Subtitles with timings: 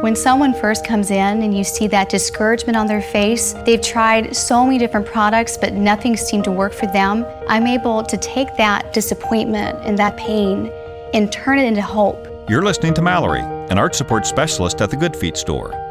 [0.00, 4.36] When someone first comes in and you see that discouragement on their face, they've tried
[4.36, 7.26] so many different products, but nothing seemed to work for them.
[7.48, 10.70] I'm able to take that disappointment and that pain
[11.14, 12.28] and turn it into hope.
[12.48, 15.87] You're listening to Mallory, an art support specialist at the Good Feet store.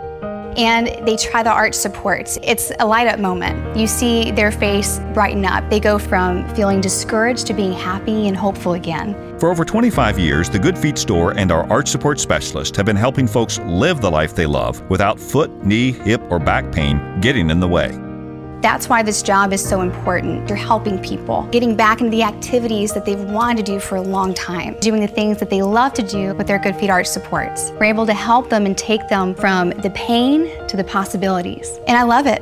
[0.58, 2.38] And they try the arch supports.
[2.42, 3.78] It's a light up moment.
[3.78, 5.70] You see their face brighten up.
[5.70, 9.38] They go from feeling discouraged to being happy and hopeful again.
[9.40, 12.96] For over 25 years, the Good Feet store and our arch support specialist have been
[12.96, 17.52] helping folks live the life they love without foot, knee, hip, or back pain getting
[17.52, 18.07] in the way.
[18.62, 20.50] That's why this job is so important.
[20.50, 24.02] You're helping people, getting back into the activities that they've wanted to do for a
[24.02, 27.06] long time, doing the things that they love to do with their Good Feet Arch
[27.06, 27.72] supports.
[27.80, 31.80] We're able to help them and take them from the pain to the possibilities.
[31.88, 32.42] And I love it.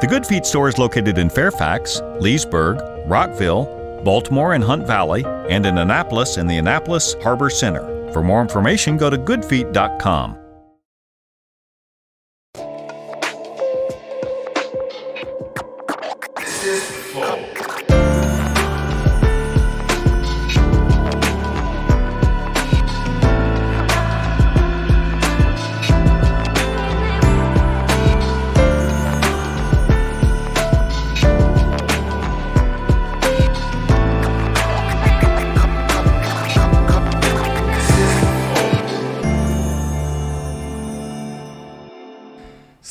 [0.00, 5.64] The Good Feet store is located in Fairfax, Leesburg, Rockville, Baltimore and Hunt Valley, and
[5.64, 8.12] in Annapolis in the Annapolis Harbor Center.
[8.12, 10.45] For more information, go to goodfeet.com.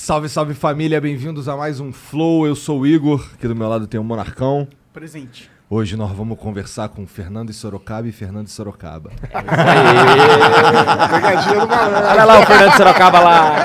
[0.05, 2.45] Salve, salve família, bem-vindos a mais um Flow.
[2.45, 4.67] Eu sou o Igor, aqui do meu lado tem o Monarcão.
[4.93, 5.49] Presente.
[5.67, 9.09] Hoje nós vamos conversar com Fernando e Sorocaba e Fernando e Sorocaba.
[11.09, 12.07] Pegadinha do malandro.
[12.07, 13.55] Olha lá o Fernando Sorocaba lá.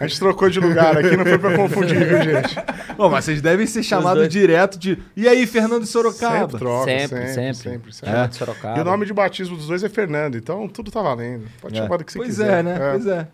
[0.00, 2.56] A gente trocou de lugar aqui, não foi pra confundir, viu, gente?
[2.96, 4.98] Bom, mas vocês devem ser chamados direto de.
[5.16, 6.40] E aí, Fernando e Sorocaba?
[6.40, 7.54] Sempre troca, Sempre, sempre, sempre.
[7.54, 7.92] sempre.
[7.92, 8.26] sempre, É.
[8.26, 8.78] De Sorocaba.
[8.78, 11.44] E o nome de batismo dos dois é Fernando, então tudo tá valendo.
[11.60, 11.82] Pode É.
[11.84, 12.58] chamar do que você pois quiser.
[12.58, 12.90] é, né?
[12.90, 13.28] Pois é.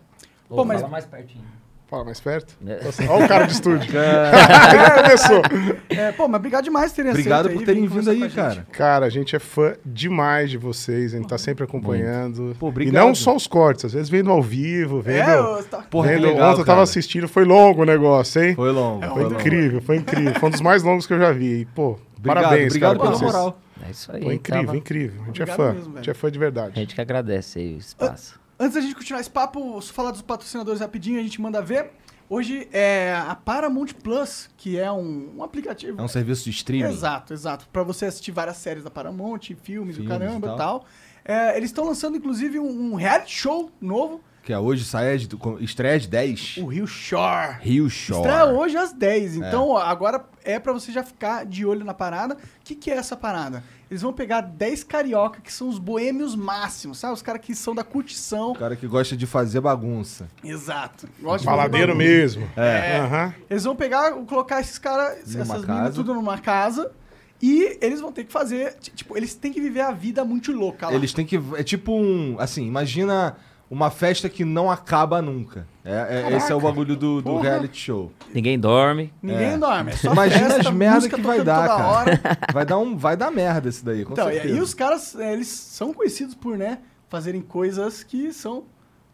[0.49, 1.43] Pô, Pô, mas- Fala mais pertinho.
[1.87, 2.55] Fala mais perto.
[2.67, 2.81] É.
[3.09, 3.91] Olha o cara de estúdio.
[5.01, 5.41] Começou.
[5.89, 8.67] É, pô, mas obrigado demais por terem Obrigado por aí, terem vir vindo aí, cara.
[8.71, 12.55] Cara, a gente é fã demais de vocês, a gente tá sempre acompanhando.
[12.59, 13.03] Pô, e obrigado.
[13.03, 15.29] não só os cortes, às vezes vendo ao vivo, vendo.
[15.29, 18.53] É, eu- tá- Porra, vendo legal, ontem eu tava assistindo, foi longo o negócio, hein?
[18.53, 18.99] Foi longo.
[19.01, 19.35] Foi foi longo.
[19.35, 20.33] incrível, foi incrível.
[20.39, 21.61] Foi um dos mais longos que eu já vi.
[21.61, 22.99] E, pô, Obrigado, parabéns, obrigado cara.
[22.99, 23.31] pela pra vocês.
[23.33, 23.59] moral.
[23.87, 24.21] É isso aí.
[24.23, 25.21] Foi incrível, tava- incrível.
[25.23, 25.73] A gente é Obrigado fã.
[25.73, 26.71] mesmo, a gente é fã de verdade.
[26.75, 28.39] A gente que agradece aí o espaço.
[28.59, 31.91] Antes da gente continuar esse papo, só falar dos patrocinadores rapidinho, a gente manda ver.
[32.29, 35.99] Hoje é a Paramount Plus, que é um, um aplicativo.
[35.99, 36.91] É um serviço de streaming.
[36.91, 37.69] Exato, exato.
[37.71, 40.81] Pra você assistir várias séries da Paramount, filmes, o Filmes caramba e e tal.
[40.81, 40.85] tal.
[41.23, 45.29] É, eles estão lançando, inclusive, um, um reality show novo, Que é hoje sai de,
[45.59, 46.57] estreia às 10.
[46.57, 47.57] o Rio Shore.
[47.61, 48.21] Rio Shore.
[48.21, 49.35] Estreia hoje às 10.
[49.35, 52.33] Então, ó, agora é pra você já ficar de olho na parada.
[52.33, 53.63] O que, que é essa parada?
[53.91, 57.13] Eles vão pegar 10 carioca, que são os boêmios máximos, sabe?
[57.13, 58.53] Os caras que são da curtição.
[58.53, 60.27] O cara que gosta de fazer bagunça.
[60.43, 61.07] Exato.
[61.21, 62.49] Gosta de Faladeiro mesmo.
[62.57, 62.97] É.
[63.01, 63.35] Aham.
[63.51, 65.67] Eles vão pegar, colocar esses caras, essas casa.
[65.67, 66.91] meninas tudo numa casa.
[67.39, 68.73] E eles vão ter que fazer.
[68.81, 70.93] ti- Tipo, eles têm que viver a vida muito louca lá.
[70.95, 71.39] Eles têm que.
[71.55, 72.35] É tipo um.
[72.39, 73.37] Assim, imagina
[73.69, 75.67] uma festa que não acaba nunca.
[75.85, 78.11] É, é- esse é o bagulho do, do reality show.
[78.33, 79.13] Ninguém dorme.
[79.21, 79.57] Ninguém É.
[79.57, 79.91] dorme.
[79.91, 81.87] É só Imagina festa, as merda música que vai dar, cara.
[81.87, 82.21] hora.
[82.53, 84.53] Vai dar, um, vai dar merda esse daí, com Então, e certeza.
[84.55, 88.63] aí os caras, é, eles são conhecidos por, né, fazerem coisas que são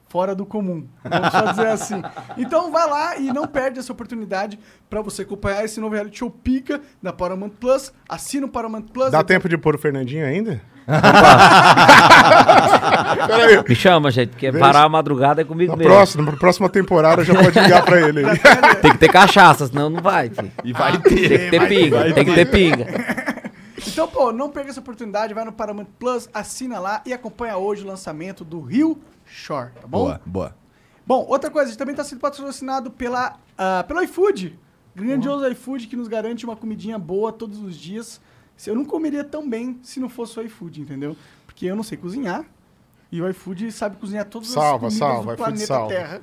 [0.07, 0.87] fora do comum.
[1.03, 2.01] Vamos só dizer assim.
[2.37, 4.57] Então vai lá e não perde essa oportunidade
[4.89, 7.91] pra você acompanhar esse novo reality show pica da Paramount Plus.
[8.07, 9.11] Assina o Paramount Plus.
[9.11, 10.61] Dá tempo de pôr o Fernandinho ainda?
[13.67, 15.91] Me chama, gente, porque parar a madrugada é comigo Na mesmo.
[15.93, 18.25] próxima, na próxima temporada já pode ligar pra ele.
[18.25, 18.37] aí.
[18.81, 20.51] Tem que ter cachaça, senão não vai, filho.
[20.63, 21.09] E vai ter.
[21.27, 22.87] Tem que ter pinga, tem que ter pinga.
[23.87, 27.83] Então, pô, não perca essa oportunidade, vai no Paramount Plus, assina lá e acompanha hoje
[27.83, 30.05] o lançamento do Rio Shore, tá bom?
[30.05, 30.55] Boa, boa.
[31.05, 34.57] Bom, outra coisa, a gente também está sendo patrocinado pela, ah, pelo iFood.
[34.95, 38.19] Grandioso iFood que nos garante uma comidinha boa todos os dias.
[38.57, 41.15] Se- Eu não comeria tão bem se não fosse o iFood, entendeu?
[41.45, 42.45] Porque eu não sei cozinhar.
[43.11, 45.93] E o iFood sabe cozinhar todas Salva, as comidas salva, do iFood planeta salva.
[45.93, 46.21] Terra.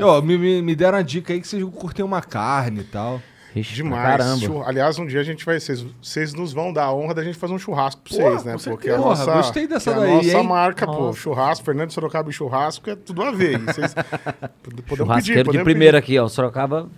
[0.00, 3.20] Ó, me, me, me deram a dica aí que vocês curtem uma carne e tal.
[3.54, 4.22] Ixi, Demais.
[4.64, 5.58] Aliás, um dia a gente vai.
[5.58, 8.56] Vocês, nos vão dar a honra da gente fazer um churrasco pra vocês, né?
[8.62, 10.46] Porque a nossa, gostei dessa que a daí, nossa hein?
[10.46, 11.18] marca, pô, Nossa.
[11.18, 13.58] churrasco, Fernando Sorocaba e churrasco é tudo a ver.
[13.58, 13.92] Vocês
[14.62, 16.28] podemos pedir, Churrasqueiro de podemos primeira aqui, ó.
[16.28, 16.88] Sorocaba.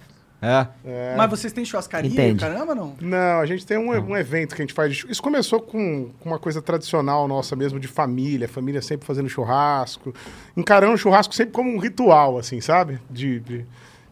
[0.42, 1.14] É.
[1.16, 2.10] Mas vocês têm churrascaria?
[2.10, 2.40] Entende.
[2.40, 2.94] Caramba, não?
[3.00, 4.96] Não, a gente tem um, um evento que a gente faz.
[4.96, 8.48] de Isso começou com, com uma coisa tradicional nossa mesmo, de família.
[8.48, 10.12] Família sempre fazendo churrasco.
[10.56, 12.98] Encarando o churrasco sempre como um ritual, assim, sabe?
[13.08, 13.64] De, de,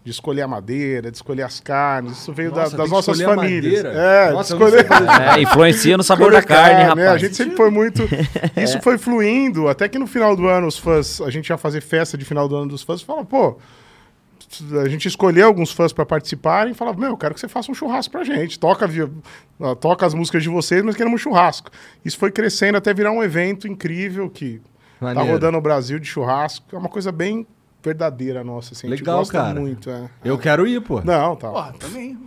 [0.04, 2.12] de escolher a madeira, de escolher as carnes.
[2.18, 3.84] Isso veio da- Nossa, tem das nossas famílias.
[3.84, 4.86] É, Nossa, escolher.
[5.36, 6.96] É, influencia no sabor da carne, carne, rapaz.
[6.98, 7.08] né?
[7.08, 8.02] A gente sempre foi muito.
[8.56, 11.80] Isso foi fluindo, até que no final do ano os fãs, a gente ia fazer
[11.80, 13.58] festa de final do ano dos fãs, fala, pô,
[14.82, 17.70] a gente escolheu alguns fãs para participarem e falava, meu, eu quero que você faça
[17.70, 18.58] um churrasco pra gente.
[18.58, 19.08] Toca, vi-
[19.60, 21.70] ah, toca as músicas de vocês, mas queremos um churrasco.
[22.04, 24.60] Isso foi crescendo até virar um evento incrível que
[24.98, 25.32] tá Maneiro.
[25.32, 26.64] rodando o Brasil de churrasco.
[26.74, 27.46] É uma coisa bem
[27.82, 28.74] verdadeira nossa.
[28.74, 29.58] Assim, a gente Legal, gosta cara.
[29.58, 29.88] muito.
[29.88, 30.10] É.
[30.22, 31.00] Eu quero ir, pô.
[31.00, 31.48] Não, tá.
[31.48, 32.18] Porra, também.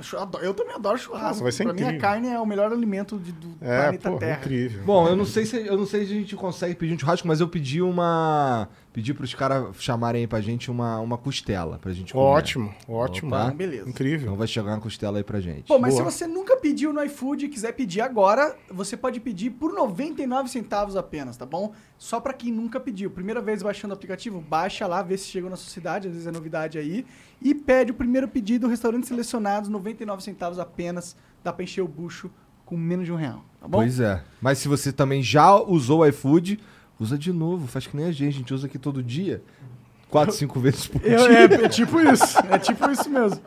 [0.42, 1.28] Eu também adoro churrasco.
[1.28, 2.02] Nossa, vai ser pra mim, a incrível.
[2.02, 4.40] carne é o melhor alimento de- do É, planeta pô, Terra.
[4.40, 4.84] incrível.
[4.84, 7.28] Bom, eu não sei se eu não sei se a gente consegue pedir um churrasco,
[7.28, 11.92] mas eu pedi uma pedi pros caras chamarem aí pra gente uma, uma costela pra
[11.92, 12.24] gente comer.
[12.24, 13.36] Ótimo, ótimo.
[13.36, 13.52] Opa.
[13.52, 13.90] Beleza.
[13.90, 14.28] Incrível.
[14.28, 15.68] Então vai chegar uma costela aí pra gente.
[15.68, 16.12] Pô, mas Boa.
[16.12, 20.48] se você nunca pediu no iFood e quiser pedir agora, você pode pedir por 99
[20.48, 21.74] centavos apenas, tá bom?
[21.98, 23.10] Só pra quem nunca pediu.
[23.10, 26.28] Primeira vez baixando o aplicativo, baixa lá, vê se chegou na sua cidade, às vezes
[26.28, 27.04] é novidade aí.
[27.42, 31.16] E pede o primeiro pedido, restaurantes selecionados, 99 centavos apenas.
[31.44, 32.30] Dá pra encher o bucho
[32.64, 33.80] com menos de um real, tá bom?
[33.80, 34.24] Pois é.
[34.40, 36.60] Mas se você também já usou o iFood,
[37.00, 39.42] usa de novo, faz que nem a gente, a gente usa aqui todo dia.
[40.10, 41.40] Quatro, cinco vezes por Eu- dia.
[41.40, 43.42] é, é tipo isso, é tipo isso mesmo.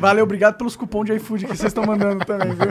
[0.00, 2.66] Valeu, obrigado pelos cupons de iFood que vocês estão mandando também, viu?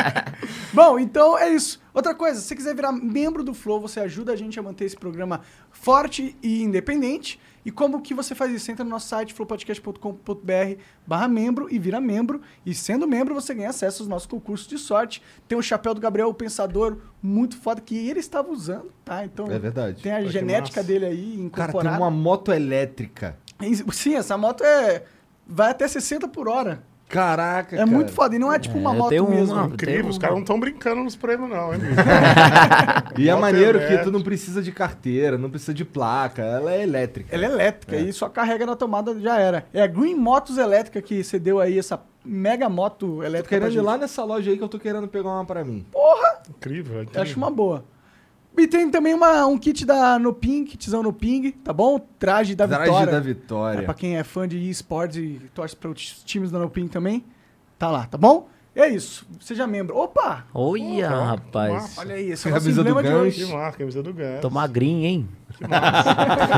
[0.72, 1.80] Bom, então é isso.
[1.92, 4.84] Outra coisa, se você quiser virar membro do Flow, você ajuda a gente a manter
[4.86, 7.38] esse programa forte e independente.
[7.64, 8.70] E como que você faz isso?
[8.70, 12.40] Entra no nosso site, flowpodcast.com.br barra membro e vira membro.
[12.64, 15.22] E sendo membro, você ganha acesso aos nossos concursos de sorte.
[15.48, 19.24] Tem o chapéu do Gabriel, o Pensador, muito foda, que ele estava usando, tá?
[19.24, 20.02] Então, É verdade.
[20.02, 21.96] tem a genética dele aí Cara, incorporada.
[21.96, 23.38] tem uma moto elétrica.
[23.92, 25.04] Sim, essa moto é.
[25.46, 26.82] Vai até 60 por hora.
[27.14, 27.90] Caraca, É cara.
[27.90, 28.34] muito foda.
[28.34, 29.60] E não é tipo uma eu moto tenho mesmo.
[29.66, 30.20] Incrível, tenho os uma.
[30.20, 31.78] caras não estão brincando nos prêmios, não, hein?
[31.80, 31.94] bicho?
[33.16, 36.82] E é maneiro que tu não precisa de carteira, não precisa de placa, ela é
[36.82, 37.32] elétrica.
[37.34, 39.64] Ela é elétrica e só carrega na tomada já era.
[39.72, 43.42] É a Green Motos elétrica que você deu aí, essa mega moto Tô elétrica.
[43.42, 43.84] pra querendo ir gente.
[43.84, 45.84] lá nessa loja aí que eu tô querendo pegar uma pra mim.
[46.48, 47.22] incrível, é Eu incrível.
[47.22, 47.84] acho uma boa.
[48.56, 51.98] E tem também uma, um kit da Noping, kitzão Noping, tá bom?
[52.18, 53.10] Traje da Traje Vitória.
[53.12, 53.82] da É, Vitória.
[53.82, 57.24] pra quem é fã de esportes e torce para os times da Noping também.
[57.78, 58.48] Tá lá, tá bom?
[58.76, 59.26] É isso.
[59.40, 59.96] Seja membro.
[59.96, 60.46] Opa!
[60.54, 61.72] Olha, rapaz.
[61.72, 62.00] massa.
[62.00, 63.44] Olha aí, esse é o nosso Camisa do de hoje.
[63.46, 64.40] Que massa, camisa do Ganso.
[64.40, 65.28] Tô magrinho, hein?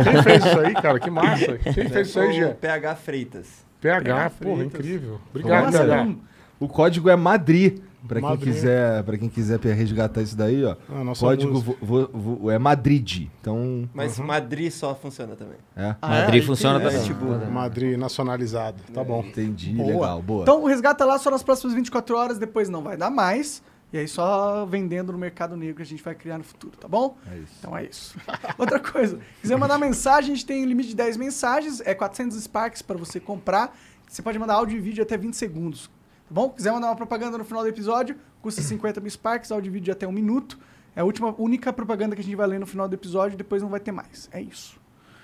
[0.04, 0.99] Quem fez isso aí, cara?
[1.00, 1.58] Que massa.
[1.58, 2.54] Quem fez isso aí, Jean?
[2.54, 3.64] PH Freitas.
[3.81, 4.64] PH, porra, Freitas.
[4.66, 5.20] incrível.
[5.31, 6.04] Obrigado, Nossa, PH.
[6.04, 6.19] não-
[6.58, 7.78] O código é Madrid.
[8.06, 10.76] Pra quem quiser, para quem quiser resgatar isso daí, ó.
[10.88, 13.29] Ah, código vo- vo- vo- é Madrid.
[13.41, 15.56] Então, Mas Madrid só funciona também.
[15.76, 15.94] é.
[16.00, 16.47] Ah, Madrid é?
[16.47, 17.03] funciona É, também.
[17.05, 18.82] tipo, Madrid nacionalizado.
[18.93, 19.20] Tá bom.
[19.26, 19.88] Entendi, Boa.
[19.93, 20.43] legal, boa.
[20.43, 23.62] Então resgata lá só nas próximas 24 horas, depois não vai dar mais.
[23.93, 26.88] E aí só vendendo no mercado negro que a gente vai criar no futuro, tá
[26.88, 27.17] bom?
[27.32, 27.52] É isso.
[27.61, 28.17] Então é isso.
[28.59, 32.82] Outra coisa, quiser mandar mensagem, a gente tem limite de 10 mensagens, é 400 Sparks
[32.82, 33.76] para você comprar.
[34.09, 35.88] Você pode mandar áudio e vídeo até 20 segundos,
[36.28, 36.50] tá bom?
[36.50, 39.84] Quiser mandar uma propaganda no final do episódio, custa 50 mil Sparks, áudio e vídeo
[39.87, 40.58] de até um minuto.
[40.94, 43.62] É a última, única propaganda que a gente vai ler no final do episódio, depois
[43.62, 44.28] não vai ter mais.
[44.32, 44.76] É isso.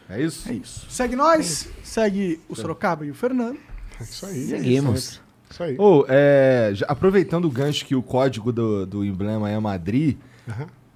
[0.08, 0.49] É isso?
[0.50, 0.87] É isso.
[0.90, 3.58] Segue nós, segue o Sorocaba e o Fernando.
[3.99, 4.46] É Isso aí.
[4.49, 5.20] Seguimos.
[5.50, 5.76] Isso aí.
[5.78, 10.16] Ô, é, já- aproveitando o gancho que o código do, do emblema é Madrid,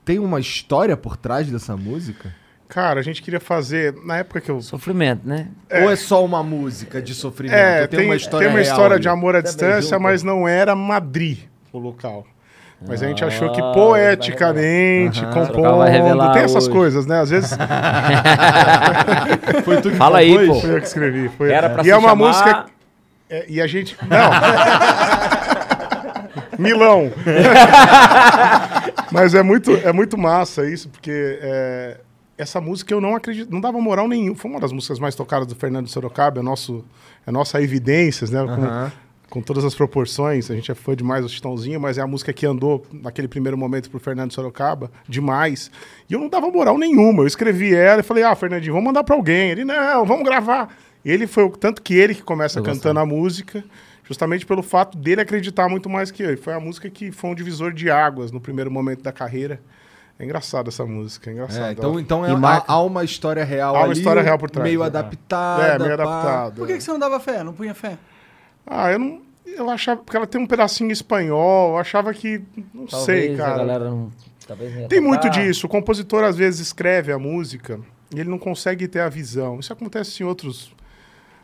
[0.05, 2.35] tem uma história por trás dessa música?
[2.69, 3.95] Cara, a gente queria fazer.
[4.05, 4.61] Na época que eu.
[4.61, 5.47] Sofrimento, né?
[5.71, 7.55] Ou é só uma música de sofrimento?
[7.57, 10.75] É, tem, uma história tem uma história de amor à Também distância, mas não era
[10.75, 11.39] Madrid
[11.73, 12.27] o local.
[12.87, 15.31] Mas a gente achou que Ah, poeticamente, vai.
[15.31, 15.47] Aham.
[15.47, 16.71] compondo, tem essas hoje.
[16.77, 17.21] coisas, né?
[17.21, 17.51] Às vezes
[19.65, 20.61] Foi tu que Fala aí, pô.
[20.61, 21.29] foi eu que escrevi.
[21.31, 21.51] Foi...
[21.51, 22.67] Era pra e se é uma chamar- música.
[23.31, 23.97] é, e a gente.
[24.09, 24.31] Não!
[26.59, 27.11] Milão!
[29.11, 31.97] Mas é muito, é muito massa isso, porque é,
[32.39, 34.35] essa música eu não acredito, não dava moral nenhum.
[34.35, 36.85] Foi uma das músicas mais tocadas do Fernando Sorocaba, é, nosso,
[37.27, 38.41] é nossa evidências, né?
[38.45, 38.93] Com, Aham.
[39.31, 40.51] com todas as proporções.
[40.51, 43.57] A gente é fã demais do Chitãozinho, mas é a música que andou naquele primeiro
[43.57, 45.71] momento pro Fernando Sorocaba, demais.
[46.11, 47.23] E eu não dava moral nenhuma.
[47.23, 49.51] Eu escrevi ela e falei, ah, Fernandinho, vamos mandar pra alguém.
[49.51, 50.77] Ele, não, vamos gravar.
[51.05, 53.65] Ele foi, o- tanto que ele que começa Eu cantando a música,
[54.05, 56.33] justamente pelo fato dele acreditar muito mais que eu.
[56.35, 59.61] E foi a música que foi um divisor de águas no primeiro momento da carreira.
[60.19, 61.65] É engraçado essa música, é engraçado.
[61.67, 64.23] É, então, então é, E há, marca- há uma história real Há uma ali, história
[64.23, 64.87] real por trás, Meio é.
[64.87, 65.63] adaptada.
[65.63, 66.03] é, meio pá.
[66.03, 66.57] adaptado.
[66.57, 67.45] Por que, que você não dava fé?
[67.45, 67.99] Não punha fé?
[68.67, 69.21] Ah, eu não.
[69.47, 70.01] Eu achava.
[70.03, 72.43] Porque ela tem um pedacinho espanhol, eu achava que.
[72.75, 73.55] Não sei, Talvez cara.
[73.55, 74.11] a galera não...
[74.47, 75.09] Talvez não Tem tocar.
[75.09, 75.67] muito disso.
[75.67, 77.79] O compositor às vezes escreve a música
[78.15, 79.61] e ele não consegue ter a visão.
[79.61, 80.73] Isso acontece em outros.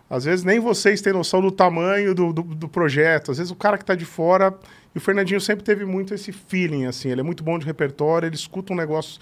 [0.08, 3.30] Às vezes nem vocês têm noção do tamanho do, do, do projeto.
[3.32, 4.54] Às vezes o cara que está de fora.
[4.94, 7.08] E o Fernandinho sempre teve muito esse feeling, assim.
[7.10, 9.20] Ele é muito bom de repertório, ele escuta um negócio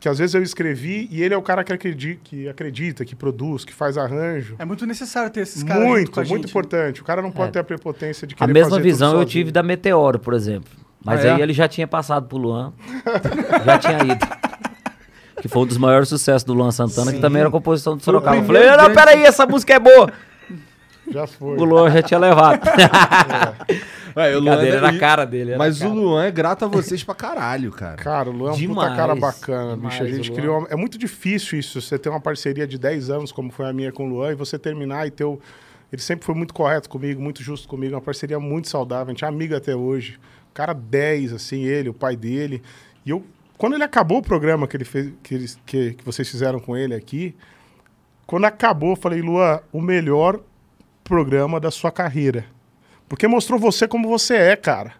[0.00, 3.16] que às vezes eu escrevi e ele é o cara que acredita, que, acredita, que
[3.16, 4.54] produz, que faz arranjo.
[4.58, 7.02] É muito necessário ter esses caras Muito, com a muito gente, importante.
[7.02, 7.52] O cara não pode É.
[7.52, 9.42] ter a prepotência de A querer mesma fazer visão tudo eu sozinho.
[9.44, 10.70] tive da Meteoro, por exemplo.
[11.04, 11.32] Mas Ah, é?
[11.34, 12.72] aí ele já tinha passado pro Luan.
[13.64, 14.26] já tinha ido.
[15.40, 18.36] Que foi um dos maiores sucessos do Luan Santana, que também era composição do Sorocaba.
[18.38, 20.12] Eu falei, não, grande- peraí, essa música é boa.
[21.12, 21.56] Já foi.
[21.56, 22.60] O Luan já tinha levado.
[24.18, 25.50] Ué, o Luan é- na cara dele.
[25.50, 26.00] era Mas na o cara.
[26.00, 27.96] Luan é grato a vocês pra caralho, cara.
[27.96, 30.02] Cara, o Luan é um puta cara bacana, demais, bicho.
[30.02, 30.66] A gente criou.
[30.68, 33.92] É muito difícil isso, você ter uma parceria de 10 anos, como foi a minha
[33.92, 35.38] com o Luan, e você terminar e ter o.
[35.92, 39.06] Ele sempre foi muito correto comigo, muito justo comigo, uma parceria muito saudável.
[39.06, 40.18] A gente é amigo até hoje.
[40.52, 42.60] Cara 10, assim, ele, o pai dele.
[43.06, 43.24] E eu.
[43.56, 46.76] Quando ele acabou o programa que ele fez, que, eles, que, que vocês fizeram com
[46.76, 47.34] ele aqui,
[48.26, 50.40] quando acabou, eu falei, Luan, o melhor
[51.02, 52.44] programa da sua carreira.
[53.08, 54.92] Porque mostrou você como você é, cara.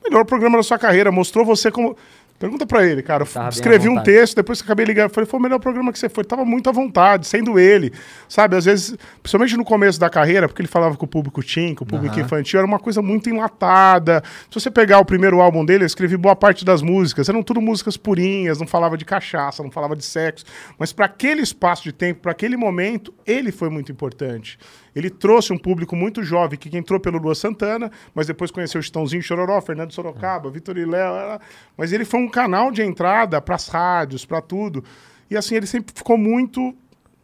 [0.00, 1.96] O melhor programa da sua carreira, mostrou você como.
[2.36, 3.24] Pergunta pra ele, cara.
[3.48, 6.24] Escrevi um texto, depois que acabei ligando, falei, foi o melhor programa que você foi.
[6.24, 7.92] Tava muito à vontade, sendo ele.
[8.28, 11.72] Sabe, às vezes, principalmente no começo da carreira, porque ele falava com o público teen,
[11.72, 14.24] com o público infantil, era uma coisa muito enlatada.
[14.50, 17.28] Se você pegar o primeiro álbum dele, eu escrevi boa parte das músicas.
[17.28, 20.44] Eram tudo músicas purinhas, não falava de cachaça, não falava de sexo.
[20.76, 24.58] Mas para aquele espaço de tempo, para aquele momento, ele foi muito importante.
[24.94, 28.82] Ele trouxe um público muito jovem que entrou pelo Lua Santana, mas depois conheceu o
[28.82, 31.40] Chitãozinho Chororó, Fernando Sorocaba, Vitor e Léo.
[31.76, 34.84] Mas ele foi um canal de entrada para as rádios, para tudo.
[35.30, 36.74] E assim, ele sempre ficou muito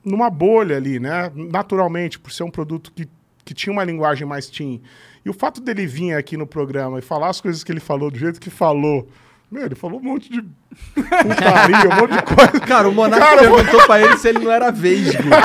[0.02, 1.30] numa bolha ali, né?
[1.34, 3.06] Naturalmente, por ser um produto que,
[3.44, 4.80] que tinha uma linguagem mais teen.
[5.25, 8.10] E o fato dele vir aqui no programa e falar as coisas que ele falou,
[8.10, 9.06] do jeito que falou.
[9.50, 12.60] Meu, ele falou um monte de putaria, um monte de coisa.
[12.66, 15.22] Cara, o vou- perguntou pra ele se ele não era vesgo.
[15.22, 15.37] né?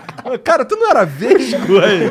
[0.42, 1.78] cara, tu não era vesgo?
[1.80, 2.10] aí?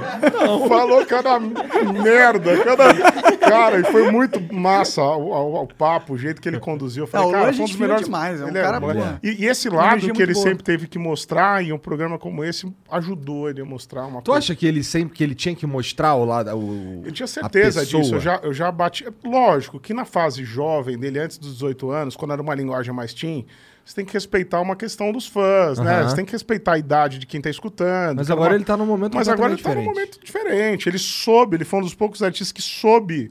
[0.68, 2.94] Falou cada merda, cada.
[3.38, 7.04] Cara, e foi muito massa o, o- o papo, o jeito que ele conduziu.
[7.04, 8.06] Eu falei, É, o Luan cara, é foi um dos melhores.
[8.06, 8.94] demais, é um Ele cara bom.
[8.94, 9.20] boa.
[9.24, 10.44] E, e esse lado que ele boa.
[10.44, 14.32] sempre teve que mostrar em um programa como esse ajudou ele a mostrar uma Tu
[14.32, 14.40] coisa.
[14.40, 16.56] acha que ele sempre que ele tinha que mostrar o lado.
[16.58, 18.16] O, Eu tinha certeza disso.
[18.16, 19.06] Eu já, eu já bati.
[19.24, 23.14] Lógico que na fase jovem dele, antes dos 18 anos, quando era uma linguagem mais
[23.14, 23.46] teen,
[23.86, 26.00] você tem que respeitar uma questão dos fãs, né?
[26.00, 26.10] Aham.
[26.10, 28.18] Você tem que respeitar a idade de quem tá escutando.
[28.18, 30.18] Mas é agora uma- ele tá num momento Mas agora ele completamente tá num diferente.
[30.18, 30.90] momento diferente.
[30.90, 33.30] Ele soube, ele foi um dos poucos artistas que soube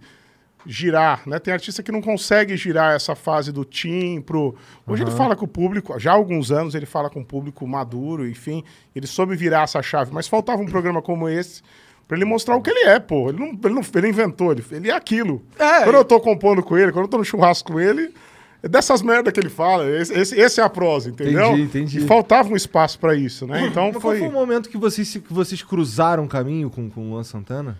[0.65, 1.39] girar, né?
[1.41, 4.55] Tem artista que não consegue girar essa fase do teen pro...
[4.87, 7.67] Hoje ele fala com o público, já há alguns anos ele fala com o público
[7.67, 8.63] maduro, enfim,
[8.95, 11.63] ele soube virar essa chave, mas faltava um programa como esse
[12.07, 13.29] pra ele mostrar o que ele é, pô.
[13.31, 15.43] Ele não, ele não ele inventou, ele, ele é aquilo.
[15.59, 18.15] É, quando eu tô compondo com ele, quando eu tô no churrasco com ele,
[18.63, 19.89] dessas merdas que ele fala.
[19.91, 21.49] Esse, esse, esse é a prosa, entendeu?
[21.53, 21.99] Entendi, entendi.
[21.99, 23.67] E faltava um espaço pra isso, né?
[23.67, 24.19] Então Mas qual foi...
[24.19, 27.79] foi o momento que vocês, que vocês cruzaram o caminho com, com o Luan Santana?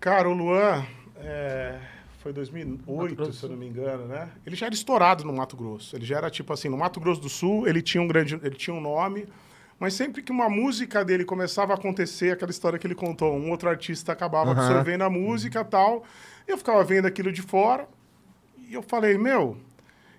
[0.00, 0.84] Cara, o Luan
[1.18, 1.78] é,
[2.22, 4.28] foi 2008, Grosso do se eu não me engano, né?
[4.46, 5.96] Ele já era estourado no Mato Grosso.
[5.96, 8.54] Ele já era tipo assim, no Mato Grosso do Sul, ele tinha um grande, ele
[8.54, 9.26] tinha um nome,
[9.78, 13.50] mas sempre que uma música dele começava a acontecer, aquela história que ele contou, um
[13.50, 14.60] outro artista acabava Aham.
[14.60, 16.04] absorvendo a música e tal,
[16.46, 17.86] eu ficava vendo aquilo de fora
[18.74, 19.56] e eu falei, meu,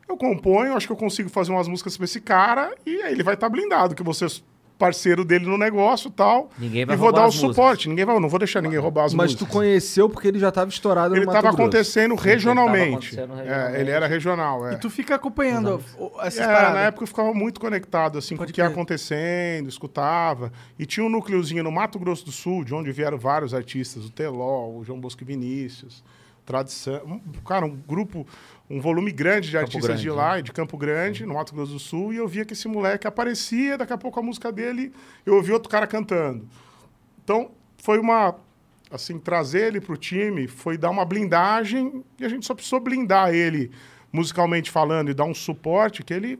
[0.07, 3.23] eu componho, acho que eu consigo fazer umas músicas pra esse cara e aí ele
[3.23, 4.29] vai estar blindado, que você é
[4.77, 6.49] parceiro dele no negócio e tal.
[6.59, 9.05] Ninguém vai e vou roubar dar o suporte, ninguém vai, não vou deixar ninguém roubar
[9.05, 9.47] as Mas músicas.
[9.47, 11.61] tu conheceu porque ele já tava estourado Ele no Mato estava Grosso.
[11.69, 13.17] acontecendo regionalmente.
[13.17, 13.79] É, regionalmente.
[13.79, 14.73] ele era regional, é.
[14.73, 15.81] E tu fica acompanhando
[16.21, 16.73] essas É, paradas.
[16.73, 20.51] na época eu ficava muito conectado assim, com o Pode que ia acontecendo, escutava.
[20.77, 24.09] E tinha um núcleozinho no Mato Grosso do Sul, de onde vieram vários artistas, o
[24.09, 26.03] Teló, o João Bosco e Vinícius,
[26.45, 27.01] Tradição.
[27.05, 28.25] um- cara, um grupo,
[28.69, 31.73] um volume grande de Campo artistas Grande, de lá, de Campo Grande, no Mato Grosso
[31.73, 34.93] do Sul, e eu via que esse moleque aparecia, daqui a pouco a música dele,
[35.25, 36.47] eu ouvi outro cara cantando.
[37.23, 38.35] Então, foi uma.
[38.91, 43.33] Assim, trazer ele pro time foi dar uma blindagem e a gente só precisou blindar
[43.33, 43.71] ele
[44.13, 46.39] musicalmente falando e dar um suporte que ele.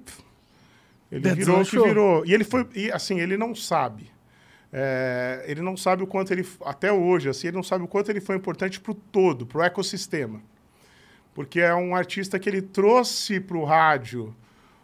[1.11, 2.25] Ele Dead virou o que virou.
[2.25, 2.67] E ele foi.
[2.75, 4.11] E assim, ele não sabe.
[4.77, 6.45] É, ele não sabe o quanto ele.
[6.65, 10.41] Até hoje, assim, ele não sabe o quanto ele foi importante pro todo, pro ecossistema.
[11.33, 14.35] Porque é um artista que ele trouxe pro rádio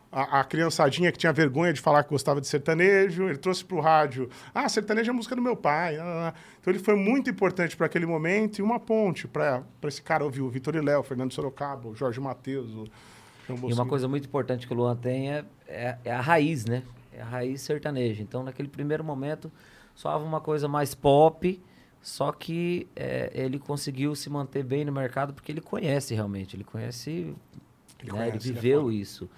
[0.09, 3.77] a, a criançadinha que tinha vergonha de falar que gostava de sertanejo, ele trouxe para
[3.77, 5.95] o rádio, ah, sertanejo é a música do meu pai.
[6.59, 10.41] Então ele foi muito importante para aquele momento e uma ponte para esse cara ouvir
[10.41, 12.87] o Vitor e Léo, o Fernando Sorocaba, o Jorge Matheus, o
[13.47, 16.65] João E uma coisa muito importante que o Luan tem é, é, é a raiz,
[16.65, 16.83] né?
[17.13, 18.21] É a raiz sertaneja.
[18.21, 19.51] Então, naquele primeiro momento,
[20.01, 21.61] soava uma coisa mais pop,
[22.01, 26.63] só que é, ele conseguiu se manter bem no mercado porque ele conhece realmente, ele
[26.63, 27.27] conhece, Ele
[28.03, 28.09] né?
[28.09, 28.93] conhece, ele ele é viveu foda.
[28.95, 29.29] isso.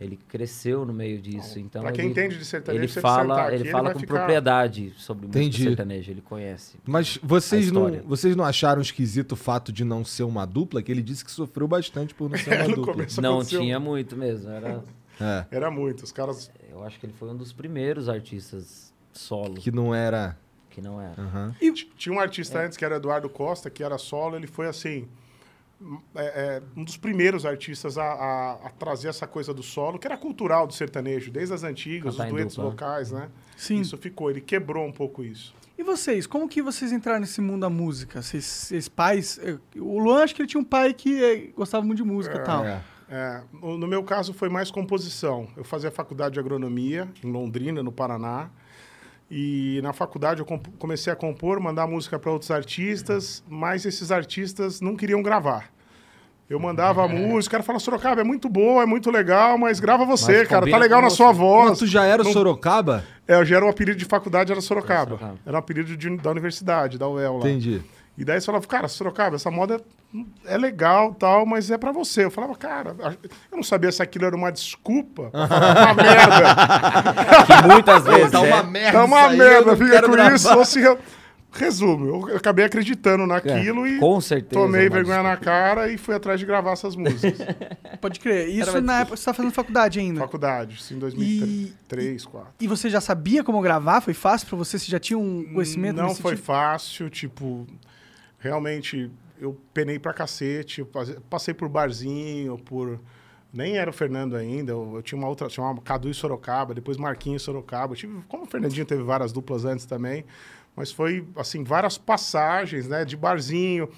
[0.00, 3.42] Ele cresceu no meio disso, então pra quem ele, entende de sertanejo, ele ele fala,
[3.42, 5.62] aqui, ele ele fala com ficar- propriedade sobre música Entendi.
[5.64, 6.76] sertaneja, ele conhece.
[6.86, 10.80] Mas vocês não, vocês não acharam esquisito o fato de não ser uma dupla?
[10.82, 13.06] Que ele disse que sofreu bastante por não ser uma dupla.
[13.20, 14.84] Não tinha muito mesmo, era,
[15.20, 16.04] É, Era muito.
[16.04, 16.48] Os caras.
[16.70, 20.38] eu acho que ele foi um dos primeiros artistas solo que não era.
[20.70, 21.20] que não era.
[21.20, 21.54] Aham.
[21.58, 24.36] T- Tinha um artista antes que era Eduardo Costa, que era solo.
[24.36, 25.08] Ele foi assim.
[26.14, 30.06] é, é, um dos primeiros artistas a, a- a trazer essa coisa do solo, que
[30.06, 32.70] era cultural do sertanejo, desde as antigas, Cantar os duetos dupla.
[32.70, 33.28] vocais, né?
[33.56, 33.80] Sim.
[33.80, 35.54] Isso ficou, ele quebrou um pouco isso.
[35.78, 38.20] E vocês, como que vocês entraram nesse mundo da música?
[38.20, 39.38] Vocês, vocês pais...
[39.40, 42.36] eh, O Luan, acho que ele tinha um pai que eh, gostava muito de música
[42.36, 42.64] e tal.
[42.64, 42.82] É.
[43.10, 45.46] É, no no meu caso foi mais composição.
[45.56, 48.50] Eu fazia faculdade de agronomia em Londrina, no Paraná.
[49.30, 50.46] E na faculdade eu
[50.78, 55.70] comecei a compor, mandar música para outros artistas, mas esses artistas não queriam gravar.
[56.48, 59.80] Eu mandava a música, o cara falava, Sorocaba, é muito boa, é muito legal, mas
[59.80, 61.78] grava você, Mas cara, tá legal na você." sua Mas voz.
[61.78, 63.04] tu já era Não- Sorocaba?
[63.26, 65.10] É, eu já era um apelido de faculdade, era Sorocaba.
[65.18, 65.38] Sorocaba.
[65.44, 67.40] Era um apelido de- da universidade, da UEL lá.
[67.40, 67.82] Entendi.
[68.18, 69.80] E daí você falava, cara, Sorocaba, essa moda
[70.44, 72.24] é legal tal, mas é pra você.
[72.24, 72.96] Eu falava, cara,
[73.50, 77.44] eu não sabia se aquilo era uma desculpa pra falar uma merda.
[77.62, 78.48] Que muitas vezes, Tá né?
[78.54, 78.98] uma merda.
[78.98, 80.34] É uma merda, fica com gravar.
[80.34, 80.52] isso.
[80.52, 80.98] Ou se, eu-
[81.52, 84.60] resumo, eu acabei acreditando naquilo e Com certeza.
[84.60, 85.44] tomei vergonha na desculpa.
[85.50, 87.38] cara e fui atrás de gravar essas músicas.
[88.00, 88.48] Pode crer.
[88.48, 90.20] Isso na época você tá fazendo faculdade ainda.
[90.20, 92.52] Faculdade, isso em 2003, 2004.
[92.60, 94.00] E você já sabia como gravar?
[94.00, 94.78] Foi fácil pra você?
[94.78, 96.44] Você já tinha um conhecimento Não nesse foi sentido?
[96.46, 97.66] fácil, tipo,
[98.38, 100.86] realmente eu penei pra cacete,
[101.28, 103.00] passei por barzinho, por
[103.52, 106.96] nem era o Fernando ainda, eu, eu tinha uma outra, uma Cadu e Sorocaba, depois
[106.96, 107.92] Marquinhos e Sorocaba.
[107.92, 110.24] Eu tive, como o Fernandinho teve várias duplas antes também,
[110.76, 113.88] mas foi assim, várias passagens, né, de barzinho.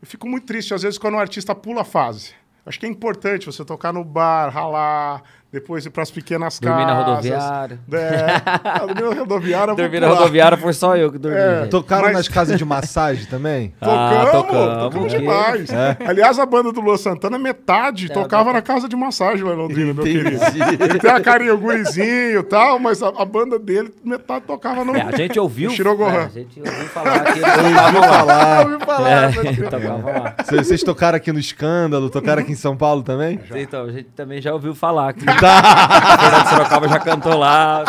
[0.00, 2.34] Eu fico muito triste às vezes quando o artista pula a fase.
[2.64, 6.86] Acho que é importante você tocar no bar, ralar, depois ir para as pequenas Dormir
[6.86, 7.06] na casas.
[7.06, 7.80] rodoviária.
[7.92, 9.66] É, ah, dormir na rodoviária.
[9.66, 10.18] vou Dormir na pular.
[10.20, 11.38] rodoviária foi só eu que dormi.
[11.38, 11.66] É.
[11.66, 13.72] Tocaram Mas- nas casas de massagem também?
[13.80, 15.68] Ah, Tocamos, tocamos, tocamos que- demais.
[16.06, 19.92] Aliás, a banda do Luan Santana, metade tocava na casa de massagem lá em Londrina,
[19.92, 20.40] meu querido.
[20.80, 24.84] Ele tem a carinha, o gurizinho e tal, mas a, a banda dele, metade tocava
[24.84, 24.94] no...
[24.96, 25.70] É, a gente ouviu.
[25.70, 26.12] No Shirogohan.
[26.12, 28.10] é, a gente ouviu falar que eles tocavam lá.
[28.20, 28.62] Falar.
[28.66, 29.30] Eu ouvi falar, É,
[29.70, 30.34] tocavam lá.
[30.44, 33.40] Vocês vocês tocaram aqui no Escândalo, tocaram aqui em São Paulo também?
[33.54, 37.84] Então, a gente também já ouviu falar que o Fernando Sorocaba já cantou lá,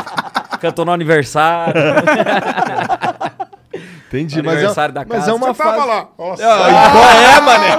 [0.60, 1.74] cantou no aniversário.
[4.08, 5.32] Entendi, No mas é, aniversário da mas casa.
[5.32, 5.88] é uma Você tava fase...
[5.88, 6.10] lá.
[6.18, 7.78] Nossa, Qual é, mané?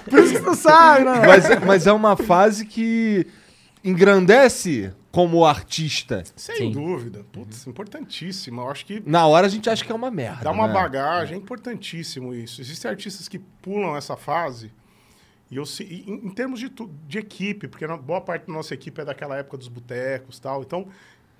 [0.10, 1.22] Por isso que tu sabe, né?
[1.26, 3.26] Mas, mas é uma fase que
[3.84, 6.24] engrandece como artista.
[6.34, 6.72] sem Sim.
[6.72, 7.24] dúvida.
[7.30, 8.62] Putz, importantíssima.
[8.62, 10.42] Eu acho que Na hora a gente acha que é uma merda.
[10.42, 10.72] dá uma né?
[10.74, 12.60] bagagem, é importantíssimo isso.
[12.60, 14.72] Existem artistas que pulam essa fase.
[15.50, 16.68] E eu, em, em termos de,
[17.06, 20.62] de equipe, porque boa parte da nossa equipe é daquela época dos botecos tal.
[20.62, 20.88] Então,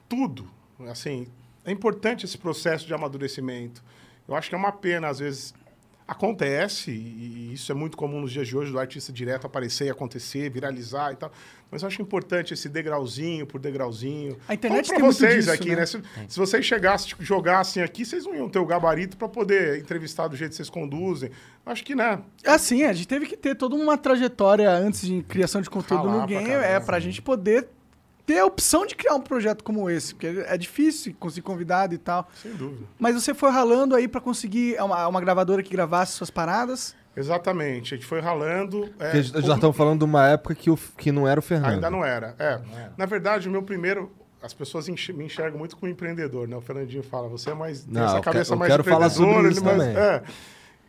[0.09, 0.49] tudo.
[0.88, 1.27] Assim,
[1.64, 3.83] é importante esse processo de amadurecimento.
[4.29, 5.55] Eu acho que é uma pena, às vezes.
[6.07, 9.90] Acontece, e isso é muito comum nos dias de hoje, do artista direto aparecer e
[9.90, 11.33] acontecer, viralizar e tal.
[11.71, 14.37] Mas eu acho importante esse degrauzinho por degrauzinho.
[14.47, 15.77] A internet Como tem pra muito vocês disso, aqui, né?
[15.77, 15.87] né?
[15.87, 19.79] Se, se vocês chegassem, tipo, jogassem aqui, vocês não iam ter o gabarito para poder
[19.81, 21.31] entrevistar do jeito que vocês conduzem.
[21.64, 22.21] Acho que, né?
[22.45, 26.21] Assim, a gente teve que ter toda uma trajetória antes de criação de conteúdo Ralar
[26.21, 26.67] no pra game, caramba.
[26.67, 27.67] é pra gente poder
[28.27, 31.99] ter a opção de criar um projeto como esse, porque é difícil conseguir convidado e
[31.99, 32.29] tal.
[32.43, 32.85] Sem dúvida.
[32.99, 36.95] Mas você foi ralando aí pra conseguir uma, uma gravadora que gravasse suas paradas.
[37.17, 37.95] Exatamente.
[37.95, 38.89] A gente foi ralando.
[38.99, 41.75] é, já estamos falando de uma época que, o, que não era o Fernando.
[41.75, 42.35] Ainda não era.
[42.39, 42.61] É.
[42.97, 44.11] Na verdade, o meu primeiro.
[44.43, 46.55] As pessoas enx- me enxergam muito como empreendedor, né?
[46.55, 47.83] O Fernandinho fala, você é mais.
[47.85, 49.97] tem Não, essa eu cabeça quero- eu mais quero falar sobre isso mais- também.
[49.97, 50.23] é.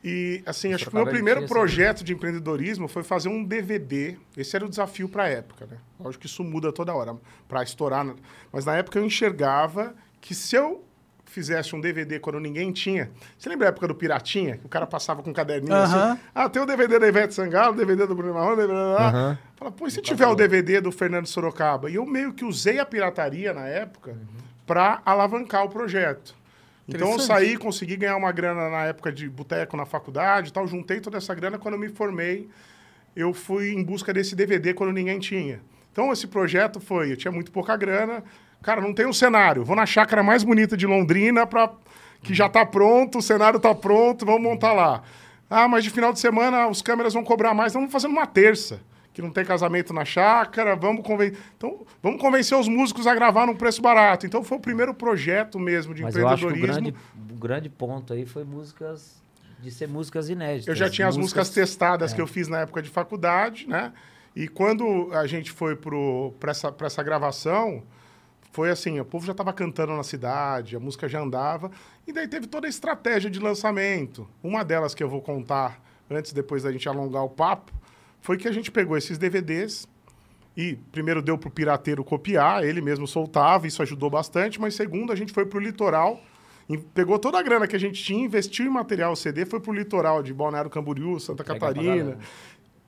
[0.07, 3.43] E, assim, acho que o meu ele primeiro essa- projeto de empreendedorismo foi fazer um
[3.43, 4.15] DVD.
[4.37, 5.77] Esse era o desafio para a época, né?
[5.99, 7.15] Lógico que isso muda toda hora,
[7.47, 8.05] para estourar.
[8.05, 8.13] né?
[8.51, 10.83] Mas na época eu enxergava que se eu
[11.25, 13.09] fizesse um DVD quando ninguém tinha.
[13.37, 14.57] Você lembra a época do Piratinha?
[14.57, 16.11] Que o cara passava com um caderninho Aham.
[16.13, 16.21] assim.
[16.35, 19.09] Ah, tem o DVD da Ivete Sangalo, o DVD do Bruno Marrone, DVD lá.
[19.09, 19.39] Aham.
[19.55, 21.89] Fala, pô, e se tiver o DVD do Fernando Sorocaba?
[21.89, 24.15] E eu meio que usei a pirataria na época
[24.67, 26.35] para alavancar o projeto.
[26.88, 30.67] Então eu saí, consegui ganhar uma grana na época de boteco na faculdade e tal,
[30.67, 32.48] juntei toda essa grana quando eu me formei,
[33.15, 35.62] eu fui em busca desse DVD quando ninguém tinha.
[35.91, 38.24] Então esse projeto foi, eu tinha muito pouca grana,
[38.62, 41.71] cara, não tem um cenário, vou na chácara mais bonita de Londrina para
[42.21, 45.02] que já tá pronto, o cenário tá pronto, vamos montar lá.
[45.50, 48.28] Ah, mas de final de semana os câmeras vão cobrar mais, então vamos fazer numa
[48.28, 48.80] terça,
[49.15, 53.47] que não tem casamento na chácara, vamos convencer, então vamos convencer os músicos a gravar
[53.47, 54.25] num preço barato.
[54.25, 56.91] Então foi o primeiro projeto mesmo de Mas eu acho que o empreendedorismo.
[56.91, 59.23] grande, o grande ponto aí foi músicas.
[59.62, 60.67] de ser músicas inéditas.
[60.67, 62.15] Eu já tinha as músicas testadas é.
[62.15, 63.93] que eu fiz na época de faculdade, né?
[64.36, 67.84] E quando a gente foi para essa, pra essa gravação,
[68.51, 71.71] foi assim, o povo já estava cantando na cidade, a música já andava,
[72.06, 74.28] e daí teve toda a estratégia de lançamento.
[74.43, 77.71] Uma delas que eu vou contar antes, depois da gente alongar o papo,
[78.21, 79.88] foi que a gente pegou esses DVDs
[80.56, 85.12] e primeiro deu para o pirateiro copiar, ele mesmo soltava, isso ajudou bastante, mas segundo,
[85.12, 86.21] a gente foi para o litoral,
[86.93, 89.73] pegou toda a grana que a gente tinha, investiu em material CD, foi para o
[89.73, 92.17] litoral de Balneário Camboriú, Santa Entregar pra Catarina,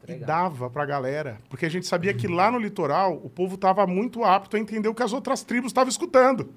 [0.08, 1.38] e dava pra galera.
[1.50, 4.88] Porque a gente sabia que lá no litoral o povo tava muito apto a entender
[4.88, 6.54] o que as outras tribos estavam escutando.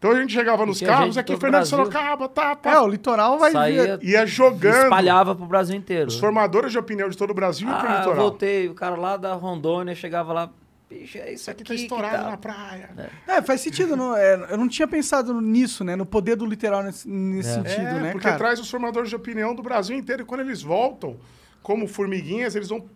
[0.00, 1.76] Então a gente chegava nos carros, aqui Fernando Brasil.
[1.76, 2.72] Sorocaba, tá, tá.
[2.72, 4.08] É, o litoral vai Saía, vir.
[4.08, 6.08] Ia jogando espalhava pro Brasil inteiro.
[6.08, 8.16] os formadores de opinião de todo o Brasil e pro Ah, eu litoral.
[8.22, 10.48] voltei, o cara lá da Rondônia chegava lá,
[10.88, 12.30] bicho, é isso aqui aqui tá que estourado tá.
[12.30, 13.10] na praia.
[13.28, 13.94] É, faz sentido.
[13.94, 15.94] Não, é, eu não tinha pensado nisso, né?
[15.94, 17.52] No poder do literal nesse, nesse É.
[17.56, 18.38] sentido, É, né, porque cara?
[18.38, 20.22] traz os formadores de opinião do Brasil inteiro.
[20.22, 21.18] E quando eles voltam,
[21.62, 22.86] como formiguinhas, eles vão.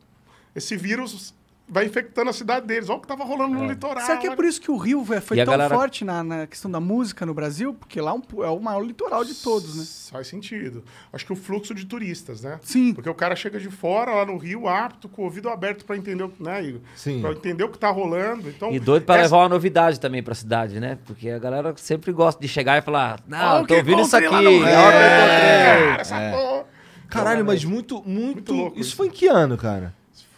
[0.56, 1.34] Esse vírus
[1.74, 2.88] vai infectando a cidade deles.
[2.88, 4.04] Olha o que tava rolando no litoral.
[4.06, 6.22] Será que é por isso que o Rio foi E a tão galera- forte na,
[6.22, 7.74] na questão da música no Brasil?
[7.74, 9.84] Porque lá é um- é o maior litoral de todos, né?
[10.12, 10.84] Faz sentido.
[11.12, 12.60] Acho que o fluxo de turistas, né?
[12.62, 12.94] Sim.
[12.94, 15.96] Porque o cara chega de fora, lá no Rio, apto, com o ouvido aberto para
[15.96, 16.74] entender, o- né?
[16.94, 17.20] Sim.
[17.20, 18.48] Pra entender o que tá rolando.
[18.48, 20.96] Então, E doido pra essa- levar uma novidade também pra cidade, né?
[21.04, 24.28] Porque a galera sempre gosta de chegar e falar, não, tô ouvindo isso aqui.
[24.28, 24.48] no Rio.
[24.48, 26.64] olha o que eu É, encontrei." essa porra.
[27.08, 28.52] Caralho, mas muito, muito.
[28.52, 28.96] louco isso isso.
[28.96, 29.94] foi em que ano, cara?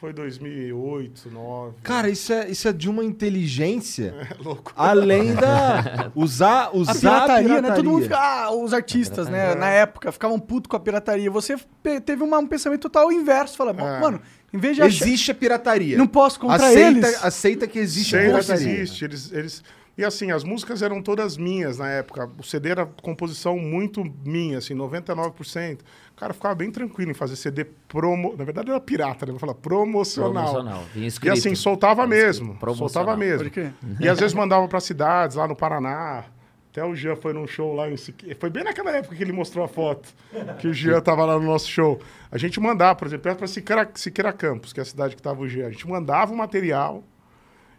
[0.06, 1.74] Foi 2008, 2009.
[1.82, 4.72] Cara, isso é, isso é de uma inteligência É louco.
[4.76, 6.12] além da.
[6.14, 7.72] Usar, usar A pirataria, né?
[7.72, 8.02] Todo mundo pirataria.
[8.02, 8.46] fica.
[8.46, 9.56] Ah, os artistas, né?
[9.56, 11.28] Na época, ficavam putos com a pirataria.
[11.28, 11.56] Você
[12.04, 13.56] teve uma- um pensamento total inverso.
[13.56, 14.00] Fala, É.
[14.00, 14.20] mano,
[14.54, 15.04] em vez de achar.
[15.06, 15.98] Existe a pirataria.
[15.98, 17.24] Não posso contra aceita, eles.
[17.24, 18.72] Aceita que existe a Sei que pirataria.
[18.80, 19.04] existe.
[19.04, 19.64] Eles, eles...
[19.98, 22.30] E assim, as músicas eram todas minhas na época.
[22.38, 25.80] O CD era composição muito minha, assim, 99%.
[25.80, 28.36] O cara ficava bem tranquilo em fazer CD promo...
[28.36, 29.32] Na verdade era pirata, né?
[29.32, 30.52] Vou falar promocional.
[30.52, 30.84] Promocional.
[30.94, 32.58] E assim, soltava mesmo.
[32.76, 33.50] Soltava mesmo.
[33.98, 36.24] E às vezes mandava para cidades, lá no Paraná.
[36.70, 38.36] Até o Jean foi num show lá em Siqueira.
[38.38, 40.10] Foi bem naquela época que ele mostrou a foto.
[40.58, 41.98] Que o Jean tava lá no nosso show.
[42.30, 45.40] A gente mandava, por exemplo, para Siqueira, Siqueira Campos, que é a cidade que tava
[45.40, 45.68] o Jean.
[45.68, 47.02] A gente mandava o material.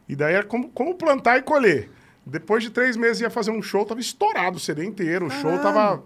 [0.10, 1.92] E daí era como, como plantar e colher.
[2.30, 5.28] Depois de três meses ia fazer um show, tava estourado o CD inteiro.
[5.28, 6.04] O show tava.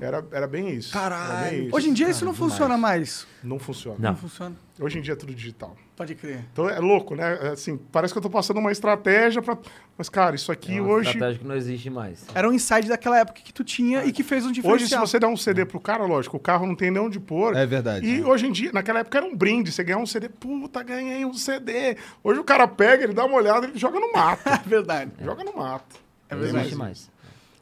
[0.00, 0.92] Era, era bem isso.
[0.92, 1.50] Caralho.
[1.50, 1.76] bem isso.
[1.76, 3.26] Hoje em dia isso não funciona mais.
[3.42, 3.96] Não funciona.
[3.98, 4.10] Não.
[4.10, 4.56] Não funciona.
[4.80, 5.76] Hoje em dia é tudo digital.
[5.96, 6.44] Pode crer.
[6.52, 7.38] Então é louco, né?
[7.42, 9.58] É Assim, parece que eu tô passando uma estratégia para.
[9.96, 11.08] Mas, cara, isso aqui É uma hoje.
[11.10, 12.24] estratégia que não existe mais.
[12.32, 15.06] Era um insight daquela época que tu tinha e que fez um Hoje, se diferencial.
[15.06, 17.56] você der um CD pro cara, lógico, o carro não tem nem onde pôr.
[17.56, 18.06] É verdade.
[18.06, 19.72] E hoje em dia, naquela época era um brinde.
[19.72, 21.96] Você ganhar um CD, puta, ganhei um CD.
[22.22, 24.42] Hoje o cara pega, ele dá uma olhada, ele joga no mato.
[24.48, 25.10] É verdade.
[25.20, 25.96] joga no mato.
[26.30, 27.10] não existe mais.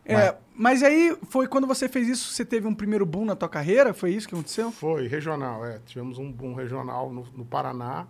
[0.05, 3.49] É, mas aí foi quando você fez isso, você teve um primeiro boom na tua
[3.49, 3.92] carreira?
[3.95, 4.73] Foi isso que aconteceu?
[4.73, 5.79] Foi, regional, é.
[5.87, 8.07] Tivemos um, um regional no, no Paraná,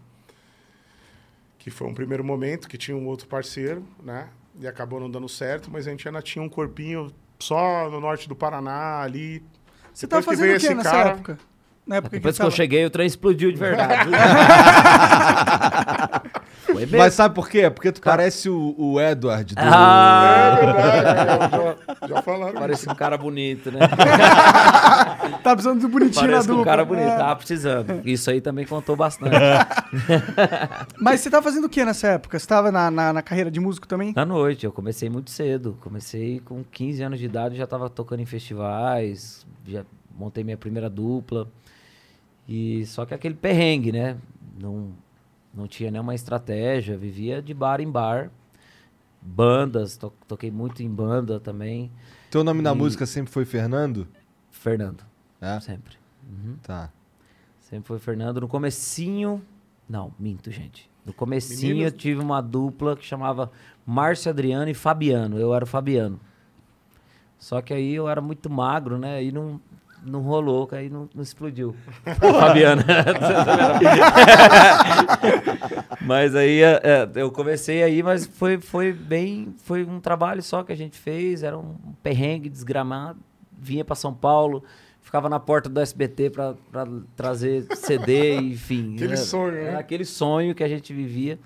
[1.59, 4.29] que foi um primeiro momento, que tinha um outro parceiro, né?
[4.61, 8.29] E acabou não dando certo, mas a gente ainda tinha um corpinho só no norte
[8.29, 9.43] do Paraná, ali.
[9.93, 11.39] Você tava Depois que fazendo o esse nessa cara- época?
[11.87, 12.49] Na época Depois que tava...
[12.51, 14.11] eu cheguei, o trem explodiu de verdade.
[16.67, 16.99] Foi mesmo.
[16.99, 17.71] Mas sabe por quê?
[17.71, 19.61] Porque tu parece o, o Edward do.
[19.61, 21.57] É Ah, verdade,
[22.03, 22.59] já, já falaram isso.
[22.61, 23.79] parece um cara bonito, né?
[25.43, 27.17] Tá precisando de bonitinho Parece na um cara bonito, É.
[27.17, 28.01] tava precisando.
[28.05, 29.37] Isso aí também contou bastante.
[31.01, 32.37] Mas você tava fazendo o que nessa época?
[32.37, 34.13] Você tava na, na, na carreira de músico também?
[34.17, 35.79] Na noite, eu comecei muito cedo.
[35.81, 39.85] Comecei com 15 anos de idade, já tava tocando em festivais, já
[40.19, 41.47] montei minha primeira dupla.
[42.49, 44.17] E só que aquele perrengue, né?
[44.61, 44.93] Não,
[45.53, 48.31] não tinha nenhuma estratégia, vivia de bar em bar.
[49.21, 51.91] Bandas, to- toquei muito em banda também.
[52.31, 54.07] Teu nome na E- música sempre foi Fernando?
[54.51, 55.05] Fernando,
[55.41, 55.59] É?
[55.61, 55.97] sempre.
[56.29, 56.57] Uhum.
[56.63, 56.91] Tá.
[57.61, 58.41] Sempre foi Fernando.
[58.41, 59.43] No comecinho...
[59.89, 60.89] Não, minto, gente.
[61.05, 63.51] No comecinho eu tive uma dupla que chamava
[63.85, 65.39] Márcio Adriano e Fabiano.
[65.39, 66.19] Eu era o Fabiano.
[67.39, 69.17] Só que aí eu era muito magro, né?
[69.17, 69.61] Aí não,
[70.07, 71.75] não rolou, aí não, não explodiu.
[72.07, 72.83] O Fabiano.
[76.01, 79.55] mas aí é, é, eu comecei aí, mas foi, foi bem...
[79.65, 81.43] Foi um trabalho só que a gente fez.
[81.43, 83.19] Era um perrengue desgramado.
[83.59, 84.63] Vinha para São Paulo...
[85.07, 86.57] Ficava na porta do SBT para
[87.15, 88.97] trazer CD, enfim.
[88.97, 89.65] Aquele Era- sonho, né?
[89.69, 91.39] Era aquele sonho que a gente vivia.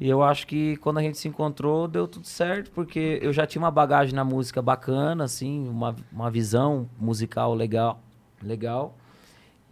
[0.00, 3.46] E eu acho que quando a gente se encontrou, deu tudo certo, porque eu já
[3.46, 8.00] tinha uma bagagem na música bacana, assim, uma, uma visão musical legal,
[8.42, 8.96] legal.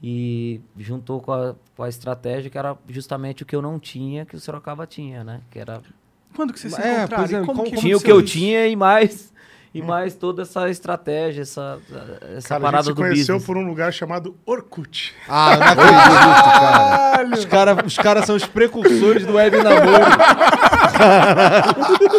[0.03, 4.25] E juntou com a, com a estratégia que era justamente o que eu não tinha,
[4.27, 5.41] que o Sorocaba tinha, né?
[5.51, 5.81] Que era
[6.37, 7.25] Quando que você se É, encontraram?
[7.25, 8.33] é, como como- tinha o aconteceu que eu isso?
[8.39, 9.33] tinha e mais
[9.75, 13.45] E mais toda essa estratégia, essa, essa Cara, a gente parada se do conheceu business.
[13.45, 15.15] por um lugar chamado Orkut.
[15.29, 17.29] Ah, eu não acredito, cara.
[17.37, 19.79] Os caras os cara são os precursores do web namoro.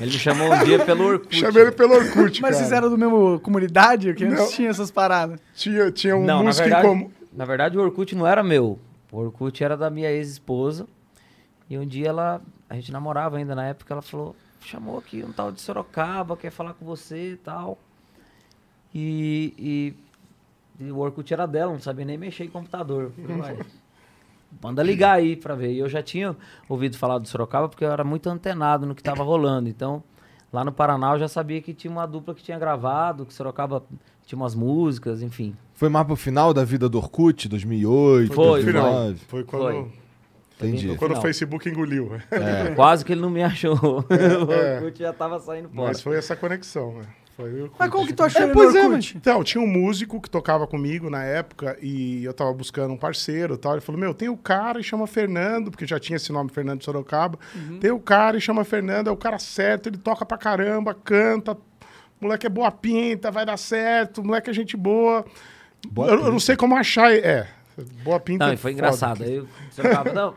[0.00, 1.36] Ele me chamou um dia pelo Orkut.
[1.36, 2.54] Chamei ele pelo Orkut, Mas cara.
[2.54, 4.12] vocês eram do mesmo comunidade?
[4.14, 4.48] Que antes Não.
[4.48, 5.40] tinha essas paradas.
[5.56, 7.10] Tinha, tinha um Não, na músico verdade, em comum.
[7.32, 8.78] na verdade o Orkut não era meu.
[9.10, 10.86] O Orkut era da minha ex-esposa.
[11.68, 12.40] E um dia ela,
[12.70, 16.50] a gente namorava ainda na época, ela falou, chamou aqui um tal de Sorocaba, quer
[16.50, 17.78] falar com você e tal.
[18.94, 19.94] E,
[20.80, 23.12] e, e o Orkut era dela, não sabia nem mexer em computador.
[23.18, 23.66] Eu falei, "Uai,
[24.62, 25.72] Manda ligar aí pra ver.
[25.72, 26.34] E eu já tinha
[26.68, 29.68] ouvido falar do Sorocaba porque eu era muito antenado no que tava rolando.
[29.68, 30.02] Então,
[30.52, 33.82] lá no Paraná eu já sabia que tinha uma dupla que tinha gravado, que Sorocaba
[34.26, 35.54] tinha umas músicas, enfim.
[35.74, 39.14] Foi mais pro final da vida do Orkut, 2008, Foi, 2009.
[39.26, 39.92] Foi quando, Foi.
[40.58, 40.96] Entendi.
[40.96, 41.20] quando o.
[41.20, 42.20] Facebook engoliu.
[42.30, 43.74] É, Quase que ele não me achou.
[44.08, 44.76] o é.
[44.76, 45.88] Orkut já tava saindo fora.
[45.88, 47.04] Mas foi essa conexão, né?
[47.38, 47.70] O.
[47.78, 48.84] Mas como que tu achou É, pois é?
[49.14, 53.54] Então, tinha um músico que tocava comigo na época e eu tava buscando um parceiro
[53.54, 53.72] e tal.
[53.72, 56.80] Ele falou: Meu, tem o cara e chama Fernando, porque já tinha esse nome, Fernando
[56.80, 57.38] de Sorocaba.
[57.80, 61.56] Tem o cara e chama Fernando, é o cara certo, ele toca pra caramba, canta.
[62.20, 65.24] Moleque é boa pinta, vai dar certo, moleque é gente boa.
[65.88, 67.12] Boa eu, eu não sei como achar.
[67.12, 67.46] É,
[68.02, 68.46] boa pinta.
[68.46, 69.22] Não, é e foi engraçado.
[69.22, 70.34] Aí eu Sorocaba, não,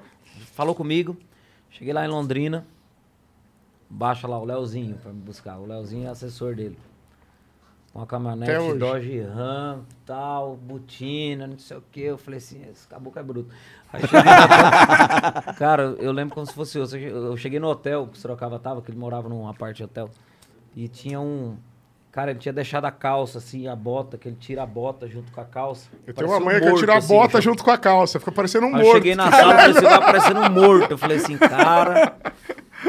[0.62, 1.18] falou comigo.
[1.72, 2.68] Cheguei lá em Londrina.
[3.90, 5.58] Baixa lá o Leozinho pra me buscar.
[5.58, 6.78] O Leozinho é assessor dele.
[7.96, 8.78] Uma caminhonete.
[8.78, 12.02] Dodge Ram, tal, botina, não sei o quê.
[12.02, 13.50] Eu falei assim, esse caboclo é bruto.
[13.92, 15.54] Aí cheguei na...
[15.58, 16.86] Cara, eu lembro como se fosse eu.
[16.86, 20.12] Eu cheguei no hotel que o Sorocaba tava, que ele morava numa parte de hotel.
[20.76, 21.58] E tinha um...
[22.12, 25.32] Cara, ele tinha deixado a calça, assim, a bota, que ele tira a bota junto
[25.32, 25.88] com a calça.
[26.06, 27.78] Eu tenho uma um mãe que ia morto, tirar a assim, bota junto com a
[27.78, 28.20] calça.
[28.20, 28.94] Fica parecendo um Aí eu morto.
[28.98, 30.92] cheguei na sala, ele tava parecendo um morto.
[30.92, 32.18] Eu falei assim, cara,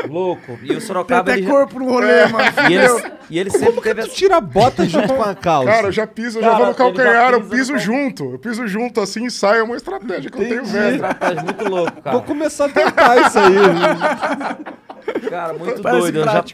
[0.08, 0.58] louco.
[0.60, 2.44] E o Tem Sorocaba, até ele já- corpo no rolê, mano.
[2.68, 4.16] E ele, e ele sempre teve Tu essa...
[4.16, 5.70] tira a bota junto com a calça.
[5.70, 8.24] Cara, eu já piso, eu já vou no calcanhar, eu piso junto.
[8.32, 9.60] Eu piso junto assim e saio.
[9.60, 10.72] É uma estratégia que eu tenho, Entendi.
[10.72, 10.94] velho.
[10.96, 12.16] estratégia muito louco, cara.
[12.16, 15.30] Vou começar a tentar isso aí.
[15.30, 16.18] Cara, muito Parece doido.
[16.18, 16.44] Eu já,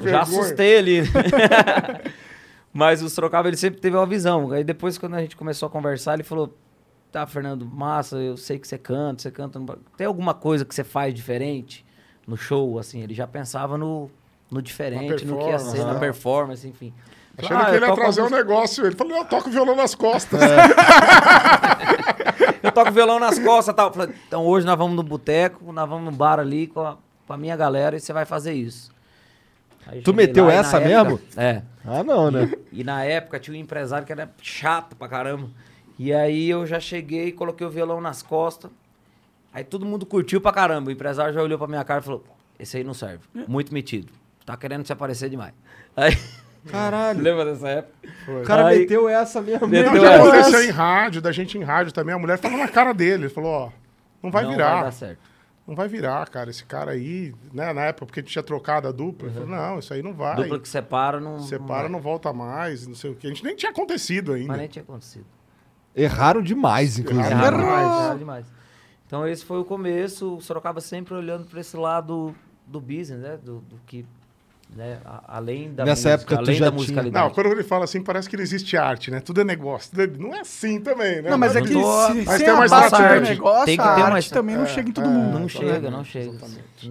[0.00, 0.10] prático.
[0.10, 0.40] já vergonha.
[0.42, 1.02] assustei ele.
[2.72, 4.52] Mas o Sorocaba, ele sempre teve uma visão.
[4.52, 6.56] Aí depois, quando a gente começou a conversar, ele falou...
[7.10, 9.58] Tá, Fernando, massa, eu sei que você canta, você canta...
[9.58, 11.84] no Tem alguma coisa que você faz diferente
[12.26, 13.00] no show, assim?
[13.00, 14.10] Ele já pensava no,
[14.50, 15.98] no diferente, no que ia ser, performance, na né?
[15.98, 16.92] performance, enfim.
[17.38, 18.84] Achando Ah, que ele ia trazer um negócio.
[18.84, 20.38] Ele falou, eu toco violão nas costas.
[22.62, 23.92] Eu toco violão nas costas e tal.
[23.92, 27.32] Falei, então hoje nós vamos no boteco, nós vamos no bar ali com a, com
[27.32, 28.90] a minha galera e você vai fazer isso.
[30.04, 31.20] Tu meteu e essa época- mesmo?
[31.36, 31.62] É.
[31.84, 32.52] Ah, não, né?
[32.72, 35.48] E na época tinha um empresário que era chato pra caramba.
[35.98, 38.70] E aí eu já cheguei, coloquei o violão nas costas.
[39.52, 40.88] Aí todo mundo curtiu pra caramba.
[40.90, 42.24] O empresário já olhou pra minha cara e falou:
[42.58, 43.20] Esse aí não serve.
[43.48, 44.12] Muito metido.
[44.44, 45.52] Tá querendo se aparecer demais.
[45.96, 46.16] Aí.
[46.70, 47.20] Caralho.
[47.22, 47.92] Lembra dessa época?
[48.28, 49.66] O cara Aí- meteu essa mesmo.
[49.66, 50.16] Meteu Não, já é.
[50.20, 52.14] aconteceu em rádio, da gente em rádio também.
[52.14, 53.24] A mulher falou na cara dele.
[53.24, 53.70] Ele falou, ó,
[54.22, 54.74] não vai não virar.
[54.74, 55.18] vai dar certo.
[55.68, 56.48] Não vai virar, cara.
[56.48, 57.74] Esse cara aí, né?
[57.74, 59.28] Na época, porque a gente tinha trocado a dupla.
[59.28, 60.36] Ele falou, não, isso aí não vai.
[60.36, 61.40] Dupla que separa não.
[61.40, 61.88] Separa, vai.
[61.90, 63.26] não volta mais, não sei o quê.
[63.26, 64.48] A gente nem tinha acontecido ainda.
[64.48, 65.26] Mas nem tinha acontecido.
[65.94, 67.28] Erraram demais, inclusive.
[67.28, 67.58] Erraram.
[67.58, 68.46] Errado demais, errado demais.
[69.06, 72.34] Então esse foi o começo, o Sorocaba sempre olhando para esse lado
[72.66, 73.36] do business, né?
[73.36, 74.06] Do, do que,
[74.76, 74.98] né?
[75.26, 77.24] Além da Nessa música, época tu além já da tinha- musicalidade.
[77.26, 79.18] Não, quando ele fala assim, parece que não existe arte, né?
[79.20, 79.90] Tudo é negócio.
[79.90, 81.30] tudo é- Não é assim também, né?
[81.30, 83.34] Não, mas é que tô- se, Mas sem tem uma a base do estratégia.
[83.34, 85.32] negócio, Tem que a ter uma arte também não chega em todo é, mundo.
[85.32, 85.48] não né?
[85.48, 86.32] chega, não chega.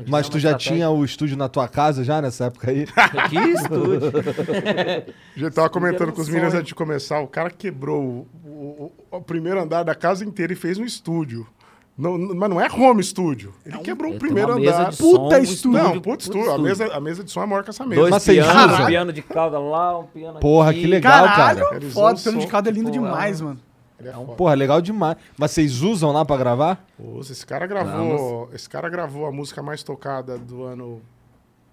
[0.08, 2.86] Mas tu já tinha o estúdio na tua casa já nessa época aí?
[3.30, 4.12] Que estúdio.
[5.36, 8.92] A gente tava comentando com os meninos antes de começar, o cara quebrou o, o-
[9.12, 11.48] o- o primeiro andar da casa inteira e fez um estúdio.
[11.98, 13.54] Não, não- mas não é home estúdio.
[13.66, 14.92] Ele quebrou o primeiro tem uma mesa andar.
[14.92, 15.84] de Puta som, um estúdio.
[15.84, 16.52] Não, putz, estúdio.
[16.52, 18.02] A mesa, a mesa de som é maior que essa mesa.
[18.02, 18.84] Dois Mas vocês pianos, usam?
[18.84, 20.82] um piano de cauda lá, um piano Porra, aqui.
[20.82, 21.76] que legal, Caralho, cara.
[21.78, 23.60] Eles foda, usam plano de caldo é lindo Pô, demais, é um- mano.
[24.00, 24.34] Ele é foda.
[24.34, 25.18] Porra, legal demais.
[25.36, 26.86] Mas vocês usam lá pra gravar?
[26.96, 28.48] Pô, esse cara gravou.
[28.54, 31.02] Esse cara gravou a música mais tocada do ano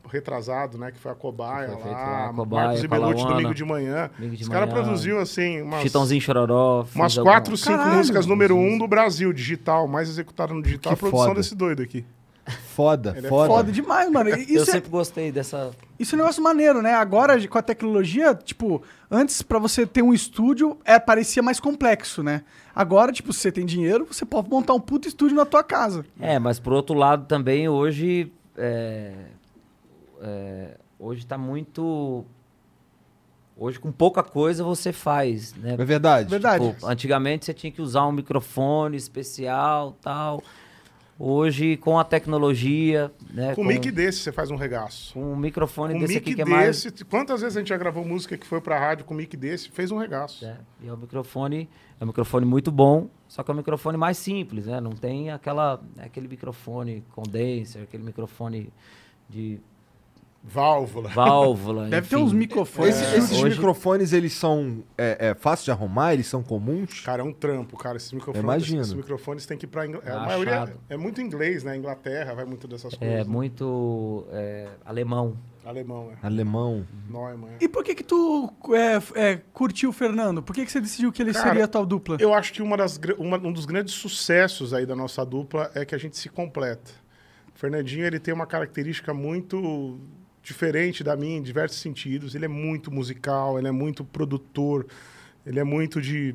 [0.09, 0.90] retrasado, né?
[0.93, 2.31] Que foi a Cobaia Foi feito lá, lá.
[2.31, 4.11] a Cobaia, Marcos e Belucci, Domingo de Manhã.
[4.17, 6.87] Domingo de esse cara Manhã, produziu, assim, umas, Chitãozinho Chororó.
[6.95, 7.97] umas alguma- quatro, cinco Caralho.
[7.97, 10.93] músicas número um do Brasil, digital, mais executada no digital.
[10.93, 11.40] Que a produção foda.
[11.40, 12.05] desse doido aqui.
[12.75, 13.49] Foda, Ele é foda.
[13.49, 14.29] Foda demais, mano.
[14.29, 15.71] E Eu Isso, é, sempre gostei dessa...
[15.99, 16.93] isso é um negócio maneiro, né?
[16.93, 22.23] Agora, com a tecnologia, tipo, antes pra você ter um estúdio, é, parecia mais complexo,
[22.23, 22.43] né?
[22.77, 26.05] Agora, tipo, se você tem dinheiro, você pode montar um puto estúdio na tua casa.
[26.21, 29.12] É, mas por outro lado também hoje é,
[30.24, 32.24] é, hoje tá muito
[33.56, 35.74] hoje com pouca coisa você faz, né?
[35.78, 36.30] É verdade.
[36.30, 36.72] Verdade.
[36.72, 40.42] Tipo, antigamente você tinha que usar um microfone especial, tal.
[41.16, 43.54] Hoje, com a tecnologia, né?
[43.54, 45.12] Com um mic desse você faz um regaço.
[45.12, 46.82] com um microfone Com desse mic aqui que é mais...
[46.82, 49.68] desse, quantas vezes a gente já gravou música que foi pra rádio com mic desse,
[49.68, 50.44] fez um regaço.
[50.44, 51.68] É, e é um microfone,
[52.00, 54.80] é um microfone muito bom, só que é um microfone mais simples, né?
[54.80, 58.72] Não tem aquela, aquele microfone condenser, aquele microfone
[59.28, 59.60] de
[60.46, 61.09] Válvula.
[61.09, 61.88] válvula.
[61.88, 62.24] Deve ter enfim.
[62.26, 63.00] uns microfones.
[63.00, 66.12] Esse- esses Hoje- microfones, eles são é, é, fáceis de arrumar?
[66.12, 67.00] Eles são comuns?
[67.00, 67.96] Cara, é um trampo, cara.
[67.96, 68.83] Esses microfones, Imagino.
[68.83, 69.98] esses microfones tem que ir pra Ingl...
[70.04, 70.26] é, A Achado.
[70.26, 71.74] maioria é muito inglês, né?
[71.76, 73.20] Inglaterra vai muito dessas coisas.
[73.20, 75.37] É muito é, alemão.
[75.64, 76.26] Alemão, é.
[76.26, 76.87] Alemão.
[77.09, 77.64] Neumann, é.
[77.64, 79.00] E por que que tu é,
[79.33, 80.42] é, curtiu o Fernando?
[80.42, 82.18] Por que que você decidiu que ele Cara, seria a tua dupla?
[82.20, 85.87] Eu acho que uma das, uma- um dos grandes sucessos aí da nossa dupla é
[85.87, 86.90] que a gente se completa.
[87.57, 89.98] O Fernandinho, ele tem uma característica muito
[90.44, 92.35] diferente da minha em diversos sentidos.
[92.37, 94.87] Ele é muito musical, ele é muito produtor,
[95.44, 96.35] ele é muito de...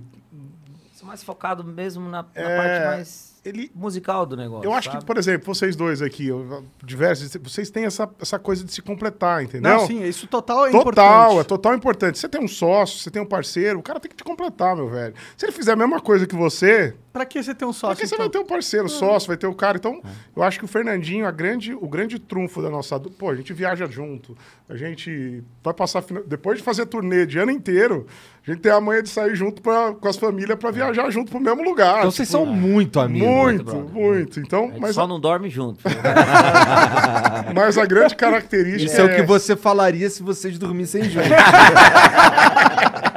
[0.94, 4.68] Sou mais focado mesmo na, na É, parte mais Ele, musical do negócio.
[4.68, 5.06] eu acho que, sabe?
[5.06, 9.42] por exemplo, vocês dois aqui, eu- diversos, vocês têm essa, essa coisa de se completar,
[9.42, 9.72] entendeu?
[9.78, 11.40] Não, sim, isso total é Total, importante.
[11.40, 12.20] é total importante.
[12.20, 14.90] Você tem um sócio, você tem um parceiro, o cara tem que te completar, meu
[14.90, 15.14] velho.
[15.38, 18.08] Se ele fizer a mesma coisa que você, Pra que você ter um Porque sócio,
[18.08, 18.18] você então?
[18.26, 19.78] vai ter um parceiro, sócio, vai ter o cara.
[19.78, 20.00] Então,
[20.36, 23.00] eu acho que o Fernandinho, a grande, o grande trunfo da nossa.
[23.00, 24.38] Pô, a gente viaja junto.
[24.70, 26.04] A gente vai passar.
[26.28, 28.06] Depois de fazer turnê de ano inteiro,
[28.46, 31.32] a gente tem a manha de sair junto pra, com as famílias pra viajar junto
[31.32, 31.98] pro mesmo lugar.
[32.00, 33.28] Então vocês Tipo, são muito amigos.
[33.28, 33.84] Muito, brother.
[33.92, 34.40] muito.
[34.40, 35.80] Então, A gente mas, só a, não dorme junto.
[37.56, 38.84] mas a grande característica.
[38.92, 41.30] Isso é o que você falaria se vocês dormissem juntos.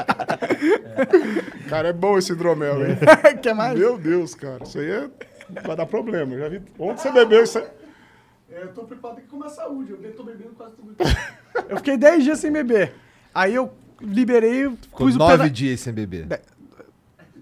[1.68, 2.96] Cara, é bom esse hidromel, hein?
[3.42, 3.78] Quer mais?
[3.78, 4.62] Meu Deus, cara.
[4.64, 5.10] Isso aí é...
[5.64, 6.36] vai dar problema.
[6.38, 6.62] Já vi.
[6.78, 7.66] Onde você bebeu isso aí?
[8.50, 9.92] É, Eu tô preocupado aqui com a minha saúde.
[9.92, 10.94] Eu tô bebendo quase tudo.
[11.68, 12.92] eu fiquei 10 dias sem beber.
[13.34, 15.50] Aí eu liberei, Ficou pus o nove peda...
[15.50, 16.26] dias sem beber.
[16.26, 16.40] De-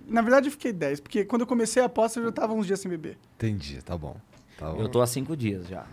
[0.06, 2.66] Na verdade, eu fiquei 10, porque quando eu comecei a aposta, eu já tava uns
[2.66, 3.16] dias sem beber.
[3.36, 4.16] Entendi, tá bom.
[4.58, 4.80] Tá bom.
[4.80, 5.86] Eu tô há cinco dias já.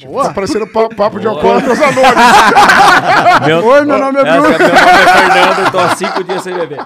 [0.00, 2.12] Tá parecendo pa- papo de alcoólatras anônimos.
[3.46, 4.48] Meu, Oi, meu nome é Bruno.
[4.48, 6.78] meu nome é Fernando, eu tô há cinco dias sem beber.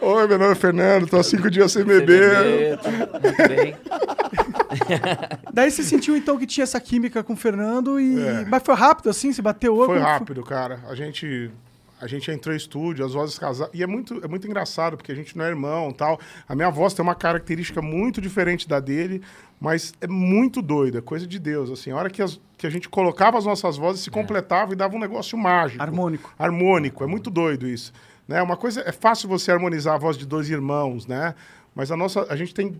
[0.00, 2.78] Oi, meu nome é Fernando, tô há cinco dias sem Sem beber.
[2.78, 3.76] tá muito bem.
[5.52, 8.20] Daí você sentiu então que tinha essa química com o Fernando e.
[8.24, 8.44] É.
[8.48, 9.32] Mas foi rápido assim?
[9.32, 10.80] Você bateu o Foi rápido, cara.
[10.88, 11.50] A gente,
[12.02, 13.72] a gente entrou em estúdio, as vozes casadas.
[13.72, 16.18] E é muito, é muito engraçado, porque a gente não é irmão tal.
[16.48, 19.22] A minha voz tem uma característica muito diferente da dele,
[19.60, 21.70] mas é muito doida, é coisa de Deus.
[21.70, 24.76] Assim, a hora que, as- que a gente colocava as nossas vozes, se completava e
[24.76, 25.80] dava um negócio mágico.
[25.80, 26.34] Harmônico.
[26.38, 27.04] harmônico.
[27.04, 27.92] É muito doido isso.
[28.26, 28.42] Né?
[28.42, 31.34] Uma coisa é fácil você harmonizar a voz de dois irmãos, né?
[31.74, 32.76] Mas a nossa, a gente tem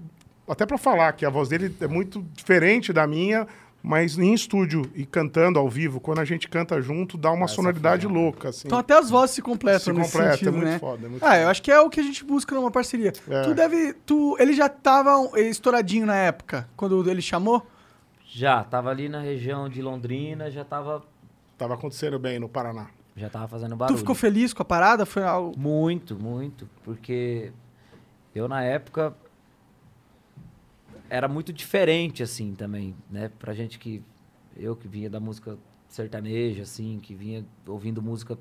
[0.49, 3.47] até para falar que a voz dele é muito diferente da minha,
[3.83, 7.55] mas em estúdio e cantando ao vivo, quando a gente canta junto, dá uma essa
[7.55, 8.23] sonoridade fusão.
[8.23, 8.69] louca assim.
[8.69, 10.79] Então até as vozes se completam Se nesse completa, é sentido, muito né?
[10.79, 11.41] foda, é muito ah, foda.
[11.43, 13.13] eu acho que é o que a gente busca numa parceria.
[13.29, 13.43] É.
[13.43, 13.93] Tu deve...
[14.07, 17.67] Tu, ele já tava estouradinho na época, quando ele chamou?
[18.25, 21.03] Já, tava ali na região de Londrina, já tava,
[21.59, 22.87] Tava acontecendo bem no Paraná.
[23.17, 23.99] já tava fazendo Tu barulho.
[23.99, 25.05] ficou feliz com a parada?
[25.05, 25.59] Foi algo...
[25.59, 26.69] Muito, muito.
[26.85, 27.53] Porque
[28.35, 29.15] eu, na época,
[31.13, 33.31] era muito diferente, assim, também, né?
[33.39, 34.03] Pra gente que...
[34.57, 38.39] Eu que vinha da música sertaneja, assim, que vinha ouvindo música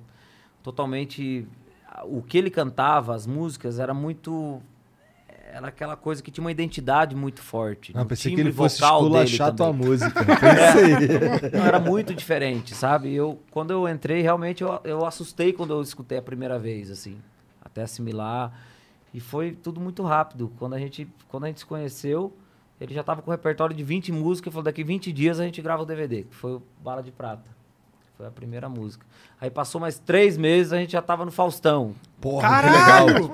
[0.63, 1.45] totalmente...
[2.05, 4.62] O que ele cantava, as músicas, era muito...
[5.51, 7.91] Era aquela coisa que tinha uma identidade muito forte.
[7.93, 10.23] Ah, no pensei que ele fosse esculachar tua música.
[10.23, 11.49] Pensei.
[11.51, 13.13] Não, era muito diferente, sabe?
[13.13, 17.17] Eu, quando eu entrei, realmente eu, eu assustei quando eu escutei a primeira vez, assim,
[17.62, 18.57] até assimilar.
[19.13, 20.49] E foi tudo muito rápido.
[20.57, 22.34] Quando a gente, quando a gente se conheceu,
[22.82, 25.44] ele já tava com um repertório de 20 músicas e falou: daqui 20 dias a
[25.46, 27.50] gente grava o DVD, que foi o Bala de Prata.
[28.17, 29.04] Foi a primeira música.
[29.39, 31.96] Aí passou mais três meses, a gente já tava no Faustão.
[32.20, 33.06] Porra, que legal.
[33.08, 33.32] Caralho!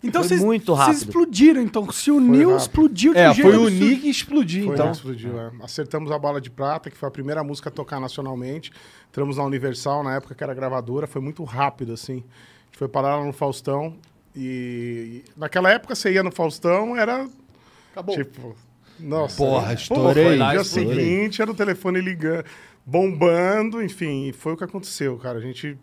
[0.00, 0.98] Então Foi vocês muito vocês rápido.
[1.08, 1.90] explodiram, então.
[1.90, 3.68] Se uniu, explodiu de um É, jeito foi o.
[3.68, 4.86] Nick explodir, Foi então.
[4.86, 4.92] então.
[4.92, 5.50] explodiu, é.
[5.60, 8.70] Acertamos a Bala de Prata, que foi a primeira música a tocar nacionalmente.
[9.10, 12.18] Entramos na Universal, na época que era gravadora, foi muito rápido, assim.
[12.18, 13.96] A gente foi parar lá no Faustão.
[14.36, 17.26] E e naquela época você ia no Faustão, era
[17.90, 18.14] Acabou.
[18.14, 18.54] tipo.
[19.00, 19.36] Nossa.
[19.36, 20.36] Porra, estourei.
[20.38, 20.94] No dia estourei.
[20.94, 22.44] seguinte era o telefone ligando,
[22.84, 25.38] bombando, enfim, e foi o que aconteceu, cara.
[25.38, 25.76] A gente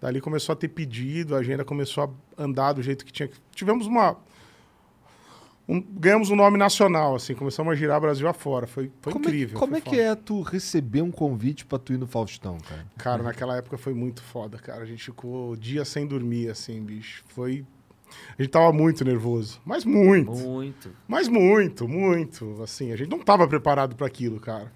[0.00, 2.04] dali começou a ter pedido, a agenda começou
[2.36, 3.36] a andar do jeito que tinha que.
[3.54, 4.16] Tivemos uma.
[5.68, 8.66] um- ganhamos um nome nacional, assim, começamos a girar Brasil afora.
[8.66, 9.56] Foi, foi como incrível.
[9.56, 10.02] É, como foi é que foda.
[10.02, 12.86] é tu receber um convite pra tu ir no Faustão, cara?
[12.98, 14.82] Cara, naquela época foi muito foda, cara.
[14.82, 17.22] A gente ficou dias sem dormir, assim, bicho.
[17.28, 17.64] Foi.
[18.38, 19.60] A gente tava muito nervoso.
[19.64, 20.32] Mas muito.
[20.32, 20.90] Muito.
[21.06, 22.60] Mas muito, muito.
[22.62, 24.70] Assim, a gente não tava preparado para aquilo, cara.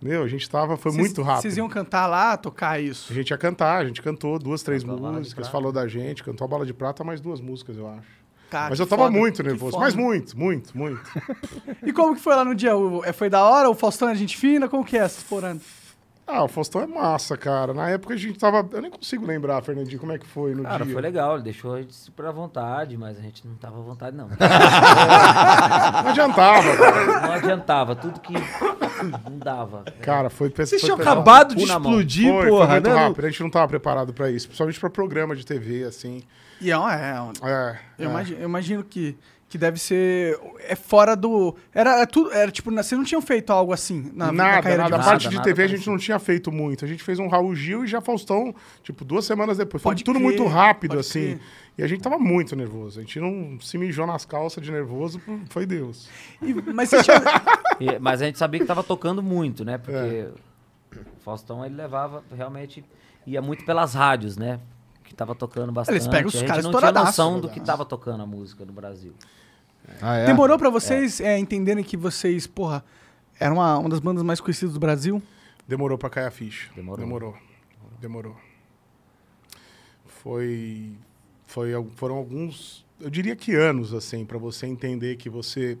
[0.00, 0.76] Meu, a gente tava.
[0.76, 1.42] Foi Vocês- muito rápido.
[1.42, 3.12] Vocês iam cantar lá, tocar A isso.
[3.14, 6.44] gente ia cantar, a gente cantou duas, três Cantou a músicas, falou da gente, cantou
[6.44, 8.06] a Bala de Prata, mais duas músicas, eu acho.
[8.50, 9.76] Cara, Mas que eu tava foda, muito nervoso.
[9.78, 11.02] Mas muito, muito, muito.
[11.82, 12.70] E como que foi lá no dia?
[13.04, 13.68] É, Foi da hora?
[13.68, 14.68] O Faustão é gente fina?
[14.68, 15.60] Como que é essa porando?
[16.28, 17.72] Ah, o Faustão é massa, cara.
[17.72, 18.66] Na época a gente tava.
[18.72, 20.92] Eu nem consigo lembrar, Fernandinho, como é que foi no Cara, dia.
[20.92, 23.82] foi legal, ele deixou a gente super à vontade, mas a gente não tava à
[23.82, 24.28] vontade, não.
[26.02, 27.20] Não adiantava, cara.
[27.22, 29.84] Não adiantava, tudo que não dava.
[30.02, 32.94] Cara, foi Vocês tinham acabado de explodir, Foi, porra, foi muito né?
[33.06, 33.24] rápido.
[33.26, 34.46] A gente não tava preparado pra isso.
[34.48, 36.22] Principalmente pra programa de TV, assim.
[36.60, 37.78] E é, um- é, um- É.
[37.98, 38.10] eu, é.
[38.10, 39.16] imagino, eu imagino que,
[39.56, 40.38] que deve ser.
[40.68, 41.56] É fora do.
[41.74, 42.32] Era, é tudo.
[42.32, 44.96] Era tipo, na- vocês não tinham feito algo assim na, na Nada, carreira nada.
[44.96, 45.10] A de vocês?
[45.10, 46.84] parte Nada, de nada TV a gente não tinha feito muito.
[46.84, 49.82] A gente fez um Raul Gil e já Faustão, tipo, duas semanas depois.
[49.82, 51.36] Foi Pode tudo crer, muito rápido, assim.
[51.36, 51.40] crer.
[51.78, 52.98] E a gente tava muito nervoso.
[53.00, 56.08] A gente não se mijou nas calças de nervoso, foi Deus.
[56.42, 57.02] E- mas tinham.
[57.80, 59.76] E- mas a gente sabia que tava tocando muito, né?
[59.78, 60.30] Porque É.
[60.96, 62.82] o Faustão ele levava realmente
[63.26, 64.58] ia muito pelas rádios, né?
[65.04, 65.94] Que tava tocando bastante.
[65.96, 68.64] Eles pegam os a gente caras não tinha noção do que tava tocando a música
[68.64, 69.12] no Brasil.
[70.00, 70.26] Ah, é?
[70.26, 72.84] Demorou pra vocês é, entenderem que vocês, porra,
[73.38, 75.22] eram uma, uma das bandas mais conhecidas do Brasil?
[75.68, 76.70] Demorou pra cair a ficha.
[76.74, 77.04] Demorou.
[77.04, 77.36] Demorou.
[78.00, 78.36] Demorou.
[80.06, 80.92] Foi,
[81.46, 81.70] foi.
[81.96, 82.84] Foram alguns.
[83.00, 85.76] Eu diria que anos, assim, pra você entender que você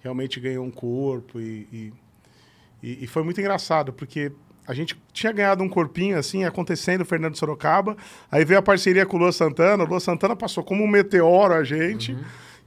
[0.00, 1.92] realmente ganhou um corpo e, e,
[2.82, 4.32] e- e foi muito engraçado, porque
[4.66, 7.96] a gente tinha ganhado um corpinho, assim, acontecendo, Fernando Sorocaba,
[8.30, 11.54] aí veio a parceria com o Lua Santana, o Lua Santana passou como um meteoro
[11.54, 12.16] a gente,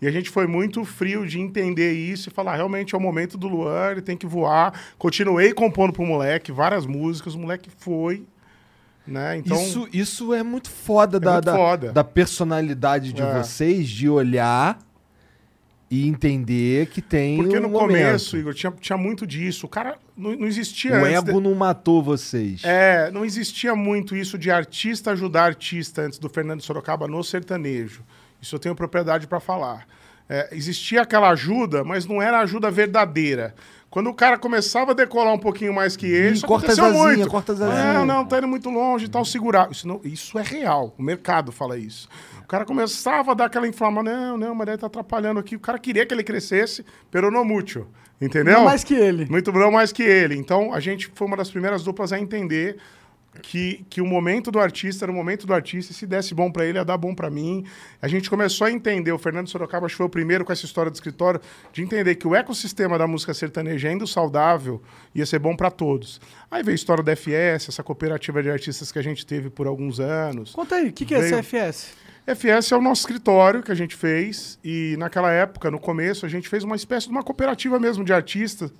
[0.01, 3.37] e a gente foi muito frio de entender isso e falar, realmente é o momento
[3.37, 4.73] do Luan, ele tem que voar.
[4.97, 8.25] Continuei compondo pro moleque, várias músicas, o moleque foi,
[9.05, 9.37] né?
[9.37, 11.91] Então, isso, isso é muito foda, da, muito da, foda.
[11.91, 13.33] da personalidade de É.
[13.43, 14.79] vocês, de olhar
[15.89, 19.65] e entender que tem porque no começo, Igor, tinha, tinha muito disso.
[19.65, 22.61] O cara não, não existia O antes de- ego não matou vocês.
[22.63, 28.03] É, não existia muito isso de artista ajudar artista antes do Fernando Sorocaba no sertanejo.
[28.41, 29.85] Isso eu tenho propriedade para falar.
[30.27, 33.53] É, existia aquela ajuda, mas não era ajuda verdadeira.
[33.89, 36.85] Quando o cara começava a decolar um pouquinho mais que ele, Ih, isso corta aconteceu
[36.85, 37.29] as asinhas, muito.
[37.29, 37.93] corta as asinhas.
[37.93, 39.69] Não, não, tá indo muito longe e tal, segurar.
[39.69, 42.07] Isso, não, isso é real, o mercado fala isso.
[42.41, 45.57] O cara começava a dar aquela inflama, não, não, mas daí tá atrapalhando aqui.
[45.57, 47.85] O cara queria que ele crescesse, pero no mucho,
[48.21, 48.59] entendeu?
[48.59, 49.25] Não mais que ele.
[49.29, 50.37] Muito não mais que ele.
[50.37, 52.77] Então, a gente foi uma das primeiras duplas a entender
[53.41, 56.51] que, que o momento do artista era o momento do artista, e se desse bom
[56.51, 57.65] pra ele, ia dar bom pra mim.
[58.01, 60.65] A gente começou a entender, o Fernando Sorocaba acho que foi o primeiro com essa
[60.65, 61.39] história do escritório,
[61.71, 64.81] de entender que o ecossistema da música sertaneja, indo saudável,
[65.15, 66.19] ia ser bom pra todos.
[66.49, 69.67] Aí veio a história da FS, essa cooperativa de artistas que a gente teve por
[69.67, 70.51] alguns anos.
[70.51, 71.93] Conta aí, o que, que é Veio- CFS?
[72.27, 76.29] FS é o nosso escritório que a gente fez e naquela época, no começo, a
[76.29, 78.71] gente fez uma espécie de uma cooperativa mesmo de artistas,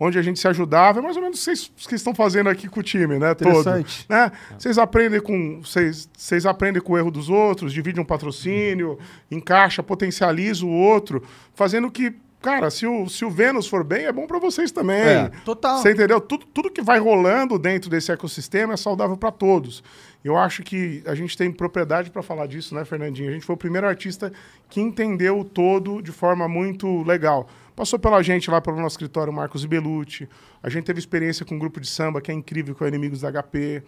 [0.00, 2.48] onde a gente se ajudava, é mais ou menos o que vocês que estão fazendo
[2.48, 3.34] aqui com o time, né?
[3.34, 4.06] Todo, Interessante.
[4.08, 4.32] né?
[4.58, 8.98] Vocês aprendem com vocês, aprendem com o erro dos outros, dividem um patrocínio,
[9.30, 11.22] encaixa, potencializa o outro,
[11.54, 14.96] fazendo que Cara, se o, se o Vênus for bem, é bom pra vocês também.
[14.96, 15.30] É.
[15.44, 15.76] Total.
[15.76, 16.18] Você entendeu?
[16.22, 19.84] Tudo, tudo que vai rolando dentro desse ecossistema é saudável para todos.
[20.24, 23.28] Eu acho que a gente tem propriedade para falar disso, né, Fernandinho?
[23.28, 24.32] A gente foi o primeiro artista
[24.70, 27.46] que entendeu o todo de forma muito legal.
[27.80, 30.28] Passou pela gente lá pelo nosso escritório Marcos Belucci.
[30.62, 32.88] A gente teve experiência com um grupo de samba que é incrível, que é o
[32.88, 33.82] Inimigos da HP.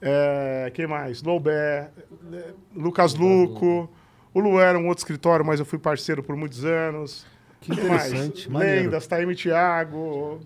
[0.00, 1.24] É, quem mais?
[1.24, 1.90] Loubé,
[2.72, 3.90] Lucas Luco.
[4.32, 7.26] O Luan era um outro escritório, mas eu fui parceiro por muitos anos.
[7.60, 8.12] Que Quem mais?
[8.12, 8.82] interessante, maneiro.
[8.84, 10.38] Lendas, Taime Thiago.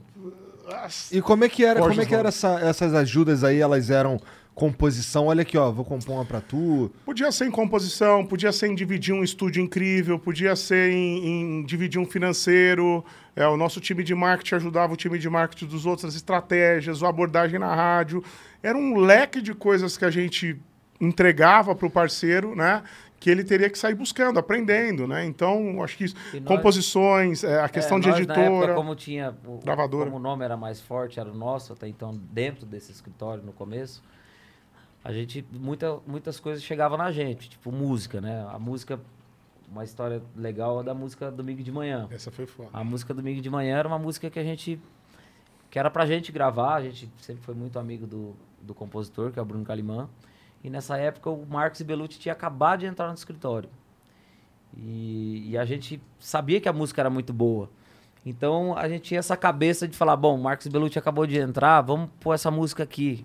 [1.13, 3.61] E como é que era, como é que era essa- essas ajudas aí?
[3.61, 4.19] Elas eram
[4.57, 5.27] composição?
[5.27, 6.91] Olha aqui, ó, vou compor uma pra tu.
[7.05, 11.63] Podia ser em composição, podia ser em dividir um estúdio incrível, podia ser em, em
[11.63, 13.05] dividir um financeiro.
[13.37, 17.03] É, o nosso time de marketing ajudava o time de marketing dos outros, as estratégias,
[17.03, 18.25] a abordagem na rádio.
[18.63, 20.59] Era um leque de coisas que a gente
[20.99, 22.83] entregava para o parceiro, né?
[23.21, 25.27] Que ele teria que sair buscando, aprendendo, né?
[25.27, 28.75] Então, acho que isso, nós- composições, é, a questão É, de nós, Na época, editora.
[28.75, 29.35] como tinha.
[29.47, 30.07] o- gravadora.
[30.11, 33.53] Como o nome era mais forte, era o nosso, até então, dentro desse escritório no
[33.53, 34.03] começo,
[35.07, 35.47] a gente.
[35.53, 38.45] Muita, muitas coisas chegavam na gente, tipo música, né?
[38.51, 38.99] A música.
[39.71, 42.09] Uma história legal é da música Domingo de Manhã.
[42.11, 42.71] Essa foi foda.
[42.73, 44.81] A música Domingo de Manhã era uma música que a gente.
[45.71, 49.39] que era pra gente gravar, a gente sempre foi muito amigo do, do compositor, que
[49.39, 50.09] é o Bruno Calimã.
[50.65, 53.71] E nessa época o Marcos Belucci tinha acabado de entrar no escritório.
[54.77, 57.71] E, e a gente sabia que a música era muito boa.
[58.25, 61.81] Então a gente tinha essa cabeça de falar: bom, o Marcos Belucci acabou de entrar,
[61.83, 63.25] vamos pôr essa música aqui.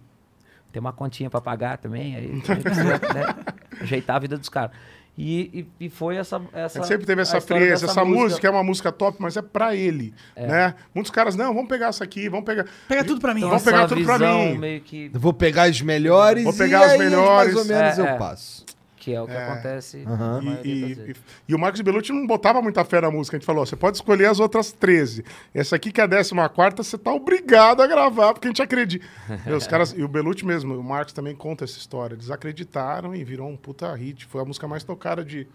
[0.71, 3.35] Tem uma continha pra pagar também, aí precisa, né,
[3.81, 4.71] ajeitar a vida dos caras.
[5.17, 6.41] E, e, e foi essa.
[6.53, 7.85] Essa gente sempre teve essa frieza.
[7.85, 10.47] Essa música é uma música top, mas é pra ele, É.
[10.47, 10.75] né?
[10.95, 12.65] Muitos caras, não, vamos pegar essa aqui, vamos pegar...
[12.87, 13.41] Pega tudo pra mim.
[13.41, 14.57] Então, Vamos pegar tudo pra mim.
[14.57, 17.53] Meio que Vou pegar as melhores Vou e pegar as aí, melhores.
[17.53, 18.17] mais ou menos É, eu é.
[18.17, 18.65] passo.
[19.01, 19.43] Que é o que É.
[19.49, 20.41] acontece Aham.
[20.43, 21.21] na E, e- das e- vezes.
[21.47, 23.35] e o Marcos Bellucci não botava muita fé na música.
[23.35, 25.25] A gente falou: você pode escolher as outras 13.
[25.55, 29.03] Essa aqui, que é a 14, você tá obrigado a gravar, porque a gente acredita.
[29.47, 32.13] E os caras, e o Bellucci mesmo, o Marcos também conta essa história.
[32.13, 34.23] Eles acreditaram e virou um puta hit.
[34.27, 35.47] Foi a música mais tocada de,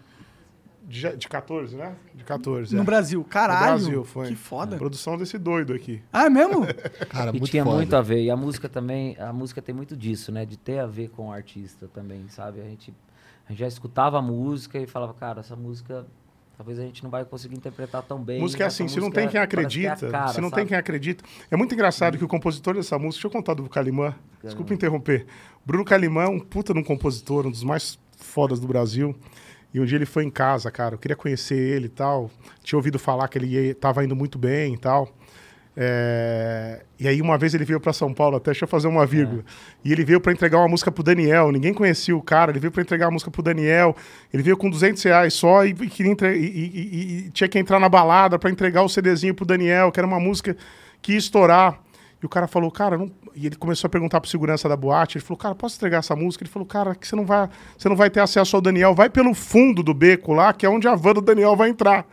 [0.83, 1.95] de, de 14, né?
[2.13, 2.75] De 14.
[2.75, 2.85] No é.
[2.85, 3.23] Brasil.
[3.23, 3.59] Caralho.
[3.59, 4.27] No Brasil, foi.
[4.27, 4.75] Que foda.
[4.77, 6.01] Produção desse doido aqui.
[6.11, 6.65] Ah, é mesmo?
[7.09, 7.77] Cara, E muito tinha foda.
[7.77, 8.23] muito a ver.
[8.23, 10.45] E a música também, a música tem muito disso, né?
[10.45, 12.59] De ter a ver com o artista também, sabe?
[12.59, 12.93] A gente,
[13.47, 16.05] a gente já escutava a música e falava, cara, essa música
[16.57, 18.41] talvez a gente não vai conseguir interpretar tão bem.
[18.41, 20.61] música é assim, se não tem quem que é acredita, cara, se não sabe?
[20.61, 21.23] tem quem acredita.
[21.51, 25.27] É muito engraçado que o compositor dessa música, deixa eu contar do Calimã, desculpa interromper.
[25.65, 29.15] Bruno Calimã é um puta de um compositor, um dos mais fodas do Brasil.
[29.73, 32.31] E um dia ele foi em casa, cara, eu queria conhecer ele e tal.
[32.63, 35.13] Tinha ouvido falar que ele ia, tava indo muito bem e tal.
[35.79, 39.05] É, E aí uma vez ele veio para São Paulo, até deixa eu fazer uma
[39.05, 39.43] vírgula.
[39.85, 41.51] E ele veio para entregar uma música pro Daniel.
[41.51, 42.51] Ninguém conhecia o cara.
[42.51, 43.95] Ele veio para entregar a música pro Daniel.
[44.33, 48.39] Ele veio com 200 reais só e- e- e- e tinha que entrar na balada
[48.39, 50.57] para entregar o CDzinho pro Daniel, que era uma música
[51.01, 51.79] que ia estourar.
[52.21, 53.11] E o cara falou, cara, não...
[53.35, 55.19] e ele começou a perguntar pro segurança da boate.
[55.19, 56.43] Ele falou, cara, posso entregar essa música?
[56.43, 57.47] Ele falou, cara, que você não vai,
[57.77, 58.95] você não vai ter acesso ao Daniel.
[58.95, 62.07] Vai pelo fundo do beco lá, que é onde a van do Daniel vai entrar.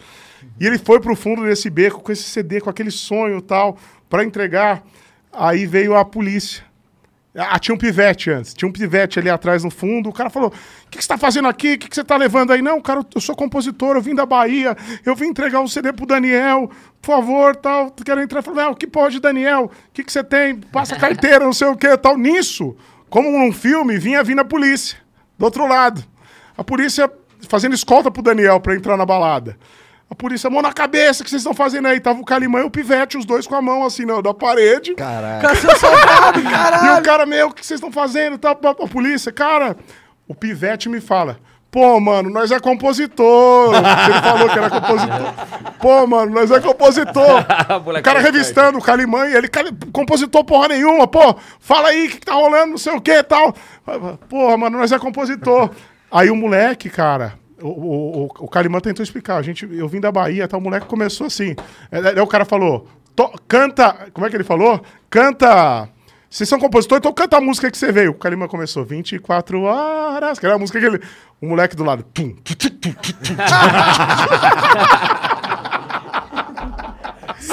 [0.58, 3.76] E ele foi pro fundo desse beco com esse CD, com aquele sonho tal,
[4.08, 4.82] para entregar.
[5.32, 6.62] Aí veio a polícia.
[7.36, 8.54] Ah, tinha um pivete antes.
[8.54, 10.08] Tinha um pivete ali atrás no fundo.
[10.08, 11.74] O cara falou: O que, que você tá fazendo aqui?
[11.74, 12.62] O que, que você tá levando aí?
[12.62, 16.06] Não, cara, eu sou compositor, eu vim da Bahia, eu vim entregar um CD pro
[16.06, 16.70] Daniel,
[17.02, 17.90] por favor, tal.
[17.90, 18.40] Quero entrar.
[18.40, 19.64] Falei, não, que pode, Daniel?
[19.64, 20.54] O que, que você tem?
[20.54, 22.16] Passa carteira, não sei o que, tal.
[22.16, 22.76] Nisso,
[23.10, 24.96] como num filme, vinha vindo a polícia,
[25.36, 26.04] do outro lado.
[26.56, 27.10] A polícia
[27.48, 29.58] fazendo escolta pro Daniel pra entrar na balada.
[30.10, 31.98] A polícia, mão na cabeça, o que vocês estão fazendo aí?
[31.98, 34.94] Tava o Calimã e o Pivete, os dois com a mão assim, na, da parede.
[34.94, 35.42] Caralho.
[35.42, 37.00] Cara, seu soldado, E caralho.
[37.00, 38.38] o cara, meu, o que vocês estão fazendo?
[38.38, 39.76] Tá, a, a polícia, cara,
[40.28, 41.38] o Pivete me fala.
[41.74, 43.74] Pô, mano, nós é compositor.
[43.74, 45.34] Ele falou que era compositor.
[45.80, 47.40] Pô, mano, nós é compositor.
[47.98, 49.48] o cara revistando o Calimã e ele,
[49.92, 51.08] compositor porra nenhuma.
[51.08, 53.52] Pô, fala aí o que, que tá rolando, não sei o que e tal.
[54.28, 55.70] Porra, mano, nós é compositor.
[56.12, 57.34] Aí o moleque, cara,
[57.68, 59.36] o, o, o, Calimã tentou explicar.
[59.36, 60.56] A gente, eu vim da Bahia, tá?
[60.56, 61.56] O moleque começou assim.
[61.90, 62.86] Aí aí o cara falou:
[63.16, 64.10] "To- canta.
[64.12, 64.82] Como é que ele falou?
[65.08, 65.88] Canta.
[66.28, 68.10] Vocês são compositores, então canta a música que você veio.
[68.10, 71.00] O Calimã começou 24 horas, que era a música que ele.
[71.40, 72.04] O moleque do lado.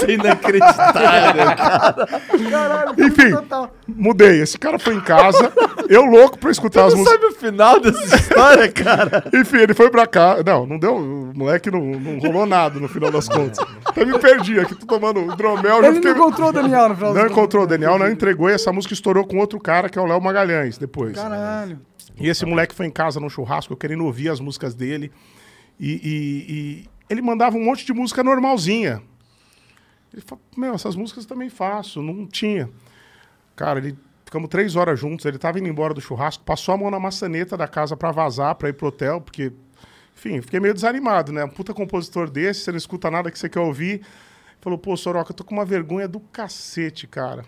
[0.02, 2.08] Isso é inacreditável, cara.
[2.52, 3.76] Caralho, Enfim, total.
[3.88, 4.42] mudei.
[4.42, 5.52] Esse cara foi em casa,
[5.90, 7.22] eu louco pra escutar as Você não músicas.
[7.22, 9.24] sabe o final dessa história, cara?
[9.34, 10.38] Enfim, ele foi pra cá.
[10.46, 10.96] Não, não deu.
[10.96, 13.58] O moleque não, não rolou nada no final das contas.
[13.86, 15.82] Até me perdi aqui, tô tomando hidromel.
[15.82, 18.50] já Ele fiquei- não encontrou o Daniel no final Não encontrou o Daniel, não entregou
[18.50, 21.14] e essa música estourou com outro cara, que é o Léo Magalhães, depois.
[21.16, 21.80] Caralho.
[22.20, 25.12] E esse moleque foi em casa no churrasco, eu querendo ouvir as músicas dele.
[25.80, 29.02] E, e- e ele mandava um monte de música normalzinha.
[30.14, 32.70] Ele falou, meu, essas músicas eu também faço, não tinha.
[33.56, 36.90] Cara, ele ficamos três horas juntos, ele tava indo embora do churrasco, passou a mão
[36.90, 39.52] na maçaneta da casa pra vazar, pra ir pro hotel, porque,
[40.16, 41.44] enfim, fiquei meio desanimado, né?
[41.44, 44.02] Um puta compositor desse, você não escuta nada que você quer ouvir.
[44.62, 47.44] Falou, pô, Soroca, eu tô com uma vergonha do cacete, cara.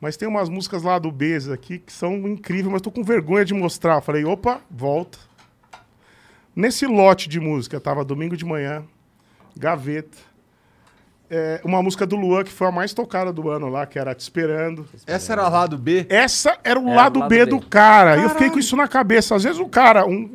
[0.00, 3.44] Mas tem umas músicas lá do Bez aqui que são incríveis, mas tô com vergonha
[3.44, 4.00] de mostrar.
[4.00, 5.18] Falei, opa, volta.
[6.54, 8.84] Nesse lote de música, tava Domingo de Manhã,
[9.56, 10.16] Gaveta,
[11.30, 14.14] é, uma música do Luan que foi a mais tocada do ano lá, que era
[14.14, 14.86] Te Esperando.
[15.06, 16.06] Essa era o lado B?
[16.08, 17.46] Essa era o Era lado, o lado B, B.
[17.46, 18.16] do cara.
[18.16, 19.34] E eu fiquei com isso na cabeça.
[19.34, 20.30] Às vezes o cara, um,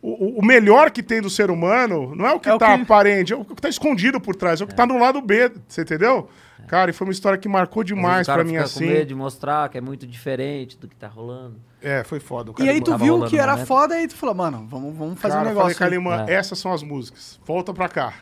[0.00, 2.74] o, o melhor que tem do ser humano, não é o que É o tá
[2.76, 5.20] que- aparente, é o que tá escondido por trás, é o que tá no lado
[5.20, 6.28] B, você entendeu?
[6.68, 8.86] Cara, e foi uma história que marcou demais o pra mim assim.
[8.86, 11.56] com medo de mostrar que é muito diferente do que tá rolando.
[11.82, 12.52] É, foi foda.
[12.52, 13.66] O E aí tu viu que era momento.
[13.66, 15.76] foda e tu falou, mano, vamos, vamos fazer Cara, um negócio.
[15.76, 16.34] falei, É.
[16.34, 17.38] essas são as músicas.
[17.44, 18.14] Volta pra cá.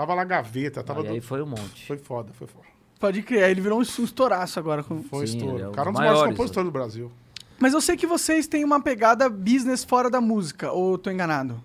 [0.00, 1.86] Tava na gaveta, tava e do- aí foi um monte.
[1.86, 2.64] Foi foda, foi foda.
[2.98, 4.82] Pode crer, aí ele virou um, estouraço agora.
[4.82, 5.02] Com...
[5.02, 5.62] Foi um Sim, estouro.
[5.62, 7.12] é o cara é um dos maiores maiores, compositores do Brasil.
[7.58, 11.62] Mas eu sei que vocês têm uma pegada business fora da música, ou tô enganado?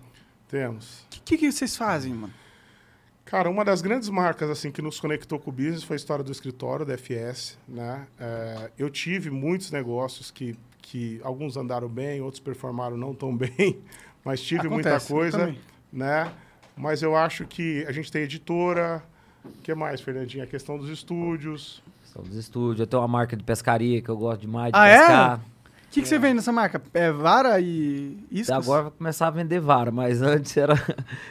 [0.50, 1.06] Temos.
[1.16, 2.34] O que, que vocês fazem, mano?
[3.24, 6.22] Cara, uma das grandes marcas assim que nos conectou com o business foi a história
[6.22, 7.56] do escritório, da FS.
[7.66, 8.06] Né?
[8.20, 13.78] É, eu tive muitos negócios que, que alguns andaram bem, outros performaram não tão bem,
[14.22, 15.56] mas tive muita Acontece, eu coisa.
[15.90, 16.32] Né?
[16.76, 19.02] Mas eu acho que a gente tem editora.
[19.44, 20.44] O que mais, Fernandinho?
[20.44, 21.82] A questão dos estúdios.
[22.12, 22.80] São dos estúdios.
[22.80, 24.98] Eu tenho uma marca de pescaria que eu gosto demais de Ah, é?
[24.98, 25.38] pescar.
[25.38, 25.40] O
[25.96, 26.82] que, que você vende nessa marca?
[26.92, 28.56] É vara e iscas?
[28.66, 30.74] Agora vai começar a vender vara, mas antes era.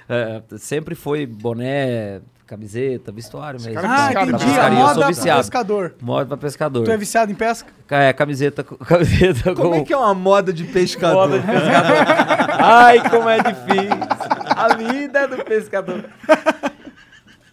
[0.10, 3.76] é, sempre foi boné, camiseta, vestuário mesmo.
[3.80, 4.44] cara é Ah, pescado, Pra entendi.
[4.44, 5.40] A pescaria, eu sou moda pro viciado.
[5.42, 5.96] pescador.
[6.02, 6.84] Moda pra pescador.
[6.86, 7.70] Tu é viciado em pesca?
[7.90, 9.76] É, camiseta, com- camiseta Como com...
[9.76, 11.30] é que é uma moda de pescador?
[11.30, 12.56] Moda de pescador.
[12.64, 14.15] Ai, como é difícil.
[14.72, 16.10] A vida do pescador.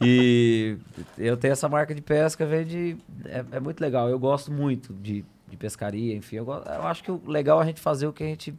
[0.00, 0.76] E
[1.16, 2.96] eu tenho essa marca de pesca, vem de.
[3.26, 4.08] É, é muito legal.
[4.08, 6.36] Eu gosto muito de, de pescaria, enfim.
[6.36, 8.54] Eu, eu acho que o legal é a gente fazer o que a gente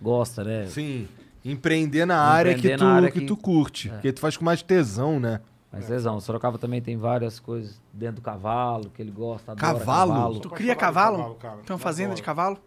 [0.00, 0.66] gosta, né?
[0.66, 1.08] Sim.
[1.44, 3.20] Empreender na área, que, Empreender tu, área que...
[3.20, 3.88] que- tu curte.
[3.88, 3.92] É.
[3.92, 5.40] Porque tu faz com mais tesão, né?
[5.72, 6.20] Mas lesão.
[6.20, 10.12] Sorocaba também tem várias coisas dentro do cavalo, que ele gosta, adora Cavalo?
[10.12, 10.40] cavalo.
[10.40, 11.34] Tu cria cavalo?
[11.36, 11.62] cavalo.
[11.62, 12.16] Tem uma fazenda adoro.
[12.16, 12.58] de cavalo?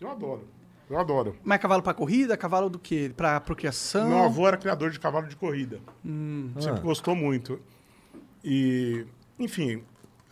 [0.00, 0.44] Eu adoro.
[0.88, 1.36] Eu adoro.
[1.42, 2.36] Mas cavalo pra corrida?
[2.36, 3.10] Cavalo do quê?
[3.16, 4.08] Pra procriação?
[4.08, 5.80] Meu avô era criador de cavalo de corrida.
[6.04, 6.52] Hum.
[6.60, 6.82] Sempre Ah.
[6.82, 7.60] gostou muito.
[8.44, 9.04] E,
[9.38, 9.82] enfim,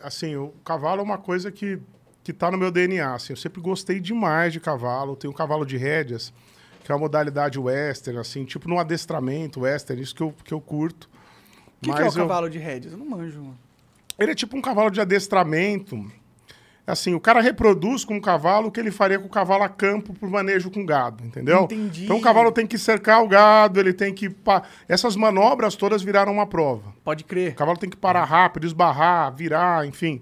[0.01, 1.79] assim, o cavalo é uma coisa que,
[2.23, 3.13] que tá no meu DNA.
[3.15, 5.15] Assim, eu sempre gostei demais de cavalo.
[5.17, 6.33] Tenho um cavalo de rédeas,
[6.83, 10.61] que é uma modalidade western, assim, tipo no adestramento western, isso que eu, que eu
[10.61, 11.09] curto.
[11.81, 12.93] O que, que é o eu- cavalo de rédeas?
[12.93, 13.39] Eu não manjo.
[13.41, 13.59] mano.
[14.17, 16.09] Ele é tipo um cavalo de adestramento.
[16.87, 19.69] Assim, o cara reproduz com o cavalo o que ele faria com o cavalo a
[19.69, 21.63] campo pro manejo com gado, entendeu?
[21.63, 22.03] Entendi.
[22.05, 24.29] Então o cavalo tem que cercar o gado, ele tem que.
[24.29, 26.93] pa- Essas manobras todas viraram uma prova.
[27.03, 27.55] Pode O crer.
[27.55, 30.21] cavalo tem que parar rápido, esbarrar, virar, enfim.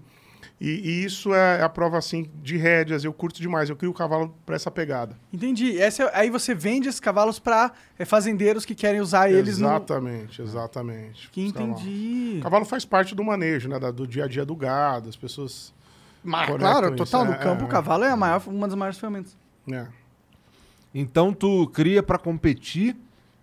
[0.62, 3.04] E, e isso é a prova, assim, de rédeas.
[3.04, 3.70] Eu curto demais.
[3.70, 5.18] Eu crio o cavalo pra essa pegada.
[5.34, 5.78] Entendi.
[5.78, 9.68] Essa é- aí você vende esses cavalos pra é, fazendeiros que querem usar eles no...
[9.68, 11.30] exatamente, exatamente.
[11.30, 11.82] Que cavalos.
[11.82, 12.38] entendi.
[12.40, 13.78] O cavalo faz parte do manejo, né?
[13.92, 15.10] Do dia a dia do gado.
[15.10, 15.74] As pessoas.
[16.24, 17.06] Mas, conectam claro, isso.
[17.06, 17.26] total.
[17.26, 19.36] No É, campo, é, o cavalo é a maior, uma das maiores ferramentas.
[19.72, 19.86] É.
[20.94, 22.96] Então tu cria pra competir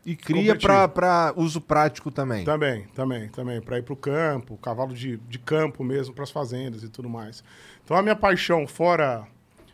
[0.07, 0.57] e cria
[0.89, 2.45] pra uso prático também.
[2.45, 3.61] Também, também, também.
[3.61, 7.09] Para ir para o campo, cavalo de, de campo mesmo, para as fazendas e tudo
[7.09, 7.43] mais.
[7.85, 9.27] Então a minha paixão, fora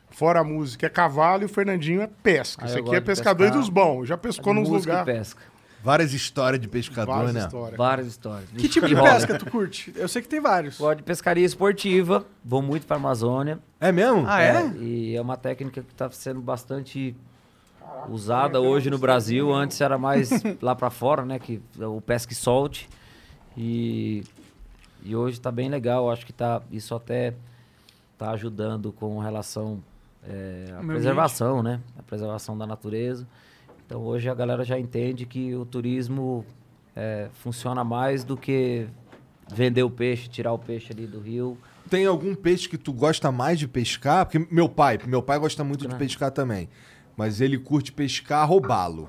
[0.08, 2.64] fora a música, é cavalo e o Fernandinho é pesca.
[2.64, 3.56] Ah, Esse aqui é pescador pescar.
[3.56, 4.06] e dos bons.
[4.08, 5.18] Já pescou nos Música e lugares.
[5.34, 5.42] pesca.
[5.86, 7.40] Várias histórias de pescador, Várias né?
[7.44, 7.78] histórias.
[7.78, 8.50] Várias histórias.
[8.50, 9.92] Que tipo de pesca tu curte?
[9.94, 10.78] Eu sei que tem vários.
[10.78, 13.60] Gosto de pescaria esportiva, vou muito pra Amazônia.
[13.78, 14.24] É mesmo?
[14.26, 14.66] Ah, é?
[14.80, 17.14] E é uma técnica que está sendo bastante
[18.08, 19.54] usada hoje no Brasil.
[19.54, 20.30] Antes era mais
[20.60, 21.38] lá para fora, né?
[21.38, 22.88] Que o pesca e solte.
[23.56, 24.24] E,
[25.04, 26.10] e hoje está bem legal.
[26.10, 27.32] Acho que tá, isso até
[28.12, 29.80] está ajudando com relação
[30.28, 31.80] é, à preservação, né?
[31.96, 33.24] A preservação da natureza.
[33.86, 36.44] Então hoje a galera já entende que o turismo
[36.94, 38.88] é, funciona mais do que
[39.52, 41.56] vender o peixe, tirar o peixe ali do rio.
[41.88, 44.26] Tem algum peixe que tu gosta mais de pescar?
[44.26, 46.68] Porque meu pai, meu pai gosta muito de pescar também.
[47.16, 49.08] Mas ele curte pescar roubalo.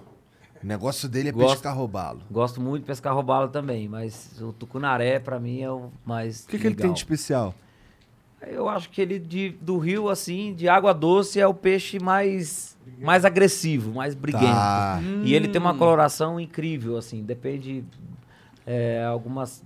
[0.63, 1.55] O negócio dele é Gosto.
[1.55, 2.21] pescar roubalo.
[2.31, 6.47] Gosto muito de pescar robalo também, mas o tucunaré pra mim é o mais O
[6.47, 7.53] que, que ele tem de especial?
[8.41, 12.77] Eu acho que ele de, do rio assim, de água doce é o peixe mais
[12.99, 14.45] mais agressivo, mais briguento.
[14.45, 14.99] Tá.
[15.23, 17.83] E ele tem uma coloração incrível assim, depende
[18.65, 19.63] é, algumas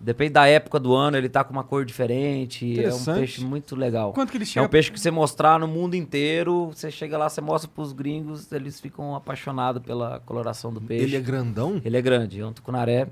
[0.00, 3.76] depende da época do ano, ele tá com uma cor diferente, é um peixe muito
[3.76, 4.14] legal.
[4.14, 4.66] Quanto que ele É chega?
[4.66, 8.50] um peixe que você mostrar no mundo inteiro, você chega lá, você mostra pros gringos,
[8.50, 11.04] eles ficam apaixonados pela coloração do peixe.
[11.04, 11.80] Ele é grandão?
[11.84, 13.08] Ele é grande, é um tucunaré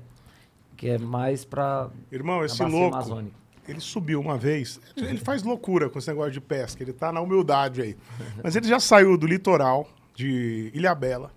[0.75, 3.35] que é mais pra Irmão, esse louco, amazônica.
[3.69, 4.79] Ele subiu uma vez.
[4.97, 6.81] Ele faz loucura com esse negócio de pesca.
[6.83, 7.97] Ele tá na humildade aí.
[8.43, 11.31] Mas ele já saiu do litoral de Ilhabela,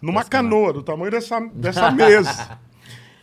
[0.00, 2.58] numa canoa do tamanho dessa, dessa mesa.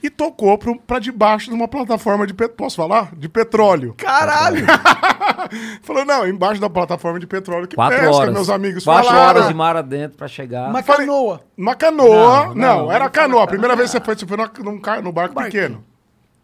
[0.04, 2.58] E tocou pro, pra debaixo de uma plataforma de petróleo.
[2.58, 3.16] Posso falar?
[3.16, 3.94] De petróleo.
[3.96, 4.66] Caralho!
[5.84, 8.34] Falou, não, embaixo da plataforma de petróleo que Quatro pesca, horas.
[8.34, 9.30] meus amigos Quatro falaram.
[9.30, 10.70] horas de mar adentro pra chegar.
[10.70, 11.42] Uma falei- canoa.
[11.58, 12.48] Uma canoa.
[12.48, 13.44] Não, Não, não, era não canoa.
[13.44, 15.84] A primeira vez que você foi, você foi no, num barco pequeno.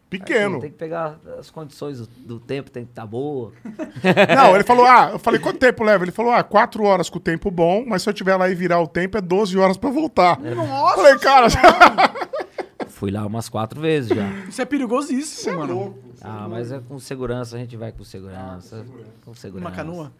[0.08, 0.60] Pequeno.
[0.60, 3.52] Tem que pegar as condições do, tempo, tem que estar boa.
[4.34, 6.04] Não, ele falou, ah, eu falei, quanto tempo leva?
[6.04, 8.54] Ele falou, ah, quatro horas com o tempo bom, mas se eu tiver lá e
[8.54, 10.40] virar o tempo, é 12 horas pra voltar.
[10.40, 10.96] Nossa!
[10.96, 11.46] Falei, cara,
[12.98, 14.28] Fui lá umas quatro vezes já.
[14.48, 15.96] Isso é perigosíssimo, mano.
[16.20, 18.84] Ah, mas é com segurança, a gente vai com segurança.
[19.24, 19.68] Com segurança.
[19.68, 20.12] Uma canoa.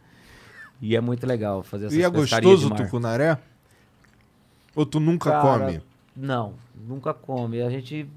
[0.80, 3.36] E é muito legal fazer essas E é gostoso o tucunaré?
[4.76, 5.82] Ou tu nunca Cara, come?
[6.14, 6.54] Não,
[6.86, 7.60] nunca come.
[7.60, 8.08] A gente.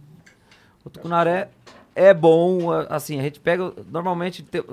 [0.85, 1.49] O tucunaré
[1.95, 3.73] é bom, assim, a gente pega.
[3.91, 4.63] Normalmente tem,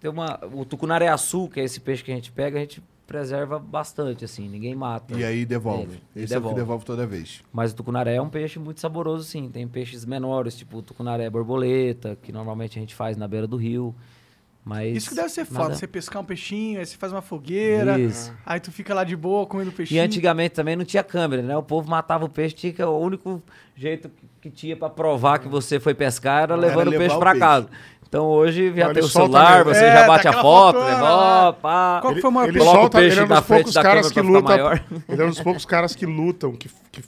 [0.00, 0.38] tem uma.
[0.52, 4.24] O tucunaré azul, que é esse peixe que a gente pega, a gente preserva bastante,
[4.24, 5.14] assim, ninguém mata.
[5.16, 5.84] E aí devolve.
[5.84, 6.02] ele.
[6.14, 6.54] Esse é o que devolve.
[6.54, 7.42] devolve toda vez.
[7.50, 9.48] Mas o tucunaré é um peixe muito saboroso, sim.
[9.48, 13.56] Tem peixes menores, tipo o tucunaré borboleta, que normalmente a gente faz na beira do
[13.56, 13.94] rio.
[14.68, 15.60] Mas Isso que deve ser foda.
[15.60, 17.98] nada- Você pescar um peixinho, aí você faz uma fogueira.
[17.98, 18.30] Isso.
[18.44, 20.02] Aí tu fica lá de boa comendo E peixinho.
[20.02, 21.56] antigamente também não tinha câmera, né?
[21.56, 23.42] O povo matava o peixe, tinha que, o único
[23.74, 24.10] jeito
[24.42, 27.40] que- tinha pra provar que você foi pescar era levando o peixe o pra peixe.
[27.46, 27.68] casa.
[28.06, 30.32] Então hoje já Não, tem ele o solta celular, você É, já dá bate a
[30.34, 31.98] foto, fotona, levou, pá.
[32.02, 32.66] Qual que foi o maior ele peixe?
[32.66, 34.84] Coloca o solta, peixe ele é um dos poucos da caras que maior.
[35.08, 37.02] Ele é um dos poucos caras que lutam, que, que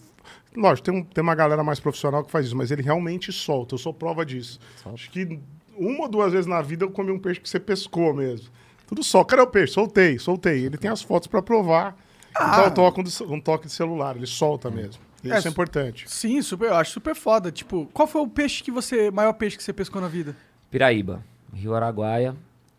[0.57, 3.75] Lógico, tem, um- tem uma galera mais profissional que faz isso, mas ele realmente solta.
[3.75, 4.59] Eu sou prova disso.
[4.93, 5.39] Acho que
[5.81, 8.49] uma ou duas vezes na vida eu comi um peixe que você pescou mesmo.
[8.87, 9.23] Tudo só.
[9.25, 9.73] Cadê o peixe?
[9.73, 10.65] Soltei, soltei.
[10.67, 11.97] Ele tem as fotos pra provar.
[12.31, 15.03] Então eu toco do- um toque de celular, ele solta mesmo.
[15.23, 16.11] Isso é, É, importante.
[16.11, 17.51] Sim, super, eu acho super foda.
[17.53, 19.11] Tipo, qual foi o peixe que você.
[19.11, 20.35] maior peixe que você pescou na vida?
[20.71, 21.23] Piraíba,
[21.53, 22.35] Rio Araguaia.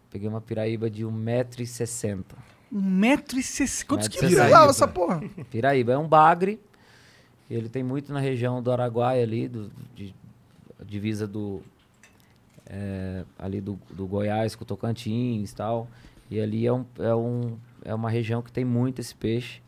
[0.10, 2.24] Peguei uma piraíba de 1,60m.
[2.72, 3.88] Um metro e sessenta.
[3.88, 5.22] Quantos Metro e quilos levava essa porra?
[5.49, 6.60] Piraíba é um bagre.
[7.49, 10.16] Ele tem muito na região do Araguaia ali, do, de,
[10.86, 11.62] divisa do
[12.74, 15.89] é, ali do, do Goiás com o Tocantins e tal.
[16.30, 19.61] E ali é, um, é, um, é uma região que tem muito esse peixe.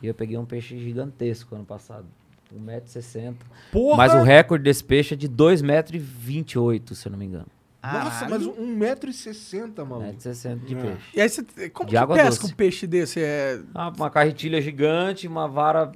[0.00, 2.06] E eu peguei um peixe gigantesco ano passado.
[2.54, 3.34] 1,60m.
[3.72, 3.96] Porra!
[3.96, 7.46] Mas o recorde desse peixe é de 2,28m, se eu não me engano.
[7.82, 10.12] Nossa, mas 1,60m, maluco.
[10.12, 10.80] 1,60m de É.
[10.80, 11.02] peixe.
[11.14, 11.70] E aí você.
[11.70, 12.52] Como De que água pesca doce.
[12.52, 13.20] um peixe desse?
[13.20, 13.60] É.
[13.74, 15.92] Ah, uma carretilha gigante, uma vara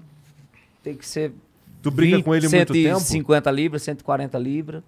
[0.83, 1.33] tem que ser
[1.83, 2.99] Tu briga com ele muito tempo?
[3.01, 4.83] 150 libras, 140 libras.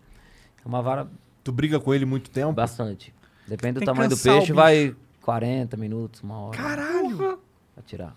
[0.64, 1.08] É uma vara
[1.44, 2.52] Tu briga com ele muito tempo?
[2.52, 3.12] bastante.
[3.46, 7.16] Depende do tamanho do o peixe, vai 40 minutos, uma hora Caralho!
[7.16, 8.14] pra tirar.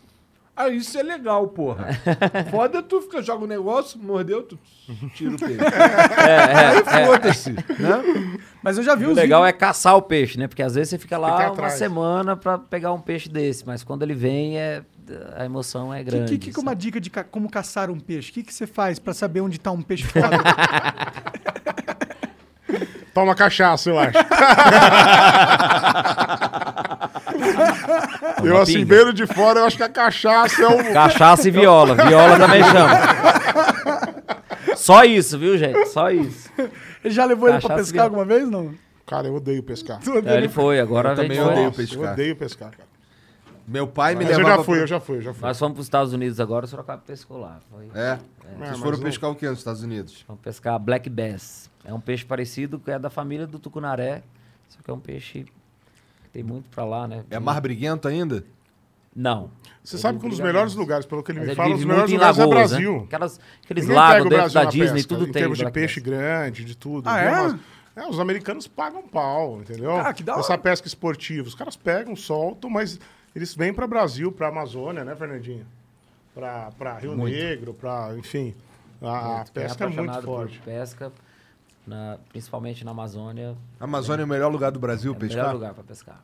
[0.57, 1.89] Ah, isso é legal, porra.
[2.49, 4.57] Foda é tu fica, joga o negócio, mordeu, tu
[5.13, 5.57] tira o peixe.
[6.87, 8.39] Aí foda-se, né?
[8.63, 10.47] Mas eu já vi o os legal vídeos- é caçar o peixe, né?
[10.47, 13.83] Porque às vezes você fica lá Fica uma semana pra pegar um peixe desse, mas
[13.83, 14.81] quando ele vem, é,
[15.35, 16.31] a emoção é grande.
[16.31, 18.31] que, que, que é uma dica de ca- como caçar um peixe?
[18.31, 20.37] O que, que você faz pra saber onde tá um peixe foda?
[23.15, 24.11] Toma cachaça, eu acho.
[28.43, 28.95] eu, Toma assim, pinga.
[28.97, 30.93] vendo de fora, eu acho que a cachaça é o.
[30.93, 31.95] Cachaça e viola.
[32.05, 34.75] Viola também chama.
[34.75, 35.85] Só isso, viu, gente?
[35.87, 36.49] Só isso.
[37.03, 38.49] Ele já levou ele pra Cachaça pescar alguma vez?
[38.49, 38.73] Não.
[39.05, 39.99] Cara, eu odeio pescar.
[40.25, 41.53] É, ele foi, agora Eu a gente também foi.
[41.53, 42.03] odeio pescar.
[42.03, 42.83] Eu odeio pescar, cara.
[43.65, 45.47] Meu pai me Mas eu já fui, pra- eu já fui, eu já fui.
[45.47, 47.59] Nós fomos para os Estados Unidos agora, o Sorocaba pescou lá.
[47.71, 47.85] Foi.
[47.95, 48.17] É.
[48.59, 50.23] mas Vocês foram eu- pescar o quê nos Estados Unidos?
[50.27, 51.69] Vamos pescar Black Bass.
[51.85, 54.23] É um peixe parecido, que é da família do tucunaré,
[54.67, 55.43] só que é um peixe
[56.23, 57.23] que tem muito pra lá, né?
[57.29, 58.43] É mar briguento ainda?
[59.15, 59.49] Não.
[59.83, 60.75] Você Ele sabe que um dos melhores menos.
[60.75, 62.69] lugares, pelo que ele Mas me ele fala, vive melhores muito em lugares é lagoas,
[62.71, 62.97] Brasil.
[62.97, 63.03] né?
[63.05, 65.41] Aquelas, aqueles Ninguém lagos o dentro Brasil da Disney, pesca, tudo Em tem.
[65.41, 66.09] termos de peixe Bass.
[66.09, 67.07] grande, de tudo.
[67.07, 67.17] Ah,
[67.47, 67.59] Viu?
[67.95, 68.03] é?
[68.03, 69.95] É, os americanos pagam pau, entendeu?
[69.95, 70.41] Ah, que da hora.
[70.41, 71.47] Essa pesca esportiva.
[71.47, 72.99] Os caras pegam, soltam, mas
[73.33, 75.65] eles vêm para Brasil, para Amazônia, né, Fernandinho?
[76.33, 78.53] Para pra Rio Negro, para, enfim.
[79.01, 79.51] A, a Muito.
[79.53, 80.59] Quem pesca é muito forte.
[80.65, 81.11] pesca,
[81.87, 85.37] na- principalmente na Amazônia, Amazônia é o melhor lugar do Brasil é o pescar?
[85.43, 86.23] melhor lugar para pescar.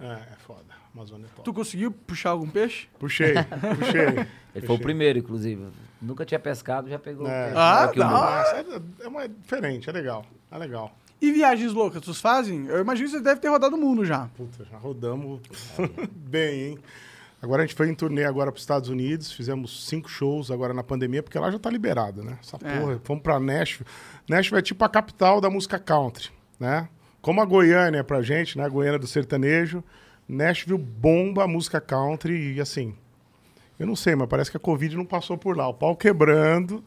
[0.00, 0.64] É, é foda.
[0.94, 1.42] Amazônia é top.
[1.44, 2.88] Tu conseguiu puxar algum peixe?
[2.98, 3.34] Puxei,
[3.78, 4.26] puxei.
[4.54, 5.66] Ele foi o primeiro, inclusive.
[6.00, 7.26] Nunca tinha pescado, já pegou.
[7.28, 7.52] É.
[7.52, 8.10] peixe Ah, o.
[8.10, 10.24] Nossa, é, é uma, diferente, é legal.
[10.50, 10.92] É legal.
[11.20, 12.66] E viagens loucas, vocês fazem?
[12.66, 14.28] Eu imagino que você deve ter rodado o mundo já.
[14.36, 15.40] Puta, já rodamos
[16.14, 16.78] bem, hein?
[17.46, 20.74] Agora a gente foi em turnê agora para os Estados Unidos, fizemos cinco shows agora
[20.74, 22.36] na pandemia, porque lá já tá liberado, né?
[22.42, 22.80] Essa É.
[22.80, 23.88] porra, fomos para Nashville.
[24.28, 26.88] Nashville é tipo a capital da música country, né?
[27.22, 28.64] Como a Goiânia é pra gente, né?
[28.64, 29.82] A Goiânia do sertanejo,
[30.28, 32.94] Nashville bomba a música country e assim,
[33.78, 35.68] eu não sei, mas parece que a Covid não passou por lá.
[35.68, 36.82] O pau quebrando.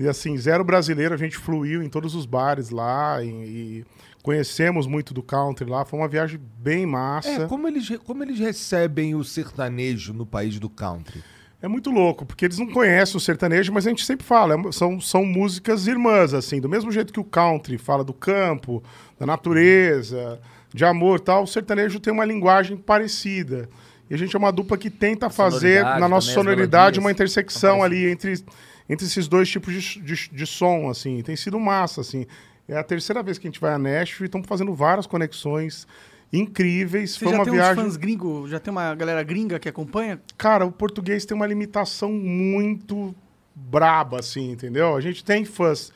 [0.00, 3.84] E assim, zero brasileiro, a gente fluiu em todos os bares lá e, e
[4.22, 5.84] conhecemos muito do country lá.
[5.84, 7.28] Foi uma viagem bem massa.
[7.42, 11.22] É, como eles, como eles recebem o sertanejo no país do country?
[11.60, 14.72] É muito louco, porque eles não conhecem o sertanejo, mas a gente sempre fala, é-
[14.72, 18.82] são, são músicas irmãs, assim, do mesmo jeito que o country fala do campo,
[19.18, 20.40] da natureza,
[20.72, 23.68] de amor e tal, o sertanejo tem uma linguagem parecida.
[24.08, 27.82] E a gente é uma dupla que tenta fazer, na nossa sonoridade, melodias uma intersecção
[27.82, 28.42] ali entre,
[28.90, 31.22] entre esses dois tipos de, de, de som, assim.
[31.22, 32.26] Tem sido massa, assim.
[32.68, 35.86] É a terceira vez que a gente vai a Nashville e estamos fazendo várias conexões
[36.32, 37.12] incríveis.
[37.12, 37.72] Você Foi já uma tem viagem...
[37.72, 40.20] uns fãs gringos, já tem uma galera gringa que acompanha?
[40.36, 43.14] Cara, o português tem uma limitação muito
[43.54, 44.96] braba, assim, entendeu?
[44.96, 45.92] A gente tem fãs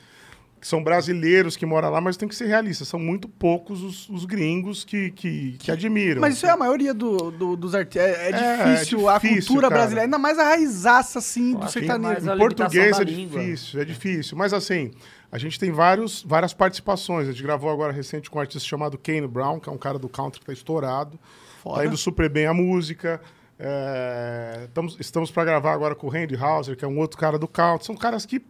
[0.65, 2.83] que são brasileiros que moram lá, mas tem que ser realista.
[2.85, 6.19] São muito poucos os, os gringos que, que, que admiram.
[6.19, 8.01] Mas isso é a maioria do, do- dos artistas.
[8.01, 9.79] É, é É, difícil, é a difícil, cultura cara.
[9.81, 12.31] brasileira, ainda mais a raizaça, assim, do acho que sertanejo.
[12.31, 13.39] a Em português é língua.
[13.41, 14.35] difícil, é difícil.
[14.35, 14.89] Mas assim,
[15.31, 17.27] a gente tem vários, várias participações.
[17.27, 19.99] A gente gravou agora recente com um artista chamado Kane Brown, que é um cara
[19.99, 21.19] do country que tá estourado.
[21.61, 21.81] Foda.
[21.81, 23.21] Tá indo super bem a música.
[23.59, 27.37] É, estamos estamos para gravar agora com o Randy Hauser, que é um outro cara
[27.37, 27.85] do country.
[27.85, 28.41] São caras que...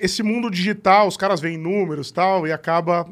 [0.00, 3.06] Esse mundo digital, os caras veem números e tal, e acaba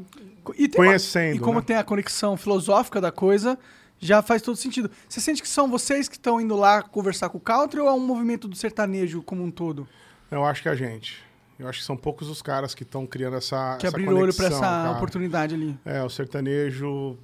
[0.56, 1.64] E tem uma- conhecendo, e como né?
[1.66, 3.58] tem a conexão filosófica da coisa,
[4.00, 4.90] já faz todo sentido.
[5.08, 7.92] Você sente que são vocês que estão indo lá conversar com o country ou é
[7.92, 9.86] um movimento do sertanejo como um todo?
[10.30, 11.18] Eu acho que a gente.
[11.58, 14.20] Eu acho que são poucos os caras que estão criando essa Que essa abriram olho
[14.32, 14.90] conexão, essa cara.
[14.92, 15.76] oportunidade ali.
[15.84, 17.18] É, o sertanejo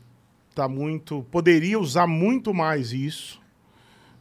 [0.55, 1.25] tá muito.
[1.31, 3.41] Poderia usar muito mais isso.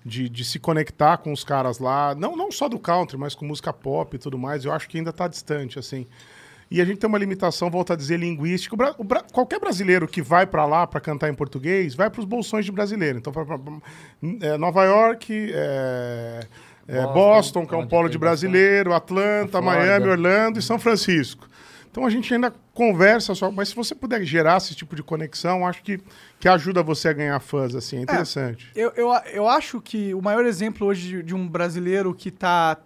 [0.05, 3.45] De, de se conectar com os caras lá, não, não só do country, mas com
[3.45, 6.05] música pop e tudo mais, eu acho que ainda está distante, assim.
[6.71, 8.73] E a gente tem uma limitação, volto a dizer, linguística.
[8.73, 12.09] O Bra- o Bra- qualquer brasileiro que vai para lá para cantar em português, vai
[12.09, 13.19] para os bolsões de brasileiro.
[13.19, 13.57] Então, pra, pra-
[14.41, 16.39] é, Nova York, é,
[16.87, 19.61] é, Boston, Boston, que é um polo de brasileiro, Atlanta.
[19.61, 21.47] Miami, Orlando e São Francisco.
[21.91, 25.67] Então a gente ainda conversa só, mas se você puder gerar esse tipo de conexão,
[25.67, 25.99] acho que,
[26.43, 28.69] que ajuda você a ganhar fãs, assim, é interessante.
[28.75, 32.77] Eu, eu, eu acho que o maior exemplo hoje de, de um brasileiro que está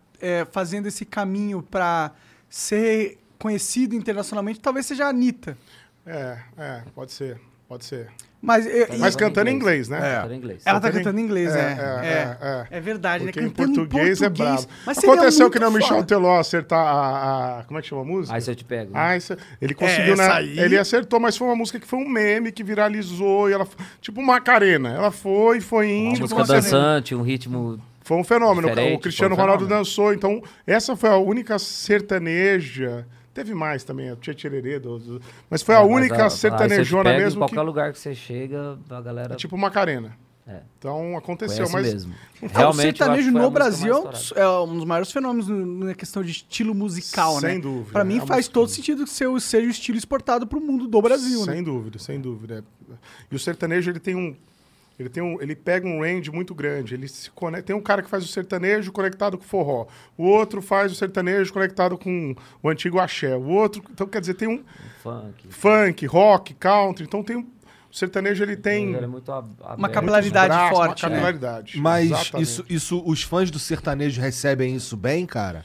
[0.51, 2.11] fazendo esse caminho para
[2.47, 5.57] ser conhecido internacionalmente talvez seja a Anitta.
[6.05, 8.11] É, é, pode ser, pode ser.
[8.47, 9.99] Mas, eu- Mas e- cantando em inglês, né?
[9.99, 10.61] Cantando em inglês.
[10.65, 11.61] ela tá cantando em- em inglês, É, é.
[11.61, 12.37] é, É,
[12.73, 13.47] é, é verdade, Porque né?
[13.47, 14.65] em Cantando português, é brabo.
[14.87, 16.03] Aconteceu que nem o Michel.
[16.05, 18.33] Teló acertar a, a- Como é que chama a música?
[18.35, 18.93] Aí se eu te pego.
[18.93, 18.99] né?
[18.99, 20.27] Ah, isso- ele conseguiu, né?
[20.31, 23.67] aí- Ele acertou, mas foi uma música que foi um meme que viralizou e ela.
[23.99, 24.93] Tipo Macarena.
[24.93, 26.21] Ela foi, foi Uma indo.
[26.21, 26.61] música Macarena.
[26.63, 27.77] dançante, um ritmo.
[28.01, 28.69] Foi um fenômeno.
[28.69, 30.13] Diferente, o Cristiano um Ronaldo dançou.
[30.13, 33.05] Então, essa foi a única sertaneja.
[33.37, 36.33] Teve mais também, a Tia Tirerê, do- do- mas foi a Mas única eu te
[36.33, 37.61] sertanejona mesmo Em qualquer que.
[37.61, 39.35] lugar que você chega, a galera.
[39.35, 40.17] Tipo Macarena.
[40.47, 40.61] É.
[40.79, 41.93] Então aconteceu, conhece mas.
[41.93, 42.13] mesmo.
[42.41, 45.11] o Realmente, eu acho sertanejo a no Brasil é um, dos, é um dos maiores
[45.11, 47.49] fenômenos no- na questão de estilo musical, né?
[47.51, 50.47] Sem dúvida, Pra mim é a faz todo sentido que seu- seja o estilo exportado
[50.47, 51.53] pro mundo do Brasil, né?
[51.53, 52.63] Sem dúvida, sem dúvida.
[53.31, 54.35] E o sertanejo ele tem um
[54.99, 56.95] ele tem um, ele pega um range muito grande.
[56.95, 59.85] Ele se conecta, tem um cara que faz o sertanejo conectado com o forró.
[60.17, 63.35] O outro faz o sertanejo conectado com o antigo axé.
[63.35, 64.63] O outro, então quer dizer, tem um
[65.03, 65.47] Funk.
[65.49, 67.05] funk, rock, country.
[67.05, 67.41] Então tem um,
[67.91, 69.77] o sertanejo ele tem Ele é aberto.
[69.77, 71.15] Uma capilaridade braços, forte, uma né?
[71.15, 71.79] capilaridade.
[71.79, 72.43] Mas Exatamente.
[72.43, 75.63] isso, isso, os fãs do sertanejo recebem isso bem, cara?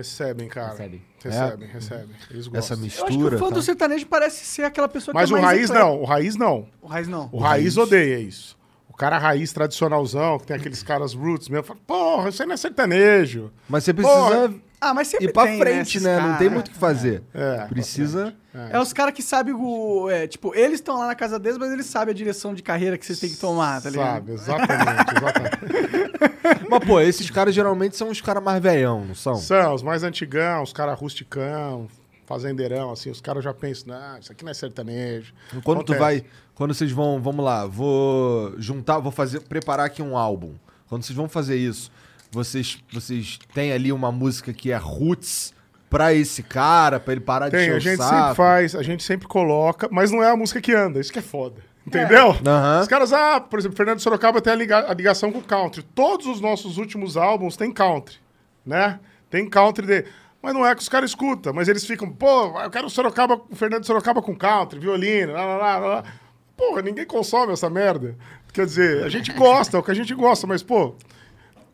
[0.00, 0.70] Recebem, cara.
[0.70, 1.02] Recebe.
[1.22, 2.16] Recebem, recebem.
[2.30, 2.58] Eles gostam.
[2.58, 3.36] Essa Eu acho que mistura.
[3.36, 3.54] o fã tá?
[3.54, 5.88] do sertanejo parece ser aquela pessoa Mas que o é mais raiz eclético.
[5.92, 6.68] não, o raiz não.
[6.82, 7.28] O raiz não.
[7.32, 8.58] O raiz odeia isso.
[8.88, 12.54] O cara raiz tradicionalzão, que tem aqueles caras roots mesmo, fala, porra, isso aí não
[12.54, 13.50] é sertanejo.
[13.68, 14.54] Mas você precisa Porra.
[14.80, 16.18] Ah, mas sempre ir pra tem, frente, esses né?
[16.18, 17.22] Não tem muito o que fazer.
[17.34, 18.34] É, Precisa.
[18.70, 20.08] É os caras que sabem o.
[20.08, 22.96] É, tipo, eles estão lá na casa deles, mas eles sabem a direção de carreira
[22.96, 24.38] que vocês têm que tomar, tá ligado?
[24.38, 26.30] Sabe, exatamente, exatamente.
[26.68, 29.34] Mas, pô, esses caras geralmente são os caras mais velhão, não são?
[29.36, 31.88] São os mais antigão, os caras rusticão,
[32.26, 35.34] fazendeirão, assim, os caras já pensam, não, isso aqui não é sertanejo.
[35.64, 35.98] Quando tu Acontece.
[35.98, 36.24] vai.
[36.54, 37.20] Quando vocês vão.
[37.20, 39.40] Vamos lá, vou juntar, vou fazer.
[39.40, 40.54] Preparar aqui um álbum.
[40.88, 41.90] Quando vocês vão fazer isso,
[42.30, 45.52] vocês, vocês têm ali uma música que é roots
[45.88, 48.82] pra esse cara, pra ele parar de Tem, encher a o gente sempre faz, a
[48.82, 51.60] gente sempre coloca, mas não é a música que anda, isso que é foda.
[51.86, 52.36] Entendeu?
[52.46, 52.80] Aham.
[52.82, 55.82] Os caras, ah, por exemplo, Fernando Sorocaba tem a, liga- a ligação com o country.
[55.82, 58.16] Todos os nossos últimos álbuns tem country,
[58.64, 59.00] né?
[59.28, 60.04] Tem country de...
[60.42, 63.40] Mas não é que os caras escutam, mas eles ficam, pô, eu quero o Sorocaba,
[63.50, 66.04] o Fernando Sorocaba com country, violino, lá, lá, lá, lá.
[66.56, 68.16] Porra, ninguém consome essa merda.
[68.52, 70.94] Quer dizer, a gente gosta, é o que a gente gosta, mas, pô,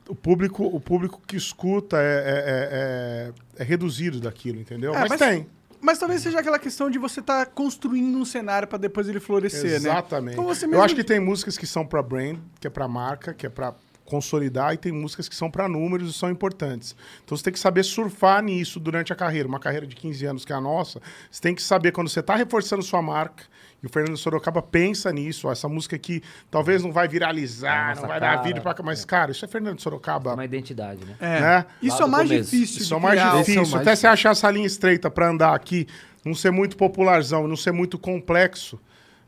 [0.08, 4.94] o público, o público que escuta é, é, é- é- é reduzido daquilo, entendeu?
[4.94, 5.46] É, mas, mas- tem.
[5.80, 9.70] Mas talvez seja aquela questão de você estar construindo um cenário pra depois ele florescer,
[9.70, 9.76] né?
[9.76, 10.34] Exatamente.
[10.36, 13.32] Como você Eu acho que tem músicas que são pra brand, que é pra marca,
[13.34, 16.94] que é pra consolidar, e tem músicas que são pra números e são importantes.
[17.24, 19.46] Então você tem que saber surfar nisso durante a carreira.
[19.48, 21.00] Uma carreira de 15 anos que é a nossa,
[21.30, 23.44] você tem que saber quando você tá reforçando sua marca,
[23.82, 28.00] e o Fernando Sorocaba pensa nisso, ó, essa música aqui talvez não vai viralizar, Nossa
[28.00, 28.42] não vai dar cara.
[28.42, 28.74] vida pra...
[28.82, 30.34] Mas, cara, isso é Fernando Sorocaba.
[30.34, 31.14] Uma identidade, né?
[31.20, 31.40] É.
[31.40, 31.66] né?
[31.82, 32.50] Isso é mais começo.
[32.50, 32.82] difícil.
[32.82, 33.36] Isso é o mais criar.
[33.38, 33.52] difícil.
[33.62, 35.86] É mais Até você achar essa linha estreita pra andar aqui,
[36.24, 38.80] não ser muito popularzão, não ser muito complexo.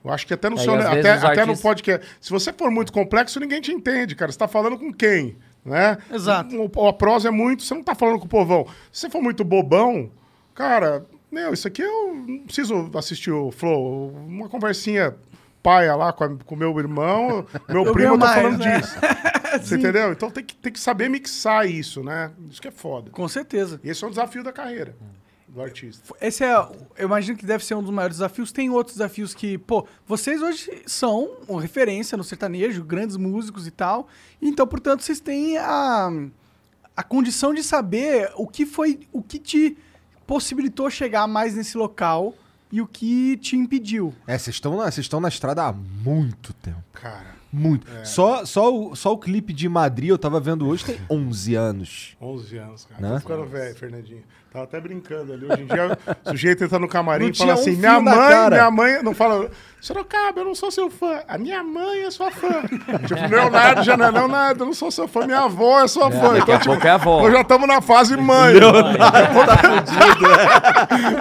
[0.05, 2.07] Eu acho que até no, É, seu, até, até no artistas- podcast.
[2.21, 4.33] Se você for muito complexo, ninguém te entende, cara.
[4.33, 5.37] Você tá falando com quem?
[5.65, 5.99] Né?
[6.11, 6.57] Exato.
[6.75, 7.63] O, a prosa é muito.
[7.63, 8.67] Você não tá falando com o povão.
[8.91, 10.11] Se você for muito bobão,
[10.55, 14.11] cara, meu, isso aqui eu não preciso assistir o Flow.
[14.11, 15.15] Uma conversinha
[15.63, 18.81] paia lá com o meu irmão, meu Eu primo ganho tá mais, falando né?
[18.81, 18.97] disso.
[19.63, 20.13] Você entendeu?
[20.13, 22.31] Então tem que, tem que saber mixar isso, né?
[22.51, 23.11] Isso que é foda.
[23.11, 23.81] Com certeza.
[23.83, 24.95] E esse é um desafio da carreira
[25.49, 26.15] do artista.
[26.21, 26.55] Esse é,
[26.97, 28.53] eu imagino que deve ser um dos maiores desafios.
[28.53, 33.71] Tem outros desafios que, pô, vocês hoje são uma referência no sertanejo, grandes músicos e
[33.71, 34.07] tal.
[34.41, 36.11] Então, portanto, vocês têm a,
[36.95, 39.79] a condição de saber o que foi, o que te
[40.29, 42.35] possibilitou chegar mais nesse local
[42.71, 44.15] e o que te impediu.
[44.27, 46.85] É, vocês estão na, vocês estão na estrada há muito tempo.
[46.93, 47.91] Cara, Muito.
[47.91, 48.05] É.
[48.05, 52.17] Só, só, o, só o clipe de Madrid, eu tava vendo hoje, tem 11 anos.
[52.21, 53.01] 11 anos, cara.
[53.01, 53.15] Né?
[53.15, 54.23] Tô ficando velho, Fernandinho.
[54.53, 55.45] Tava até brincando ali.
[55.45, 58.01] Hoje em dia, o sujeito entra no camarim Não e fala um assim: fio minha
[58.01, 59.03] mãe, cara." minha mãe.
[59.03, 61.21] Não fala, Sorocaba, eu não sou seu fã.
[61.29, 62.63] A minha mãe é sua fã.
[63.07, 65.25] tipo, Leonardo já não é Leonardo, eu não sou seu fã.
[65.25, 66.35] Minha avó é sua fã.
[66.35, 67.23] Daqui a pouco é a avó.
[67.23, 68.55] Nós já estamos na fase mãe.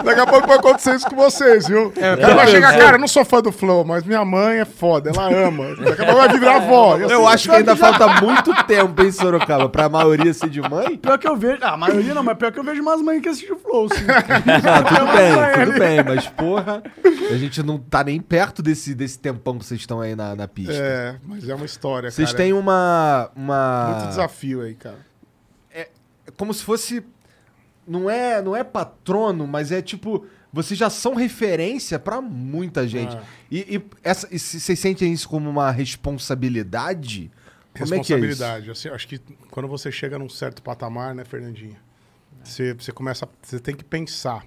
[0.03, 1.87] Daqui a pouco vai acontecer isso com vocês, viu?
[1.87, 4.65] o cara vai chegar, cara, eu não sou fã do Flow, mas minha mãe é
[4.65, 5.75] foda, ela ama.
[5.75, 6.97] Daqui a pouco vai virar avó.
[6.97, 10.97] Eu acho que ainda falta muito tempo em Sorocaba pra maioria ser de mãe.
[10.97, 11.59] Pior que eu vejo.
[11.61, 13.89] Ah, a maioria não, mas pior que eu vejo umas mães que assistem o Flow,
[13.89, 14.03] sim.
[14.07, 16.83] Ah, tudo bem, tudo bem, mas porra,
[17.31, 20.47] a gente não tá nem perto desse, desse tempão que vocês estão aí na, na
[20.47, 20.73] pista.
[20.73, 22.37] É, mas é uma história, Vocês cara.
[22.43, 23.31] têm uma.
[23.35, 23.95] uma...
[23.95, 24.97] Muito desafio aí, cara.
[25.73, 25.87] É
[26.35, 27.03] como se fosse.
[27.87, 30.25] Não é, não é patrono, mas é tipo.
[30.51, 33.15] Vocês já são referência pra muita gente.
[33.15, 33.23] Ah.
[33.51, 37.29] E, e essa, e se- vocês sentem isso como uma responsabilidade?
[37.77, 38.25] Como é que é isso?
[38.25, 38.71] Responsabilidade.
[38.71, 39.19] Assim, acho que
[39.51, 41.75] quando você chega num certo patamar, né, Fernandinha?
[42.47, 43.27] Você, você começa.
[43.41, 44.45] Você tem que pensar.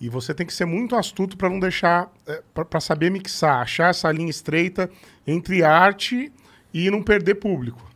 [0.00, 2.10] E você tem que ser muito astuto para não deixar.
[2.26, 4.90] É, para saber mixar, achar essa linha estreita
[5.26, 6.32] entre arte
[6.72, 7.90] e não perder público.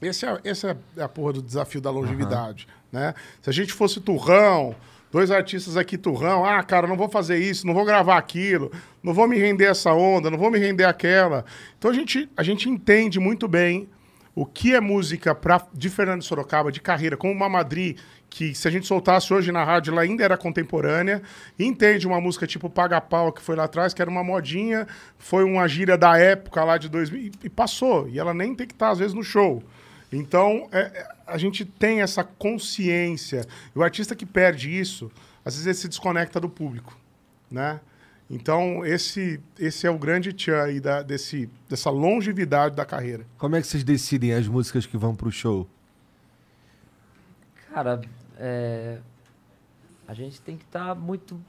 [0.00, 3.14] Esse é, essa é a porra do desafio da longevidade, né?
[3.42, 4.76] Se a gente fosse turrão,
[5.10, 8.70] dois artistas aqui turrão, ah, cara, não vou fazer isso, não vou gravar aquilo,
[9.02, 11.44] não vou me render essa onda, não vou me render aquela.
[11.76, 13.88] Então a gente, a gente entende muito bem
[14.40, 17.96] o que é música pra, de Fernando Sorocaba, de carreira, como uma Madri,
[18.30, 21.20] que se a gente soltasse hoje na rádio, ela ainda era contemporânea,
[21.58, 24.86] entende uma música tipo Paga Pau, que foi lá atrás, que era uma modinha,
[25.18, 28.74] foi uma gíria da época lá de 2000, e, passou, e ela nem tem que
[28.74, 29.60] estar, às vezes, no show.
[30.12, 35.10] Então, é, é, a gente tem essa consciência, e o artista que perde isso,
[35.44, 36.96] às vezes ele se desconecta do público,
[37.50, 37.80] né?
[38.30, 43.24] Então, esse, esse é o grande tchan aí da, desse, dessa longevidade da carreira.
[43.38, 45.66] Como é que vocês decidem as músicas que vão pro show?
[47.72, 48.00] Cara,
[48.36, 48.98] é,
[50.06, 51.40] a gente tem que estar muito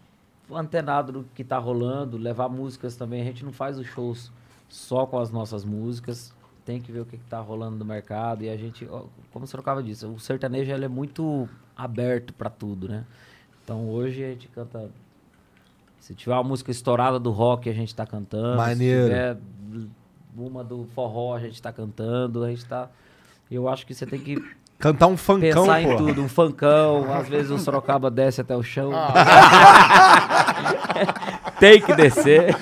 [0.52, 3.22] antenado do que tá rolando, levar músicas também.
[3.22, 4.32] A gente não faz os shows
[4.68, 6.34] só com as nossas músicas.
[6.66, 8.44] Tem que ver o que, que tá rolando no mercado.
[8.44, 8.88] E a gente,
[9.32, 13.06] como o Sorocaba disse, o sertanejo ele é muito aberto para tudo, né?
[13.64, 14.90] Então hoje a gente canta.
[16.00, 18.58] Se tiver uma música estourada do rock, a gente tá cantando.
[18.58, 19.04] Maneiro.
[19.04, 19.38] Se tiver
[20.38, 22.44] uma do forró, a gente tá cantando.
[22.44, 22.90] A gente tá.
[23.50, 24.42] Eu acho que você tem que
[24.80, 25.96] Cantar um funkão, pensar em pô.
[25.98, 28.92] tudo, um funkão, às vezes um Sorocaba desce até o chão.
[31.60, 32.56] Tem que descer.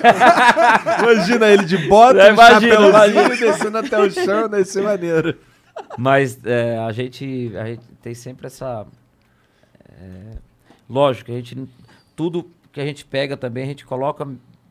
[1.00, 3.28] Imagina ele de bota, É, imagina, chapéuzinho, imagina.
[3.36, 5.38] descendo até o chão, deve ser maneiro.
[5.96, 8.84] Mas é, a, gente, a gente tem sempre essa.
[9.88, 10.36] é,
[10.90, 11.56] lógico, a gente.
[12.16, 14.26] Tudo que a gente pega também, a gente coloca.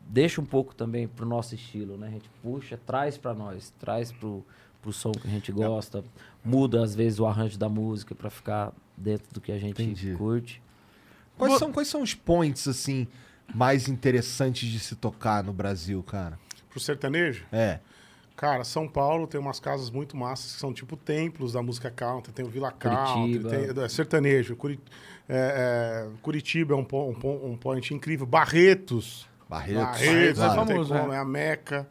[0.10, 2.08] Deixa um pouco também pro nosso estilo, né?
[2.08, 4.46] A gente puxa, traz pra nós, traz pro,
[4.82, 6.02] pro som que a gente gosta.
[6.44, 10.14] Muda, às vezes, o arranjo da música pra ficar dentro do que a gente Entendi.
[10.16, 10.62] curte.
[11.38, 13.06] Quais são, quais são os points, assim,
[13.54, 16.40] mais interessantes de se tocar no Brasil, cara?
[16.70, 17.80] Pro sertanejo, É.
[18.38, 22.32] cara, São Paulo tem umas casas muito massas que são tipo templos da música country.
[22.32, 24.56] Tem o Vila Country, tem é, sertanejo.
[24.56, 24.80] Curi-
[25.28, 28.26] é, é, Curitiba é um, um, um point incrível.
[28.26, 29.28] Barretos.
[29.50, 29.84] Barretos.
[29.84, 30.56] Barretos, claro.
[30.56, 31.88] não tem famoso, como, é a Meca.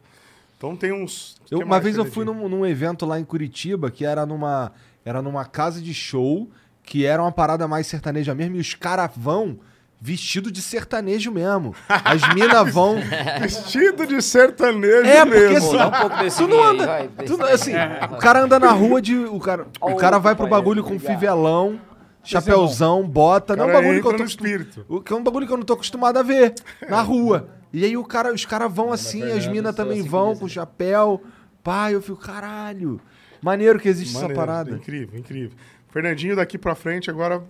[0.57, 1.35] Então tem uns...
[1.51, 4.71] Eu- uma vez eu fui num, num evento lá em Curitiba que era numa,
[5.05, 6.49] era numa casa de show
[6.81, 9.59] que era uma parada mais sertaneja mesmo e os caras vão
[9.99, 11.75] vestido de sertanejo mesmo.
[11.87, 12.97] As minas vão.
[13.41, 15.57] Vestido de sertanejo É, porque mesmo.
[15.57, 16.85] assim, dá um pouco desse tu não aí, anda.
[16.85, 17.73] vai, tu assim,
[18.11, 19.15] o cara anda na rua de.
[19.15, 21.79] O cara, o cara vai pro bagulho com fivelão,
[22.23, 23.55] chapeuzão, bota.
[23.55, 24.85] Não é um Cara, bagulho que eu tô espírito.
[24.87, 26.53] o que é um bagulho que eu não tô acostumado a ver
[26.89, 27.49] na rua.
[27.73, 31.21] E aí o cara, os caras vão assim, as minas também assim vão com chapéu.
[31.63, 32.99] Pai, eu fico, caralho.
[33.41, 34.71] Maneiro que existe Maneiro, essa parada.
[34.71, 35.51] Incrível, incrível.
[35.89, 37.43] Fernandinho daqui pra frente, agora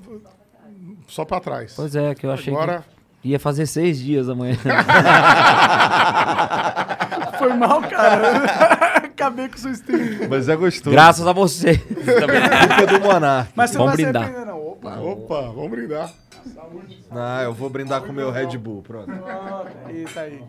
[1.07, 1.73] só pra trás.
[1.75, 2.85] Pois é, que eu achei Agora,
[3.21, 4.55] que ia fazer seis dias amanhã.
[7.37, 8.45] Foi mal, cara.
[9.05, 10.29] Acabei com sua stream.
[10.29, 10.91] Mas é gostoso.
[10.91, 11.77] Graças a você.
[11.77, 13.51] Culpa do Monark.
[13.55, 14.23] Mas você Vamos não vai brindar.
[14.23, 14.67] se arrepender, não.
[14.67, 14.99] Opa.
[14.99, 16.11] opa, vamos brindar.
[17.11, 19.11] Ah, eu vou brindar com o meu Red Bull, pronto.
[19.89, 20.41] Eita aí.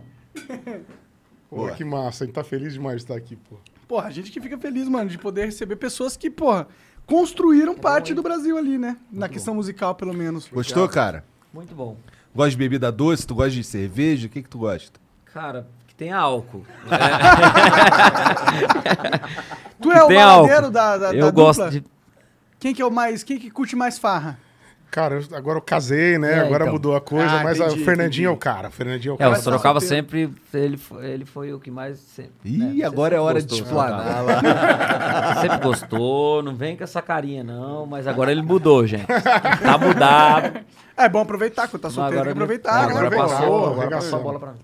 [1.49, 1.71] Pô, Boa.
[1.73, 3.57] que massa, a gente tá feliz demais de estar aqui, pô.
[3.89, 6.69] Porra, a gente que fica feliz, mano, de poder receber pessoas que, porra,
[7.09, 8.97] construíram parte do Brasil ali, né?
[9.11, 10.49] Na questão musical, pelo menos.
[10.49, 11.25] Gostou, cara?
[11.53, 11.97] Muito bom.
[12.35, 13.27] Gosta de bebida doce?
[13.27, 14.27] Tu gosta de cerveja?
[14.27, 15.01] O que que tu gosta?
[15.33, 16.65] Cara, que tem álcool.
[19.81, 20.71] Tu é o álcool.
[20.71, 21.81] da, da, eu da gosto dupla?
[21.81, 21.85] de.
[22.59, 23.23] Quem que é o mais...
[23.23, 24.37] Quem que curte mais farra?
[24.91, 26.33] Cara, eu- agora eu casei, né?
[26.33, 26.73] É, agora então.
[26.73, 28.25] mudou a coisa, Ah, mas entendi, o Fernandinho entendi.
[28.25, 28.69] é o cara.
[28.69, 29.31] O Fernandinho é o É, cara.
[29.31, 30.33] o Mas Sorocaba sempre.
[30.55, 31.99] Ele foi, ele foi o que mais.
[31.99, 32.85] Sempre, Ih, né?
[32.87, 34.41] Agora é hora de gostou, explanar lá.
[35.43, 39.05] Sempre gostou, não vem com essa carinha, não, mas agora ele mudou, gente.
[39.07, 40.61] Tá mudado.
[40.97, 43.11] É bom aproveitar, quando tá solteiro, tem que ele- aproveitar, agora né?
[43.11, 44.59] vem passou, lá, agora passou a bola pra mim.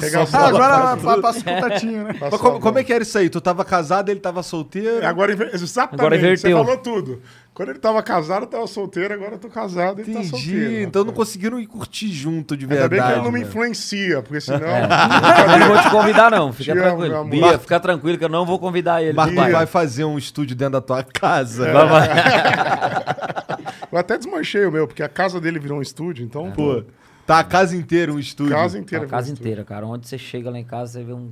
[0.00, 2.14] Pegar Passou Ah, agora pa- passa o contatinho, né?
[2.18, 3.28] Passou como, como é que era isso aí?
[3.28, 5.06] Tu tava casado, ele tava solteiro?
[5.06, 7.20] Agora, inver- exatamente, Agora você falou tudo.
[7.52, 10.30] Quando ele tava casado, eu tava solteiro, agora eu tô casado e ele tá Entendi.
[10.30, 10.82] solteiro.
[10.82, 13.00] então não conseguiram ir curtir junto de Ainda verdade.
[13.00, 13.46] bem que ele não me né?
[13.46, 14.58] influencia, porque senão...
[14.58, 16.52] Eu não vou te convidar, não.
[16.52, 17.16] Fica Te amo, tranquilo.
[17.16, 17.30] amor.
[17.30, 19.12] Bia, fica tranquilo que eu não vou convidar ele.
[19.12, 19.66] Mas tu Vai.
[19.66, 21.70] fazer um estúdio dentro da tua casa.
[21.72, 22.08] Vai, vai.
[23.92, 26.84] Eu até desmanchei o meu, porque a casa dele virou um estúdio, então, pô, Pô,
[27.26, 28.54] tá a casa inteira um estúdio.
[28.54, 29.06] casa A inteira.
[29.06, 29.86] casa virou um inteira, cara.
[29.86, 31.30] Onde você chega lá em casa, você vê um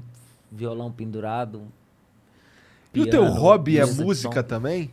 [0.51, 1.61] violão pendurado.
[1.61, 1.67] um
[2.95, 4.91] E o teu piano, hobby é de música também?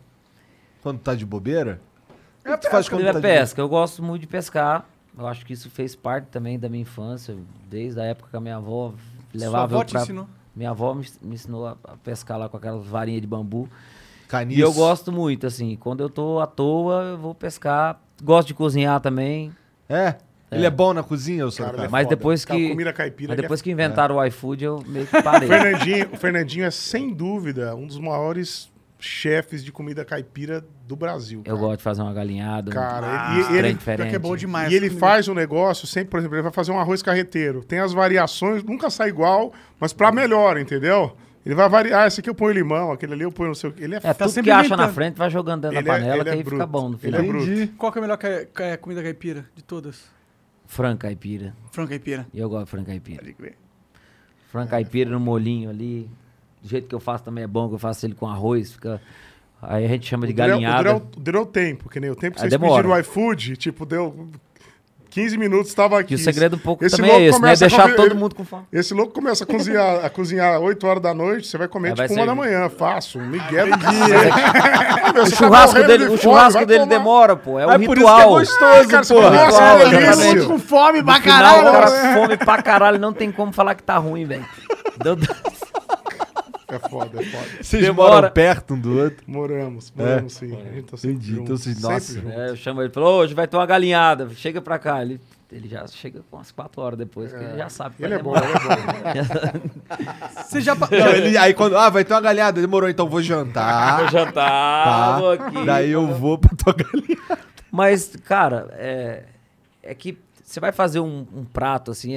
[0.81, 1.81] Quando tá de bobeira?
[2.43, 3.61] É, tu faz quando é tá de pesca.
[3.61, 4.85] Eu gosto muito de pescar.
[5.17, 7.35] Eu acho que isso fez parte também da minha infância,
[7.69, 8.97] desde a época que a minha avó Sua
[9.33, 10.01] levava avó eu te pra...
[10.01, 10.27] ensinou.
[10.55, 13.69] Minha avó me, me ensinou a, a pescar lá com aquelas varinhas de bambu.
[14.27, 14.59] Caniço.
[14.59, 15.75] E eu gosto muito, assim.
[15.75, 17.99] Quando eu tô à toa, eu vou pescar.
[18.23, 19.51] Gosto de cozinhar também.
[19.87, 20.15] É?
[20.51, 22.15] Ele é bom na cozinha, eu sou Cara, ele é Mas foda.
[22.15, 25.15] depois Cara, que- comida caipira Mas é depois que inventaram o iFood, eu meio que
[25.17, 25.47] O parei.
[25.47, 28.71] Fernandinho, o Fernandinho é, sem dúvida, um dos maiores
[29.01, 31.39] chefes de comida caipira do Brasil.
[31.39, 31.57] eu cara.
[31.57, 32.71] gosto de fazer uma galinhada.
[32.71, 34.09] Cara, um e- e ele- diferente.
[34.09, 34.71] que é bom demais.
[34.71, 37.63] E ele faz um negócio sempre, por exemplo, ele vai fazer um arroz carreteiro.
[37.63, 41.15] Tem as variações, nunca sai igual, mas pra melhor, entendeu?
[41.45, 43.69] Ele vai variar, ah, esse aqui eu ponho limão, aquele ali eu ponho não sei
[43.69, 43.81] o que.
[43.83, 45.97] Ele é, É, tudo sempre que acha na frente, vai jogando dentro Ele da é-
[45.99, 46.55] panela, ele que é aí bruto.
[46.57, 47.67] fica bom no Ele é final.
[47.77, 50.03] Qual que é a melhor ca- comida caipira de todas?
[50.69, 51.55] Frango caipira.
[51.71, 52.27] Frango caipira.
[52.31, 53.21] Eu gosto de frango caipira.
[53.21, 53.57] Pode crer.
[54.51, 56.07] Frango caipira no molinho ali.
[56.61, 59.01] Do jeito que eu faço também é bom, que eu faço ele com arroz, fica...
[59.61, 60.79] Aí a gente chama de é- galinhada.
[60.79, 62.51] O duro, é o, o duro é o tempo, que nem o tempo que vocês
[62.51, 62.83] demora.
[62.83, 64.29] pediram o iFood, tipo, deu
[65.09, 66.13] 15 minutos, tava aqui.
[66.13, 67.55] E o segredo um pouco Esse também é esse, né?
[67.55, 68.63] Deixar comer- todo mundo com fome.
[68.71, 71.95] Esse louco começa a cozinhar, a cozinhar 8 horas da noite, você vai comer Aí
[71.95, 72.51] vai tipo uma da servir.
[72.57, 73.21] manhã, fácil.
[73.21, 75.13] Um Miguel do.
[75.13, 77.59] Meu, O churrasco dele, de o fome, churrasco dele demora, pô.
[77.59, 78.29] É um É por isso que é ritual.
[78.29, 79.21] gostoso, pô.
[79.21, 80.09] Nossa, Ritual, que delícia.
[80.11, 80.45] exatamente.
[80.47, 81.63] Com fome pra caralho.
[81.71, 84.45] cara fome pra caralho, não tem como falar que tá ruim, velho.
[85.03, 85.17] Deu-
[86.71, 87.45] É foda, é foda.
[87.63, 88.13] Vocês Demora.
[88.15, 89.23] moram perto um do outro?
[89.27, 90.55] Moramos, moramos sim.
[90.55, 91.31] A gente tá sempre Entendi.
[91.31, 92.13] junto, Então vocês- sempre nossa.
[92.13, 92.29] junto.
[92.31, 95.01] É, eu chamo ele, falou, hoje vai ter uma galinhada, chega pra cá.
[95.01, 95.19] Ele,
[95.51, 98.17] ele já chega com umas 4 horas depois, que ele já sabe que Ele é
[98.17, 99.15] vai bom, demorar.
[99.15, 100.41] ele é bom.
[100.47, 100.75] Você já...
[100.77, 101.75] Não, ele- aí quando.
[101.77, 102.61] Ah, vai ter uma galhada.
[102.61, 103.97] Demorou, então vou jantar.
[104.01, 105.19] Vou jantar, Tá.
[105.19, 105.65] vou aqui.
[105.65, 107.17] Daí eu vou pra tua galinha.
[107.71, 109.23] Mas, cara, é,
[109.83, 112.13] é que você vai fazer um, um prato assim.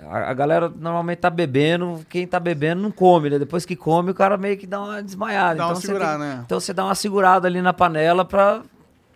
[0.00, 3.38] É- é- a, a galera normalmente tá bebendo, quem tá bebendo não come, né?
[3.38, 5.56] Depois que come, o cara meio que dá uma desmaiada.
[5.56, 6.42] Dá uma você segurada, tem- né?
[6.44, 8.62] Então você dá uma segurada ali na panela pra,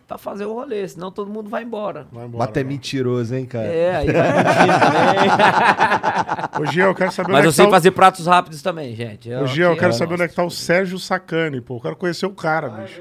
[0.09, 2.07] pra fazer o rolê, senão todo mundo vai embora.
[2.13, 2.73] Vai embora, Bata é vai.
[2.73, 3.67] mentiroso, hein, cara?
[3.67, 6.63] É, aí vai curtindo também.
[6.63, 8.27] Ô, Jean, eu quero saber Mas onde eu é que sei tá o- fazer pratos
[8.27, 9.33] rápidos também, gente.
[9.33, 11.77] Ô, Jean, eu aqui, quero ó, saber onde é que tá o Sérgio Sacani, pô.
[11.77, 13.01] Eu quero conhecer o cara, bicho.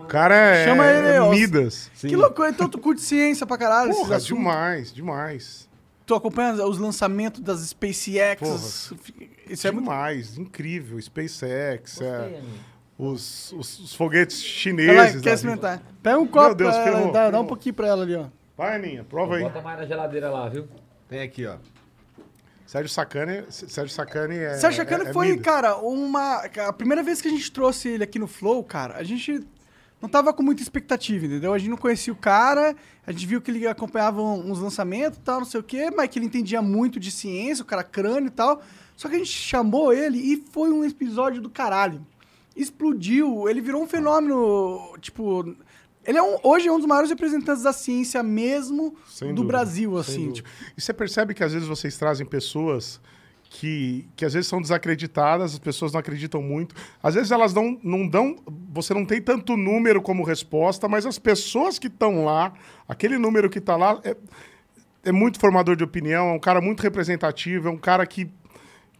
[0.00, 1.30] O cara é, Chama ele, é.
[1.30, 1.90] Midas.
[1.98, 2.50] Que loucura.
[2.50, 3.90] Então tu curte ciência pra caralho.
[3.90, 5.68] Porra, demais, demais.
[6.06, 8.92] Tu acompanha os lançamentos das SpaceX.
[9.50, 9.84] Isso é muito...
[9.84, 11.00] demais, incrível.
[11.02, 12.46] SpaceX, é, Gostei, amigo.
[12.96, 15.20] os, os, os foguetes Ela chineses.
[15.20, 15.34] quer lá.
[15.34, 15.82] experimentar.
[16.02, 18.26] Pega um copo Deus, pra ela, ferrou, dá, dá um pouquinho pra ela ali, ó.
[18.56, 19.42] Vai, Aninha, prova aí.
[19.42, 20.68] Bota mais na geladeira lá, viu?
[21.08, 21.56] Tem aqui, ó.
[22.66, 24.54] Sérgio Sacani, Sérgio Sacani é.
[24.54, 25.44] Sérgio Chacana é- é foi, Midas.
[25.44, 26.44] cara, uma.
[26.66, 29.46] A primeira vez que a gente trouxe ele aqui no Flow, cara, a gente
[30.00, 31.52] não tava com muita expectativa, entendeu?
[31.52, 32.76] A gente não conhecia o cara,
[33.06, 36.08] a gente viu que ele acompanhava uns lançamentos e tal, não sei o quê, mas
[36.08, 38.62] que ele entendia muito de ciência, o cara crânio e tal.
[38.94, 42.04] Só que a gente chamou ele e foi um episódio do caralho.
[42.54, 45.54] Explodiu, ele virou um fenômeno, tipo.
[46.04, 49.52] Ele é um, hoje é um dos maiores representantes da ciência mesmo Sem do dúvida,
[49.58, 50.30] Brasil, assim.
[50.30, 53.00] Tipo, E você percebe que às vezes vocês trazem pessoas
[53.50, 56.74] que, que às vezes são desacreditadas, as pessoas não acreditam muito.
[57.02, 58.36] Às vezes elas não, não dão.
[58.72, 62.52] Você não tem tanto número como resposta, mas as pessoas que estão lá,
[62.88, 64.16] aquele número que está lá, é,
[65.04, 68.30] é muito formador de opinião, é um cara muito representativo, é um cara que.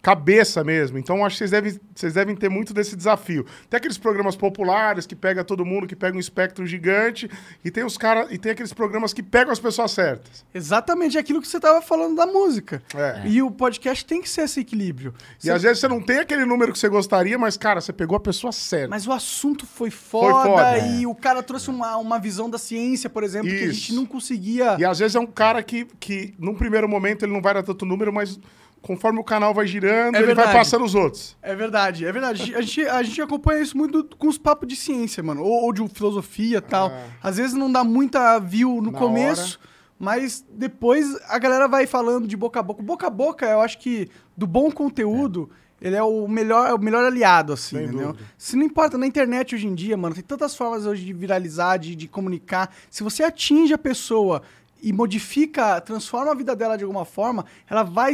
[0.07, 0.99] Cabeça mesmo.
[0.99, 3.45] Então, acho que vocês devem, vocês devem ter muito desse desafio.
[3.69, 7.29] Tem aqueles programas populares que pega todo mundo, que pega um espectro gigante,
[7.65, 10.45] e tem os cara, e tem aqueles programas que pegam as pessoas certas.
[10.55, 12.81] Exatamente aquilo que você tava falando da música.
[12.95, 13.23] É.
[13.27, 15.13] E o podcast tem que ser esse equilíbrio.
[15.43, 18.17] E às vezes você não tem aquele número que você gostaria, mas, cara, você pegou
[18.17, 18.87] a pessoa certa.
[18.87, 23.11] Mas o assunto foi foda, foda, e o cara trouxe uma, uma visão da ciência,
[23.11, 23.73] por exemplo, que a Isso.
[23.73, 24.77] gente não conseguia.
[24.79, 27.65] E às vezes é um cara que, que, num primeiro momento, ele não vai dar
[27.65, 28.39] tanto número, mas
[28.87, 31.37] conforme o canal vai girando, É ele vai passando os outros.
[31.43, 32.55] É verdade, é verdade.
[32.55, 35.43] A gente, a gente acompanha isso muito com os papos de ciência, mano.
[35.43, 36.93] Ou, ou de filosofia e tal.
[37.21, 39.59] Às vezes não dá muita view no Na começo,
[39.99, 42.81] mas depois a galera vai falando de boca a boca.
[42.81, 45.51] Boca a boca, eu acho que do bom conteúdo.
[45.83, 48.13] Ele é o melhor, é o melhor aliado, assim, Sem entendeu?
[48.13, 48.25] dúvida.
[48.39, 51.77] Se não importa, na internet hoje em dia, mano, tem tantas formas hoje de viralizar,
[51.77, 52.73] de, de comunicar.
[52.89, 54.41] Se você atinge a pessoa
[54.83, 58.13] e modifica, transforma a vida dela de alguma forma, ela vai,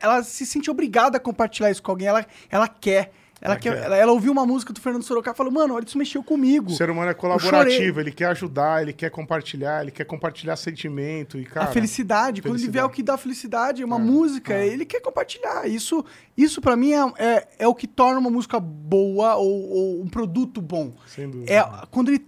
[0.00, 3.12] ela se sente obrigada a compartilhar isso com alguém, ela, ela quer.
[3.40, 3.76] Ela, quer.
[3.76, 6.70] Ela, ela ouviu uma música do Fernando Sorocaba e falou, mano, olha, isso mexeu comigo.
[6.70, 11.38] O ser humano é colaborativo, ele quer ajudar, ele quer compartilhar, ele quer compartilhar sentimento
[11.38, 11.66] e, cara...
[11.66, 12.92] a felicidade, quando ele vê felicidade.
[12.92, 14.66] o que dá felicidade, uma É, música, é.
[14.66, 15.68] ele quer compartilhar.
[15.68, 16.02] Isso,
[16.34, 20.08] isso para mim, é, é, é o que torna uma música boa ou, ou um
[20.08, 20.94] produto bom.
[21.06, 21.52] Sem dúvida.
[21.52, 22.24] É quando ele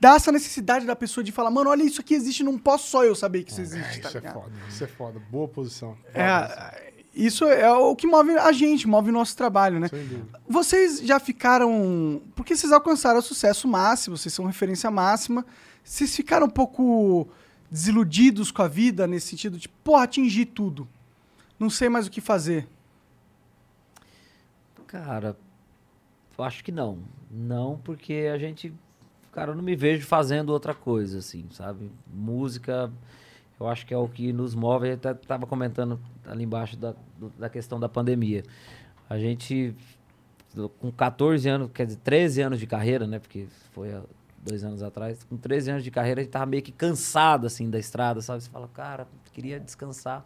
[0.00, 3.04] dá essa necessidade da pessoa de falar, mano, olha, isso aqui existe, não posso só
[3.04, 4.00] eu saber que isso É, existe.
[4.00, 4.34] tá isso é ligado?
[4.34, 5.20] foda, isso é foda.
[5.30, 5.96] Boa posição.
[6.12, 9.88] É, isso é o que move a gente, move o nosso trabalho, né?
[10.48, 12.20] Vocês já ficaram.
[12.34, 15.46] Porque vocês alcançaram o sucesso máximo, vocês são referência máxima.
[15.82, 17.28] Vocês ficaram um pouco
[17.70, 20.88] desiludidos com a vida nesse sentido de, porra, atingi tudo.
[21.58, 22.66] Não sei mais o que fazer.
[24.86, 25.36] Cara,
[26.36, 26.98] eu acho que não.
[27.30, 28.72] Não, porque a gente.
[29.34, 31.90] Cara, eu não me vejo fazendo outra coisa, assim, sabe?
[32.06, 32.88] Música,
[33.58, 34.86] eu acho que é o que nos move.
[34.86, 36.94] Eu até tava comentando ali embaixo da,
[37.36, 38.44] da questão da pandemia.
[39.10, 39.74] A gente,
[40.78, 43.18] com 14 anos, quer dizer, 13 anos de carreira, né?
[43.18, 44.02] Porque foi há
[44.38, 45.24] dois anos atrás.
[45.24, 48.40] Com 13 anos de carreira, a gente tava meio que cansado, assim, da estrada, sabe?
[48.40, 50.22] Você fala, cara, queria descansar.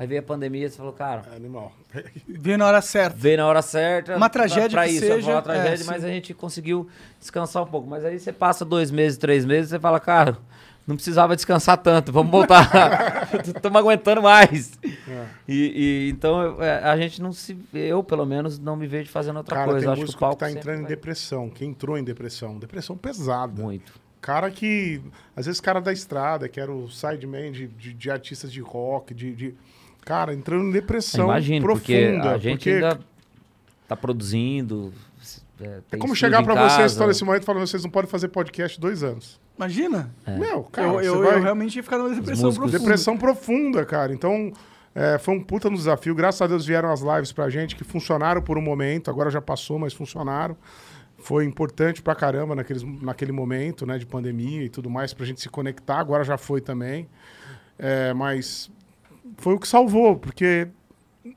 [0.00, 1.70] Aí veio a pandemia, você falou, cara, É animal.
[2.26, 3.14] Ver na hora certa.
[3.18, 4.16] veio na hora certa.
[4.16, 5.84] Uma tragédia pra que isso, seja, uma é, tragédia, sim.
[5.86, 6.88] mas a gente conseguiu
[7.20, 7.86] descansar um pouco.
[7.86, 10.38] Mas aí você passa dois meses, três meses, você fala, cara,
[10.86, 13.28] não precisava descansar tanto, vamos voltar.
[13.44, 14.72] Estamos aguentando mais.
[14.82, 15.26] É.
[15.46, 17.58] E, e então é, a gente não se.
[17.74, 19.80] Eu, pelo menos, não me vejo fazendo outra Cara, coisa.
[19.80, 21.98] tem Eu acho que o que, palco tá sempre entrando em vai- depressão, que entrou
[21.98, 22.58] em depressão.
[22.58, 23.60] Depressão pesada.
[23.62, 23.92] Muito.
[24.18, 25.02] Cara que,
[25.36, 29.12] às vezes, cara da estrada, que era o sideman de, de, de artistas de rock,
[29.14, 29.54] de, de-
[30.04, 32.34] Cara, entrando em depressão Imagino, porque profunda.
[32.34, 33.00] a gente porque ainda
[33.86, 34.92] tá produzindo.
[35.60, 36.88] É, é como chegar casa.
[36.88, 39.38] vocês, nesse momento, e falar, vocês não podem fazer podcast dois anos.
[39.56, 40.10] Imagina.
[40.38, 41.36] Meu, cara, eu, eu, vai...
[41.36, 42.78] eu realmente ia ficar numa depressão profunda.
[42.78, 44.12] Depressão profunda, cara.
[44.12, 44.52] Então,
[44.94, 46.14] é, foi um puta no desafio.
[46.14, 49.10] Graças a Deus vieram as lives pra gente, que funcionaram por um momento.
[49.10, 50.56] Agora já passou, mas funcionaram.
[51.18, 55.42] Foi importante pra caramba naqueles, naquele momento, né, de pandemia e tudo mais, pra gente
[55.42, 55.98] se conectar.
[55.98, 57.06] Agora já foi também.
[57.78, 58.70] É, mas
[59.40, 60.68] foi o que salvou, porque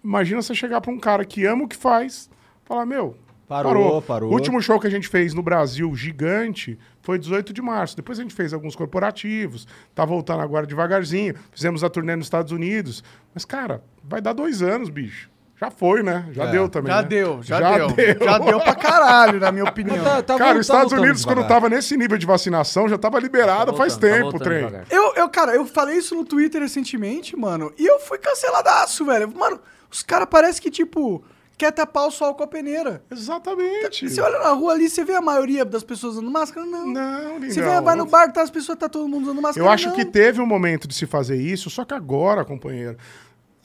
[0.04, 2.30] imagina você chegar pra um cara que ama o que faz,
[2.64, 3.18] falar, meu,
[3.48, 4.32] Parou, parou.
[4.32, 7.96] o último show que a gente fez no Brasil, gigante, foi 18 de março.
[7.96, 11.36] Depois a gente fez alguns corporativos, tá voltando agora devagarzinho.
[11.52, 13.04] Fizemos a turnê nos Estados Unidos.
[13.34, 15.30] Mas, cara, vai dar dois anos, bicho.
[15.66, 16.26] Já foi, né?
[16.32, 16.52] Já É.
[16.52, 16.92] deu também.
[16.92, 17.08] Já né?
[17.08, 17.88] deu, já, Já deu.
[17.92, 18.16] deu.
[18.22, 20.04] Já deu pra caralho, na minha opinião.
[20.04, 21.56] Tá- tá Cara, os Estados Unidos, quando devagar.
[21.62, 24.58] tava nesse nível de vacinação, já tava liberado Tá faz voltando, tá tempo o trem.
[24.66, 24.86] devagar.
[24.90, 29.32] Eu, eu, cara, eu falei isso no Twitter recentemente, mano, e eu fui canceladaço, velho.
[29.34, 29.60] Mano,
[29.92, 31.24] os caras parecem que, tipo,
[31.58, 33.02] quer tapar o sol com a peneira.
[33.10, 34.10] Exatamente.
[34.10, 36.66] Você olha na rua ali, você vê a maioria das pessoas usando máscara?
[36.66, 36.88] Não.
[36.88, 39.66] Não, Você vê, vai no bar, tá as pessoas, tá todo mundo usando máscara?
[39.66, 39.96] Eu acho não.
[39.96, 42.98] que teve um momento de se fazer isso, só que agora, companheiro,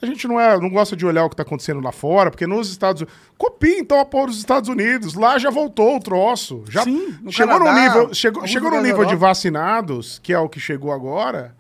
[0.01, 2.47] a gente não, é, não gosta de olhar o que está acontecendo lá fora, porque
[2.47, 3.19] nos Estados Unidos.
[3.37, 5.15] Copia então a porra dos Estados Unidos.
[5.15, 6.65] Lá já voltou o troço.
[6.69, 10.39] Já Sim, no chegou Canadá, no nível, chegou, chegou no nível de vacinados, que é
[10.39, 11.57] o que chegou agora.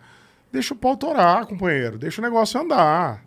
[0.52, 1.98] Deixa o pau torar, companheiro.
[1.98, 3.22] Deixa o negócio andar.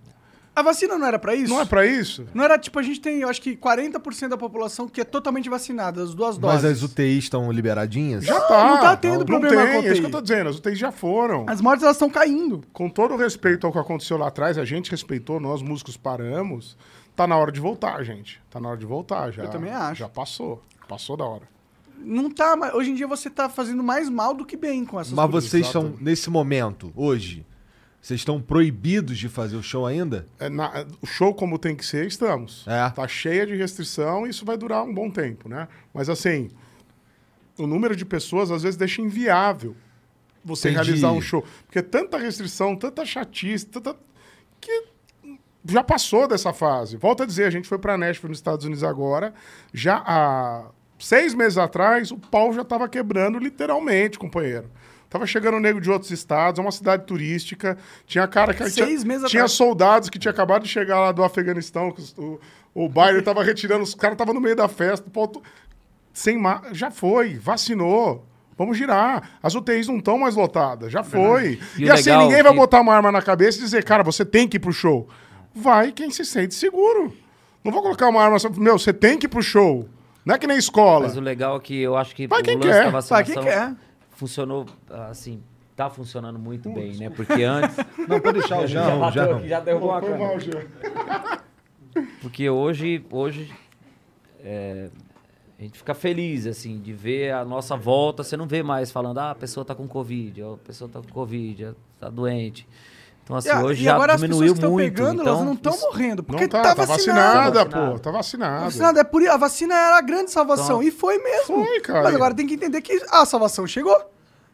[0.53, 1.49] A vacina não era pra isso?
[1.53, 2.25] Não é pra isso?
[2.33, 5.49] Não era, tipo, a gente tem, eu acho que 40% da população que é totalmente
[5.49, 6.83] vacinada, as duas Mas doses.
[6.83, 8.25] as UTIs estão liberadinhas?
[8.25, 8.67] Já tá.
[8.67, 10.49] não tá tendo não problema tem, com é isso que eu tô dizendo.
[10.49, 11.45] As UTIs já foram.
[11.47, 12.61] As mortes, elas estão caindo.
[12.73, 16.75] com todo o respeito ao que aconteceu lá atrás, a gente respeitou, nós músicos paramos.
[17.15, 18.41] Tá na hora de voltar, gente.
[18.49, 19.31] Tá na hora de voltar.
[19.31, 19.99] Já, Eu também acho.
[20.01, 20.61] Já passou.
[20.87, 21.43] Passou da hora.
[21.97, 24.99] Não tá, mas hoje em dia você tá fazendo mais mal do que bem com
[24.99, 25.49] essas Mas coisas.
[25.49, 27.45] vocês estão, nesse momento, hoje,
[28.01, 30.25] vocês estão proibidos de fazer o show ainda?
[30.39, 32.65] É, na- o show como tem que ser, estamos.
[32.67, 32.89] É.
[32.89, 35.67] Tá cheia de restrição e isso vai durar um bom tempo, né?
[35.93, 36.49] Mas assim,
[37.57, 39.75] o número de pessoas às vezes deixa inviável
[40.43, 40.85] você Entendi.
[40.85, 41.45] realizar um show.
[41.67, 43.95] Porque tanta restrição, tanta chatice, tanta...
[44.59, 44.85] que
[45.65, 46.97] já passou dessa fase.
[46.97, 49.31] Volto a dizer, a gente foi para Nashville nos Estados Unidos agora,
[49.71, 50.65] já há
[50.97, 54.67] seis meses atrás, o pau já estava quebrando literalmente, companheiro.
[55.11, 57.77] Tava chegando nego de outros estados, é uma cidade turística.
[58.07, 61.93] Tinha cara que Seis tinha, tinha soldados que tinha acabado de chegar lá do Afeganistão,
[62.17, 62.39] o,
[62.73, 65.43] o Biden tava retirando, os caras estavam no meio da festa, o pau to-
[66.13, 66.61] sem ma...
[66.71, 68.25] já foi, vacinou.
[68.57, 69.31] Vamos girar.
[69.43, 71.59] As UTIs não estão mais lotadas, já foi.
[71.77, 74.03] E E, assim, legal ninguém vai que- botar uma arma na cabeça e dizer, cara,
[74.03, 75.09] você tem que ir pro show.
[75.53, 77.13] Vai quem se sente seguro.
[77.65, 79.89] Não vou colocar uma arma, meu, você tem que ir pro show.
[80.25, 81.07] Não é que nem escola.
[81.07, 82.91] Mas o legal é que eu acho que Vai o quem lance quer.
[82.91, 83.73] da Vai quem quer.
[84.21, 84.67] Funcionou,
[85.09, 85.41] assim,
[85.75, 87.09] tá funcionando muito bem, né?
[87.09, 87.75] Porque antes...
[88.07, 88.99] Não, pode deixar o já, Jean.
[88.99, 89.37] bateu Jean.
[89.37, 90.01] aqui, já derrubou a
[90.37, 91.41] Jean.
[92.21, 93.51] Porque hoje, hoje
[94.43, 94.89] é,
[95.57, 98.23] A gente fica feliz, assim, de ver a nossa volta.
[98.23, 101.09] Você não vê mais falando, ah, a pessoa tá com Covid, a pessoa tá com
[101.09, 102.67] Covid, tá doente.
[103.31, 104.83] Então, assim, E hoje e já agora as pessoas diminuiu que estão muito.
[104.93, 107.21] pegando, então, elas não estão morrendo, porque Não tá, tá, tá vacinada.
[107.21, 107.91] vacinada, Vacinada.
[107.93, 107.99] pô.
[107.99, 108.65] Tá vacinada.
[108.65, 110.65] Vacinada, é por, a vacina era a grande salvação.
[110.81, 111.63] Então- e foi mesmo.
[111.65, 112.03] Foi, cara.
[112.03, 113.95] Mas agora tem que entender que a salvação chegou.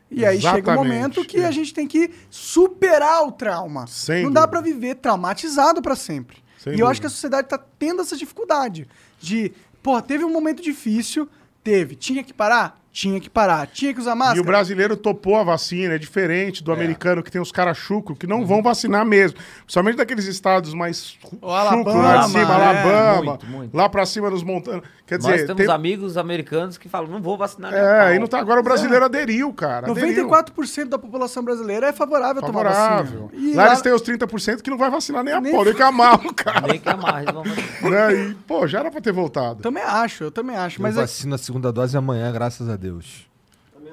[0.09, 1.45] E aí chega um Exatamente, momento que é.
[1.47, 3.85] a gente tem que superar o trauma.
[3.87, 4.47] Sem Não dá dúvida.
[4.47, 6.37] pra viver traumatizado pra sempre.
[6.57, 6.91] Sem e eu dúvida.
[6.91, 8.87] acho que a sociedade tá tendo essa dificuldade
[9.19, 9.51] de,
[9.83, 11.27] pô, teve um momento difícil,
[11.63, 14.39] teve, tinha que parar, tinha que parar, tinha que usar máscara.
[14.39, 18.15] E o brasileiro topou a vacina, é diferente do americano que tem os caras chucro
[18.15, 19.37] que não vão vacinar mesmo.
[19.61, 22.43] Principalmente daqueles estados mais O Alabama, chucro lá de cima, é.
[22.55, 23.77] Alabama, Muito, muito.
[23.77, 24.81] lá pra cima nos montanos.
[25.05, 25.73] Quer Nós dizer, temos tem...
[25.73, 29.53] amigos americanos que falam, não vou vacinar É, e não tá, agora o brasileiro aderiu,
[29.53, 29.91] cara.
[29.91, 30.27] aderiu.
[30.27, 33.29] 94% da população brasileira é favorável, a tomar Favorável.
[33.31, 33.51] vacina.
[33.51, 35.73] E Lá, eles têm os 30% que não vai vacinar nem a Nem pau, nem
[35.75, 36.67] que amarro, cara.
[36.67, 37.91] Nem que amarre, eles vão vacinar.
[37.91, 38.13] né?
[38.15, 39.61] E, pô, já era pra ter voltado.
[39.61, 40.81] Também acho, eu também acho.
[40.81, 42.86] Mas Mas é, vacina a segunda dose amanhã, graças a Deus.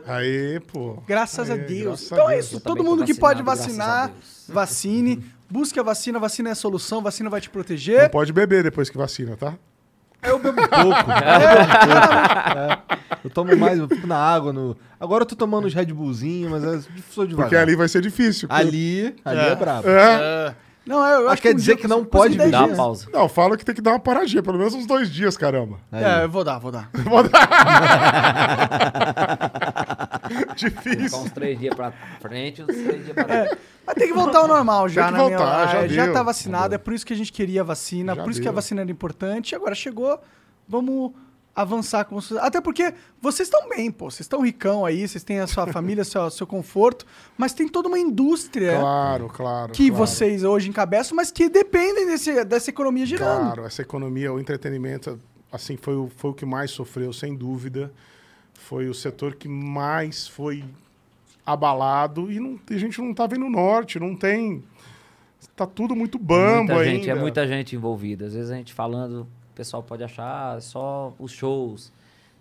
[0.06, 1.02] Aí, pô.
[1.06, 1.84] graças a Aí, Deus.
[2.00, 2.46] graças a então é Deus.
[2.46, 2.56] isso.
[2.56, 4.44] Eu Todo mundo que pode a vacinar, Deus.
[4.48, 5.24] vacine.
[5.48, 8.10] Busque a vacina, vacina é a solução, vacina vai te Não proteger.
[8.10, 9.54] pode beber depois que vacina, tá?
[10.22, 10.70] Eu bebo pouco.
[10.72, 12.58] eu, bebo pouco.
[12.58, 12.82] É.
[13.22, 14.52] Eu tomo mais, eu fico na água.
[14.52, 14.76] No...
[14.98, 17.48] Agora eu tô tomando uns Red Bullzinho, mas eu sou devagar.
[17.50, 18.48] Porque ali vai ser difícil.
[18.48, 19.88] porque- ali, ali é, brabo.
[19.88, 20.54] É.
[20.86, 23.08] Não, eu, eu Mas acho quer um dizer dia que não pode Dá uma pausa.
[23.12, 25.78] Não, fala que tem que dar uma paradinha, pelo menos uns dois dias, caramba.
[25.90, 26.04] Aí.
[26.04, 26.90] É, eu vou dar, vou dar.
[30.24, 31.18] Ficar Difícil.
[31.18, 33.56] uns três dias pra frente, uns três dias pra trás.
[33.86, 35.66] Mas tem que voltar ao normal já, que na voltar, minha...
[35.68, 36.12] já é, já deu.
[36.14, 38.48] tá vacinado, é por isso que a gente queria a vacina, Já por isso que
[38.48, 38.56] a deu.
[38.56, 39.54] vacina era importante.
[39.54, 40.18] Agora chegou,
[40.68, 41.12] vamos
[41.54, 42.38] avançar com vocês.
[42.40, 44.10] Até porque vocês estão bem, pô.
[44.10, 47.06] Vocês estão ricão aí, vocês têm a sua família, seu, seu conforto,
[47.36, 49.72] mas tem toda uma indústria Claro, claro.
[49.72, 50.06] que claro.
[50.06, 53.42] vocês hoje encabeçam, mas que dependem desse, dessa economia girando.
[53.42, 55.18] Claro, essa economia, o entretenimento,
[55.52, 57.92] assim, foi o, foi o que mais sofreu, sem dúvida.
[58.54, 60.64] Foi o setor que mais foi
[61.44, 64.64] abalado e não, a gente não tá vendo o norte, não tem.
[65.54, 66.84] Tá tudo muito bambo muita ainda.
[66.84, 68.26] gente, é muita gente envolvida.
[68.26, 71.92] Às vezes a gente falando, o pessoal pode achar é só os shows.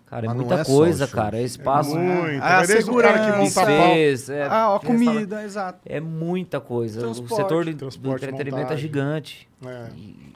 [0.06, 1.38] Cara, é Mas não muita é coisa, cara.
[1.38, 1.96] É espaço.
[1.96, 2.34] Muito.
[2.34, 3.36] Ah, o cara que segurança.
[3.36, 4.86] monta buffets, é, ah, ó, restaurante.
[5.06, 5.80] comida, exato.
[5.86, 7.00] É muita coisa.
[7.00, 7.32] Transporte.
[7.32, 7.70] o setor do,
[8.12, 8.78] entretenimento é montagem.
[8.78, 9.48] gigante.
[9.64, 9.88] É.
[9.96, 10.34] E,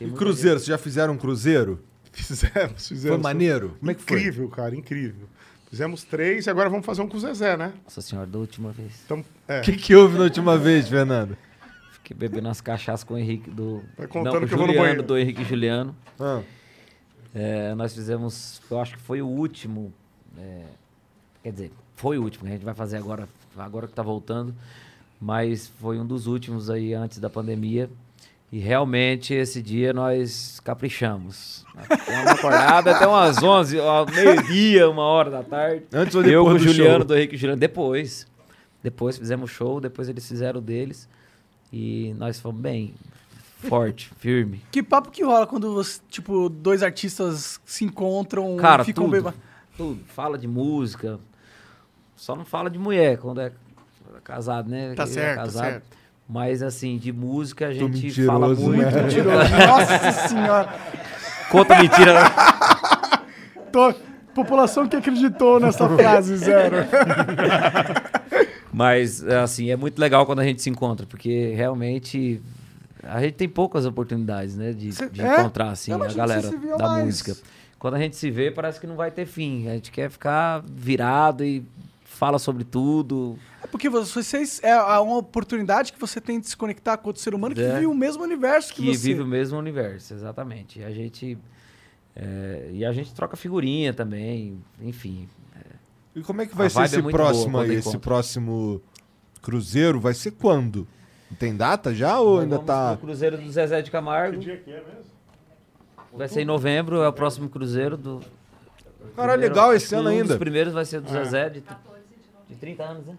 [0.00, 1.80] E cruzeiro, vocês já fizeram um cruzeiro?
[2.12, 3.16] Fizemos, fizemos.
[3.16, 3.76] Foi maneiro?
[3.78, 4.18] Como é que foi?
[4.18, 5.26] Incrível, cara, incrível.
[5.70, 7.72] Fizemos três e agora vamos fazer um com o Zezé, né?
[7.82, 8.92] Nossa senhora, da última vez.
[9.06, 9.60] Então, é.
[9.60, 11.36] O que, que houve na última vez, Fernando?
[12.12, 13.82] Fiquei bebendo umas cachaças com o Henrique do.
[13.96, 15.02] Vai contando não, que eu vou no Juliano, banheiro.
[15.02, 15.96] do Henrique e Juliano.
[16.20, 16.40] Ah,
[17.34, 19.92] É, nós fizemos, eu acho que foi o último.
[20.38, 20.64] é,
[21.42, 23.26] quer dizer, foi o último, que a gente vai fazer agora,
[23.56, 24.54] agora que tá voltando.
[25.20, 27.88] Mas foi um dos últimos aí antes da pandemia.
[28.50, 31.64] E realmente esse dia nós caprichamos.
[31.80, 35.84] Ficamos acordados até umas 11, ó, meio-dia, uma hora da tarde.
[35.90, 37.04] Antes ou Eu depois com o do Juliano, show?
[37.06, 38.26] do Henrique e Juliano, depois.
[38.82, 41.08] Depois fizemos show, depois eles fizeram o deles.
[41.72, 42.94] E nós fomos bem,
[43.68, 44.62] forte, firme.
[44.70, 49.22] Que papo que rola quando, você, tipo, dois artistas se encontram Cara, e ficam tudo,
[49.22, 49.32] bem...
[49.76, 50.00] tudo.
[50.08, 51.18] Fala de música.
[52.14, 53.52] Só não fala de mulher quando é
[54.22, 54.94] casado, né?
[54.94, 55.64] Tá é certo, tá casado.
[55.64, 55.86] certo.
[56.28, 58.54] Mas assim, de música a gente fala né?
[58.54, 58.84] muito.
[59.66, 60.68] Nossa senhora.
[61.50, 62.14] Conta mentira.
[62.14, 62.30] né?
[63.72, 63.94] Tô...
[64.34, 66.76] População que acreditou nessa frase, zero.
[68.72, 72.40] Mas assim, é muito legal quando a gente se encontra, porque realmente
[73.02, 75.40] a gente tem poucas oportunidades, né, de, Cê- de é?
[75.40, 77.04] encontrar assim a que galera da mais.
[77.04, 77.36] música.
[77.78, 79.68] Quando a gente se vê, parece que não vai ter fim.
[79.68, 81.64] A gente quer ficar virado e
[82.04, 83.36] fala sobre tudo.
[83.62, 87.34] É porque vocês é uma oportunidade que você tem de se conectar com outro ser
[87.34, 87.74] humano que É.
[87.74, 89.08] vive o mesmo universo que, que você.
[89.08, 90.78] vive o mesmo universo, exatamente.
[90.78, 91.36] E a gente
[92.14, 95.28] é, e a gente troca figurinha também, enfim.
[96.14, 97.74] E como é que vai A ser vibe esse é boa próximo aí?
[97.74, 98.82] Esse próximo
[99.40, 100.86] cruzeiro vai ser quando?
[101.38, 102.96] Tem data já ou Nós ainda vamos tá.
[102.96, 104.38] pro Cruzeiro do Zezé de Camargo.
[104.38, 105.12] que dia que é mesmo?
[106.12, 108.20] Vai ser em novembro, é o próximo cruzeiro do.
[109.16, 110.24] Caralho, primeiro- legal esse que ano um ainda.
[110.28, 111.24] dos primeiros vai ser do É.
[111.24, 111.62] Zezé de,
[112.50, 113.16] de 30 anos, né?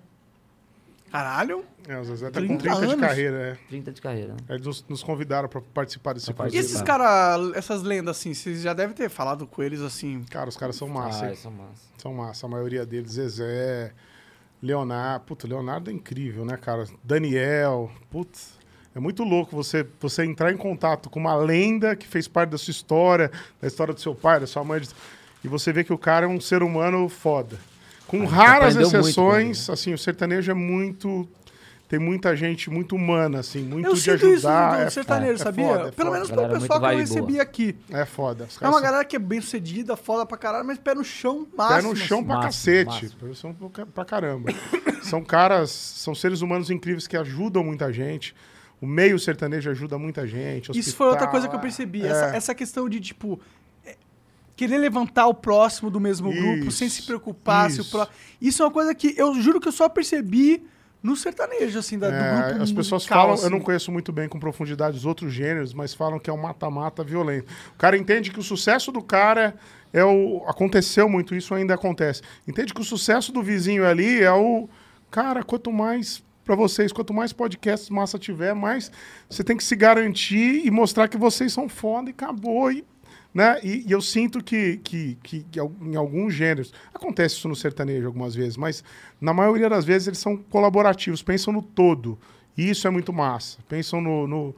[1.13, 1.63] Caralho.
[1.87, 2.99] É, o Zezé tá com 30 30 de anos.
[2.99, 4.37] carreira, 30 de carreira, né?
[4.49, 4.53] é.
[4.55, 8.63] Eles nos, nos convidaram pra participar desse Pra E esses caras, essas lendas assim, vocês
[8.63, 10.23] já devem ter falado com eles assim.
[10.23, 11.35] Cara, os caras são massa, Ah, hein?
[11.35, 11.81] são massa.
[11.99, 13.11] São massa, a maioria deles.
[13.11, 13.91] Zezé,
[14.59, 15.23] Leonardo.
[15.25, 16.85] Puta, Leonardo é incrível, né, cara?
[17.03, 17.91] Daniel.
[18.09, 18.57] Putz,
[18.95, 22.57] é muito louco você, você entrar em contato com uma lenda que fez parte da
[22.57, 23.29] sua história,
[23.61, 24.81] da história do seu pai, da sua mãe.
[25.43, 27.55] E você vê que o cara é um ser humano foda.
[28.19, 31.27] Com raras exceções, ele, assim, o sertanejo é muito.
[31.87, 34.77] tem muita gente muito humana, assim, muito Eu de sinto isso ajudar.
[34.77, 35.67] do é, sertanejo, é sabia?
[35.67, 36.11] foda, é Pelo foda.
[36.11, 37.75] menos pelo Galera pessoal que eu recebi aqui.
[37.91, 38.47] É foda.
[38.61, 41.55] É uma galera que é bem sucedida, foda pra caralho, mas pé no chão, pé
[41.57, 41.89] máximo.
[41.89, 43.15] no chão pra máximo, cacete.
[43.15, 43.35] máximo.
[43.35, 44.51] São pra- pra caramba.
[45.03, 48.33] são caras, são seres humanos incríveis que ajudam muita gente.
[48.81, 50.77] O meio sertanejo ajuda muita gente.
[50.77, 52.03] Isso foi outra hospital, coisa que eu percebi.
[52.05, 52.07] é.
[52.09, 53.62] Essa, essa questão de, tipo, é,
[54.55, 57.91] querer levantar o próximo do mesmo grupo sem se Isso, preocupar se o isso.
[57.91, 58.07] pró...
[58.41, 60.65] Isso é uma coisa que eu juro que eu só percebi
[61.01, 63.43] no sertanejo, assim, da, É, do grupo as pessoas musical, falam, assim.
[63.43, 66.41] eu não conheço muito bem com profundidade os outros gêneros, mas falam que é um
[66.41, 67.51] mata-mata violento.
[67.75, 69.55] O cara entende que o sucesso do cara
[69.91, 70.43] é o.
[70.47, 72.21] Aconteceu muito, isso ainda acontece.
[72.47, 74.69] Entende que o sucesso do vizinho ali é o.
[75.11, 76.23] Cara, quanto mais.
[76.45, 78.91] Pra vocês, quanto mais podcasts massa tiver, mais
[79.29, 82.69] você tem que se garantir e mostrar que vocês são foda e acabou.
[82.69, 82.83] E,
[83.33, 83.59] né?
[83.63, 88.05] e, e eu sinto que, que, que, que em alguns gêneros, acontece isso no sertanejo
[88.05, 88.83] algumas vezes, mas
[89.19, 92.17] na maioria das vezes eles são colaborativos, pensam no todo.
[92.57, 93.57] E isso é muito massa.
[93.67, 94.55] Pensam no, no,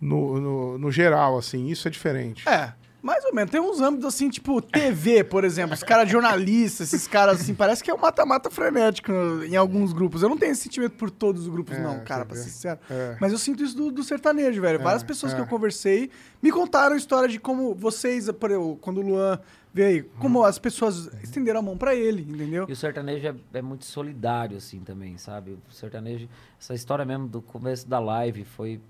[0.00, 2.48] no, no- no geral, assim, isso é diferente.
[2.48, 2.72] É,
[3.02, 3.50] mais ou menos.
[3.50, 5.74] Tem uns âmbitos assim, tipo TV, por exemplo.
[5.74, 9.12] Os caras jornalistas, esses caras assim, parece que é um mata-mata frenético
[9.46, 10.22] em alguns grupos.
[10.22, 12.78] Eu não tenho esse sentimento por todos os grupos, É, não, cara, pra ser sincero.
[12.88, 13.16] É.
[13.20, 14.78] Mas eu sinto isso do, do sertanejo, velho.
[14.80, 15.42] Várias pessoas que é.
[15.42, 16.10] eu conversei
[16.40, 19.38] me contaram a história de como vocês, por exemplo, quando o Luan
[19.74, 20.44] veio aí, como Uhum.
[20.44, 22.66] as pessoas estenderam a mão pra ele, entendeu?
[22.68, 25.52] E o sertanejo é, é muito solidário, assim, também, sabe?
[25.52, 26.28] O sertanejo,
[26.60, 28.80] essa história mesmo do começo da live foi,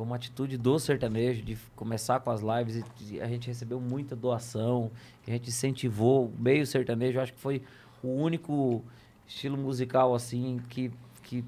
[0.00, 4.16] foi uma atitude do sertanejo de começar com as lives e a gente recebeu muita
[4.16, 4.90] doação,
[5.28, 7.62] a gente incentivou meio sertanejo, acho que foi
[8.02, 8.82] o único
[9.26, 10.90] estilo musical, assim, que,
[11.22, 11.44] que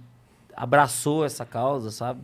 [0.55, 2.21] abraçou essa causa, sabe?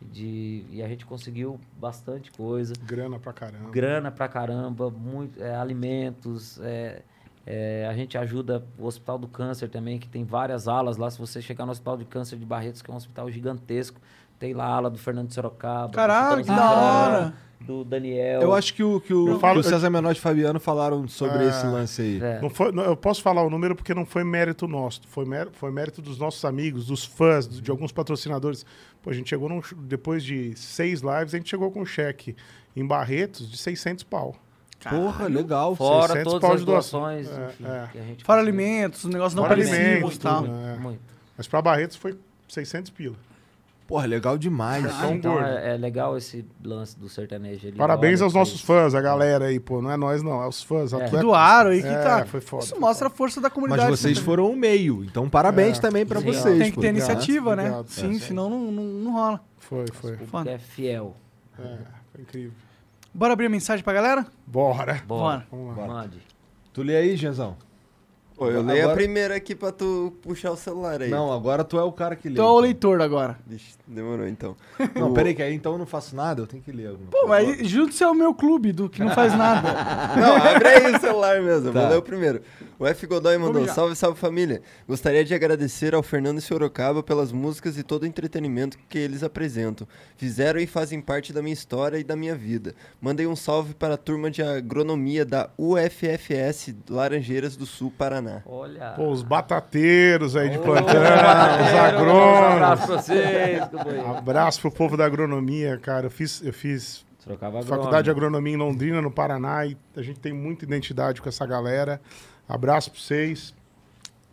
[0.00, 3.70] De, e a gente conseguiu bastante coisa Grana pra caramba.
[3.70, 6.58] grana pra caramba, muito, é, alimentos.
[6.62, 7.02] é,
[7.46, 11.08] é, a gente ajuda o Hospital do Câncer também, que tem várias alas lá.
[11.08, 14.00] Se você chegar no Hospital de Câncer de Barretos, que é um hospital gigantesco,
[14.38, 15.88] tem lá a ala do Fernando Sorocaba.
[15.88, 17.34] do Caralho, que da hora!
[17.58, 18.42] Do Daniel.
[18.42, 21.08] Eu acho que o, que o, Eu falo- que o César Menor e Fabiano falaram
[21.08, 21.48] sobre É.
[21.48, 22.20] esse lance aí.
[22.22, 22.40] É.
[22.40, 25.46] Não foi, não- eu posso falar o número porque não foi mérito nosso, foi, mé-
[25.52, 28.64] foi mérito dos nossos amigos, dos fãs, de alguns patrocinadores.
[29.02, 32.36] Pô, a gente chegou num, depois de seis lives, a gente chegou com um cheque
[32.76, 34.36] em Barretos de 600 pau.
[34.88, 35.74] Porra, legal.
[35.74, 37.88] Fora 600 todas pau as doações, É, enfim, é.
[37.90, 38.60] que a gente Fora conseguiu.
[38.60, 40.42] alimentos, os negócios não Fora perecíveis alimentos, tal.
[40.42, 40.76] Muito, É.
[40.76, 41.00] muito.
[41.36, 43.16] Mas pra Barretos foi 600 pila.
[43.86, 44.84] Porra, legal demais.
[44.98, 47.68] Tão Então é, é legal esse lance do sertanejo.
[47.68, 48.66] ele Parabéns aos nossos isso.
[48.66, 49.80] fãs, a galera aí, pô.
[49.80, 50.92] Não é nós, não, é os fãs.
[50.92, 50.96] É.
[50.96, 53.16] atleta- Doaram aí, que, É, cara, foi foda, isso foi mostra a foda.
[53.18, 53.88] força da comunidade.
[53.90, 55.04] Mas vocês foram o meio.
[55.04, 55.80] Então, parabéns É.
[55.80, 56.26] também pra Sim.
[56.26, 56.58] vocês.
[56.58, 56.80] Tem que pô.
[56.80, 57.62] ter Obrigado, iniciativa, né?
[57.62, 57.88] obrigado.
[57.88, 58.18] Sim, É.
[58.18, 59.40] senão não, não, não rola.
[59.58, 60.16] Foi, foi.
[60.16, 60.50] Foda.
[60.50, 61.14] é fiel.
[61.58, 61.62] É,
[62.12, 62.52] foi incrível.
[63.14, 64.26] Bora abrir a mensagem pra galera?
[64.46, 65.00] Bora.
[65.06, 65.46] Bora.
[65.50, 65.86] Vamos lá.
[65.86, 66.18] Mande.
[66.72, 67.56] Tu lê aí, Genzão?
[68.36, 71.08] Pô, eu leio Agora- a primeira aqui pra tu puxar o celular aí.
[71.08, 72.34] Não, agora tu é o cara que lê.
[72.34, 73.38] Tu é o leitor agora.
[73.46, 74.54] Vixe, demorou então.
[74.94, 77.10] Não, O- peraí, que aí então eu não faço nada, eu tenho que ler alguma
[77.10, 77.28] Pô, coisa.
[77.56, 79.72] mas junto-se ao meu clube, do que não faz nada.
[80.20, 81.72] Não, abre aí o celular mesmo.
[81.72, 81.80] Tá.
[81.80, 82.42] Vou ler o primeiro.
[82.78, 83.06] O F.
[83.06, 83.74] Godoy mandou: mijar.
[83.74, 84.60] Salve, salve família.
[84.86, 89.22] Gostaria de agradecer ao Fernando e Sorocaba pelas músicas e todo o entretenimento que eles
[89.22, 89.86] apresentam.
[90.16, 92.74] Fizeram e fazem parte da minha história e da minha vida.
[93.00, 98.42] Mandei um salve para a turma de agronomia da UFFS Laranjeiras do Sul, Paraná.
[98.44, 98.90] Olha.
[98.90, 102.52] Pô, os batateiros aí de plantão, os Um agrônomos.
[102.62, 103.62] abraço pra vocês.
[104.16, 106.06] Abraço pro povo da agronomia, cara.
[106.06, 110.20] Eu fiz, eu fiz Sorocaba faculdade de agronomia em Londrina, no Paraná, e a gente
[110.20, 112.00] tem muita identidade com essa galera.
[112.48, 113.54] Abraço pra vocês.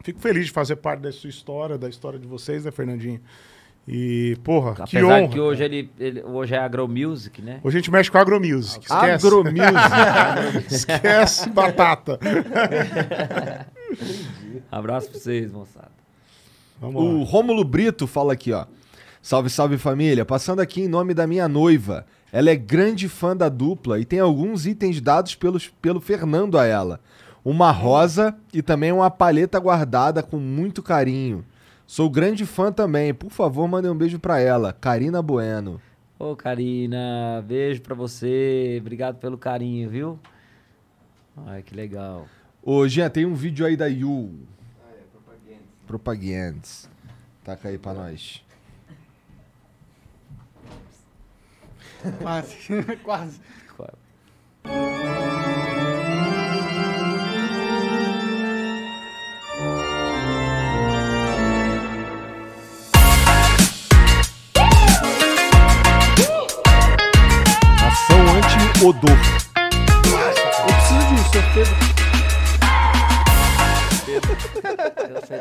[0.03, 3.21] Fico feliz de fazer parte da sua história, da história de vocês, né, Fernandinho?
[3.87, 5.27] E, porra, que Apesar honra.
[5.29, 7.59] que hoje, ele, ele- hoje é agromusic, né?
[7.63, 8.83] Hoje a gente mexe com agromusic.
[8.85, 9.27] Esquece.
[9.27, 9.59] Agromusic.
[10.71, 12.17] Esquece batata.
[14.71, 15.91] Abraço pra vocês, moçada.
[16.79, 17.25] Vamos o lá.
[17.25, 18.65] Rômulo Brito fala aqui, ó.
[19.21, 20.25] Salve, salve família.
[20.25, 22.05] Passando aqui em nome da minha noiva.
[22.31, 26.65] Ela é grande fã da dupla e tem alguns itens dados pelos, pelo Fernando a
[26.65, 26.99] ela.
[27.43, 31.45] Uma rosa e também uma palheta guardada com muito carinho.
[31.85, 33.13] Sou grande fã também.
[33.13, 34.71] Por favor, mandem um beijo pra ela.
[34.71, 35.81] Karina Bueno.
[36.17, 38.77] Ô, Karina, beijo pra você.
[38.79, 40.19] Obrigado pelo carinho, viu?
[41.45, 42.27] Ai, que legal.
[42.61, 44.31] Ô, Jean, tem um vídeo aí da Yu.
[45.85, 46.89] Propagandas.
[47.43, 48.41] Taca aí pra nós.
[52.21, 52.57] Quase.
[53.03, 53.41] Quase.
[54.63, 55.42] Ação
[68.83, 69.17] anti-odor.
[69.55, 71.93] Eu preciso disso, eu Pedro.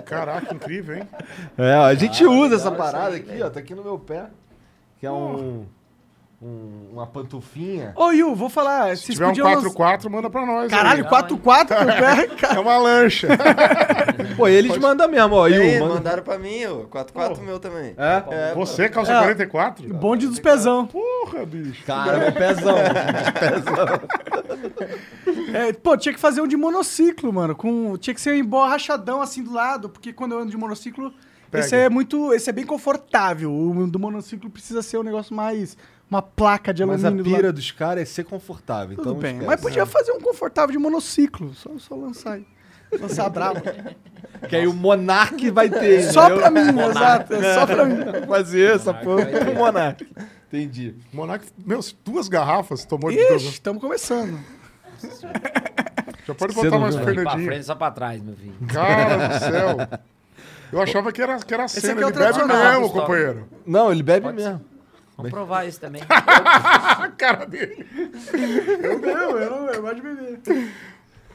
[0.05, 1.09] Caraca, incrível, hein?
[1.59, 3.51] É, ó, a gente usa essa parada aqui, ó.
[3.51, 4.27] Tá aqui no meu pé.
[4.98, 5.66] Que é um.
[6.43, 7.93] Um- uma pantufinha.
[7.97, 8.97] Ô, Yu, vou falar.
[8.97, 9.47] Se Vocês tiver um podiam...
[9.48, 10.70] lançar- 4x4, manda pra nós.
[10.70, 11.10] Caralho, aí.
[11.10, 12.55] 4x4 no pé, cara.
[12.56, 13.28] É uma lancha.
[14.36, 15.47] Pô, eles mandam mesmo, ó.
[15.48, 15.94] E Yu, manda...
[15.94, 16.85] mandaram pra mim, ó.
[16.86, 17.94] 4x4 meu também.
[17.97, 18.51] É?
[18.51, 19.19] É, Você, calça É.
[19.20, 19.94] 44?
[19.94, 20.86] Bonde dos pezão.
[20.86, 21.85] Porra, bicho.
[21.85, 22.74] Cara, meu pezão.
[25.55, 27.55] É, pô, tinha que fazer um de monociclo, mano.
[27.55, 31.12] Com, tinha que ser um emborrachadão assim do lado, porque quando eu ando de monociclo,
[31.52, 31.64] Pega.
[31.66, 32.32] esse é muito.
[32.32, 33.52] Esse é bem confortável.
[33.54, 35.76] O do monociclo precisa ser um negócio mais.
[36.10, 37.56] Uma placa de Mas a alumínio do pira lado.
[37.56, 38.96] dos caras é ser confortável.
[38.96, 39.40] Tudo então bem.
[39.42, 41.54] Mas podia fazer um confortável de monociclo.
[41.54, 42.46] Só, só lançar aí.
[42.98, 43.60] Lançar bravo.
[44.48, 46.02] Que aí o Monark vai ter.
[46.10, 46.38] Só entendeu?
[46.38, 47.34] pra mim, exato.
[47.34, 48.26] É só pra mim.
[48.26, 50.04] Fazer essa porra pro Monark.
[50.48, 50.96] Entendi.
[51.12, 54.38] Monark, meu, duas garrafas tomou de Ixi, estamos começando.
[56.26, 57.02] Já pode Você botar mais né?
[57.02, 57.46] Pra Fernandinho.
[57.46, 58.54] frente, só pra trás, meu filho.
[58.66, 59.76] Cara do céu.
[60.72, 61.92] Eu achava que era, que era cena.
[61.92, 62.48] aqui é o Ele bebe
[62.80, 63.48] mesmo, companheiro.
[63.66, 64.60] Não, ele bebe mesmo.
[65.16, 66.02] Vamos provar isso também.
[66.08, 67.86] A cara dele.
[68.82, 68.98] Eu,
[69.38, 70.40] eu, não, eu gosto de beber.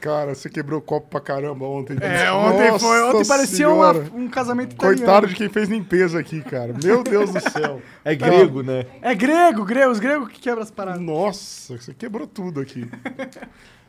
[0.00, 1.96] Cara, você quebrou o copo pra caramba ontem.
[2.00, 3.02] É, ontem Nossa foi.
[3.02, 4.98] Ontem parecia uma- um casamento italiano.
[4.98, 6.72] Coitado de quem fez limpeza aqui, cara.
[6.84, 7.82] Meu Deus do céu.
[8.04, 8.86] É grego, né?
[9.02, 11.00] É grego, grego, os gregos que quebram as paradas.
[11.00, 12.88] Nossa, você quebrou tudo aqui.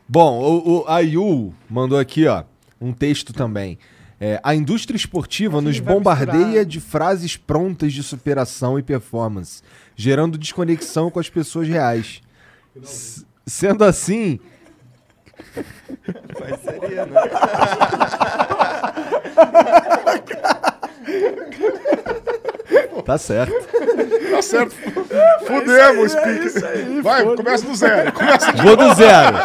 [0.08, 2.42] Bom, o, o Ayu mandou aqui, ó,
[2.80, 3.78] um texto também.
[4.20, 6.64] É, a indústria esportiva nos bombardeia misturar.
[6.66, 9.62] de frases prontas de superação e performance,
[9.96, 12.20] gerando desconexão com as pessoas reais.
[12.82, 14.38] S- sendo assim,
[16.38, 17.20] Mas seria, né?
[23.04, 23.52] tá certo.
[24.30, 24.74] Tá certo.
[25.46, 27.00] Fudemos, Speak.
[27.02, 28.12] Vai, começa do zero.
[28.12, 29.36] Começa Vou do zero.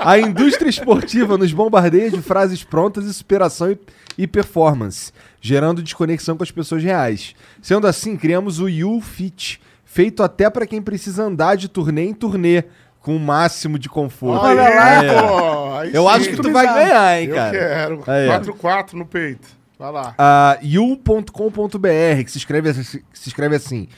[0.00, 3.78] A indústria esportiva nos bombardeia de frases prontas e superação e,
[4.16, 7.34] e performance, gerando desconexão com as pessoas reais.
[7.62, 12.14] Sendo assim, criamos o You Fit, feito até para quem precisa andar de turnê em
[12.14, 12.64] turnê,
[13.00, 14.44] com o máximo de conforto.
[14.46, 15.12] Olha É.
[15.20, 15.74] lá, pô.
[15.76, 16.08] Aí Eu sim.
[16.08, 17.50] acho que tu vai ganhar, hein, Eu cara.
[17.58, 18.02] quero.
[18.06, 18.40] Aí, ó.
[18.40, 19.48] 4-4 no peito.
[19.78, 20.14] Vai lá.
[20.16, 23.88] a you.com.br, que se escreve, assim- se escreve assim,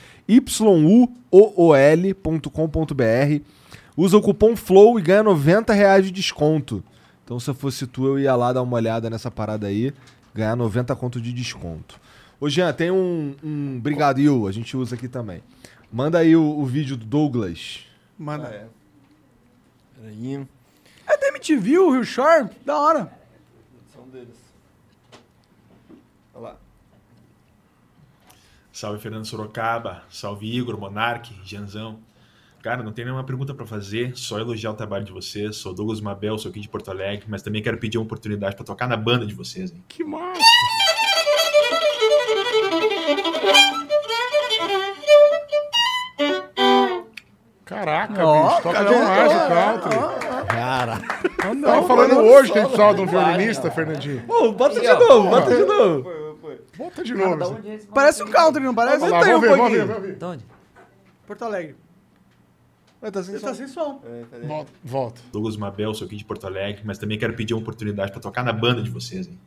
[2.15, 3.41] yuool.com.br.
[3.97, 6.83] Usa o cupom FLOW e ganha 90 reais de desconto.
[7.27, 9.93] Então, se eu fosse tu, eu ia lá dar uma olhada nessa parada aí,
[10.32, 12.01] ganhar 90 conto de desconto.
[12.39, 13.78] Ô, Jean, tem um, um...
[13.78, 15.43] Obrigado, Yu, a gente usa aqui também.
[15.93, 17.85] Manda aí o, o vídeo do Douglas.
[18.16, 18.44] Mano.
[18.47, 18.66] Ah, é.
[19.97, 20.47] Peraí.
[21.05, 22.48] É da MTV, o Rio Shore?
[22.65, 23.12] Da hora.
[23.93, 24.36] São deles.
[26.32, 26.57] Olha lá.
[28.73, 31.98] Salve Fernando Sorocaba, salve Igor, Monark, Janzão.
[32.67, 35.55] Cara, não tenho nenhuma pergunta pra fazer, só elogiar o trabalho de vocês.
[35.55, 38.65] Sou Douglas Mabel, sou aqui de Porto Alegre, mas também quero pedir uma oportunidade pra
[38.65, 39.71] tocar na banda de vocês.
[39.71, 39.85] Hein?
[39.87, 40.41] Que massa.
[47.65, 48.63] Caraca, Ó, bicho.
[48.63, 50.47] Toca cara, demais o country.
[50.49, 51.01] Cara.
[51.63, 54.25] Tava falando hoje que a gente precisava de um violinista, Fernandinho.
[54.27, 56.11] Ô, bota de novo, bota de novo.
[56.77, 57.63] Bota de novo.
[57.95, 59.09] Parece um country, não parece?
[59.09, 60.17] Vamos lá, um vamos ver, vamos ver, vamos ver.
[60.17, 60.45] De onde?
[61.29, 61.86] Porto Alegre.
[63.07, 63.47] Vai, tá sem Ele som.
[63.47, 64.01] tá sem som.
[64.05, 64.47] É, peraí.
[64.49, 65.20] Volta, volta.
[65.33, 68.43] Douglas Mabel, sou aqui de Porto Alegre, mas também quero pedir uma oportunidade pra tocar
[68.43, 69.28] na banda de vocês.
[69.28, 69.39] Hein?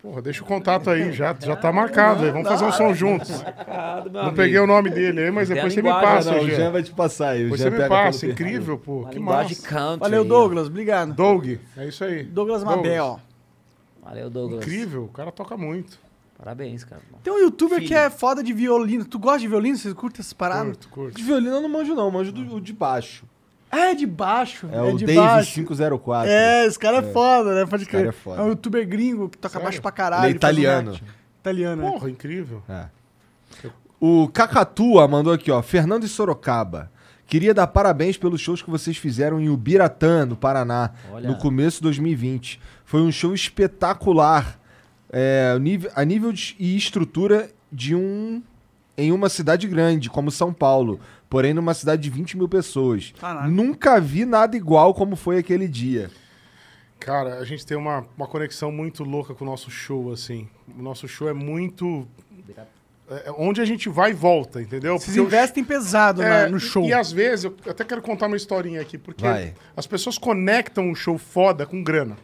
[0.00, 2.30] Porra, deixa o contato aí, já, já tá marcado aí.
[2.32, 3.40] Vamos fazer um som juntos.
[3.40, 4.36] Marcado, Não amigo.
[4.36, 6.70] peguei o nome dele aí, mas Tem depois você me passa, Não, o Jean.
[6.72, 7.42] Vai te passar aí.
[7.42, 9.00] o Depois Jean você me passa, incrível, pô.
[9.02, 9.62] Uma Que massa.
[9.68, 10.00] country.
[10.00, 10.24] Valeu.
[10.24, 10.66] Douglas.
[10.66, 11.14] Obrigado.
[11.14, 11.46] Doug,
[11.76, 12.24] é isso aí.
[12.24, 13.20] Douglas Mabel.
[14.02, 14.64] Valeu, Douglas.
[14.64, 15.98] Incrível, o cara toca muito.
[16.36, 17.00] Parabéns, cara.
[17.22, 17.88] Tem um youtuber Filho.
[17.88, 19.04] que é foda de violino.
[19.04, 19.76] Tu gosta de violino?
[19.76, 20.72] Você curte essas paradas?
[20.76, 21.16] Curto, curto.
[21.16, 23.24] De violino eu não manjo não, manjo do, o de baixo.
[23.70, 24.68] É de baixo.
[24.70, 25.54] É, o de Davis baixo.
[25.54, 26.30] 504.
[26.30, 27.64] É, esse cara é, foda, né?
[27.64, 28.08] Pode crer.
[28.08, 28.42] é foda.
[28.42, 29.64] um youtuber gringo que toca Sério?
[29.64, 30.26] baixo pra caralho.
[30.26, 31.00] Ele é italiano.
[31.40, 31.90] Italiano, é.
[31.90, 32.62] Porra, incrível.
[32.68, 32.86] É.
[33.98, 35.62] O Cacatua mandou aqui, ó.
[35.62, 36.90] Fernando e Sorocaba.
[37.32, 41.30] Queria dar parabéns pelos shows que vocês fizeram em Ubiratã, no Paraná, Olha.
[41.30, 42.60] no começo de 2020.
[42.84, 44.60] Foi um show espetacular.
[45.10, 45.56] É,
[45.94, 48.42] a nível de- e estrutura de um.
[48.98, 51.00] em uma cidade grande, como São Paulo.
[51.30, 53.14] Porém, numa cidade de 20 mil pessoas.
[53.18, 53.50] Caralho.
[53.50, 56.10] Nunca vi nada igual como foi aquele dia.
[57.00, 60.46] Cara, a gente tem uma, uma conexão muito louca com o nosso show, assim.
[60.78, 62.06] O nosso show é muito.
[63.24, 64.94] É é onde a gente vai e volta, entendeu?
[64.98, 66.84] Vocês Porque o investem pesado É, na- no show.
[66.84, 69.54] E às vezes, eu até quero contar uma historinha aqui, porque Vai.
[69.76, 72.16] as pessoas conectam um show foda com grana.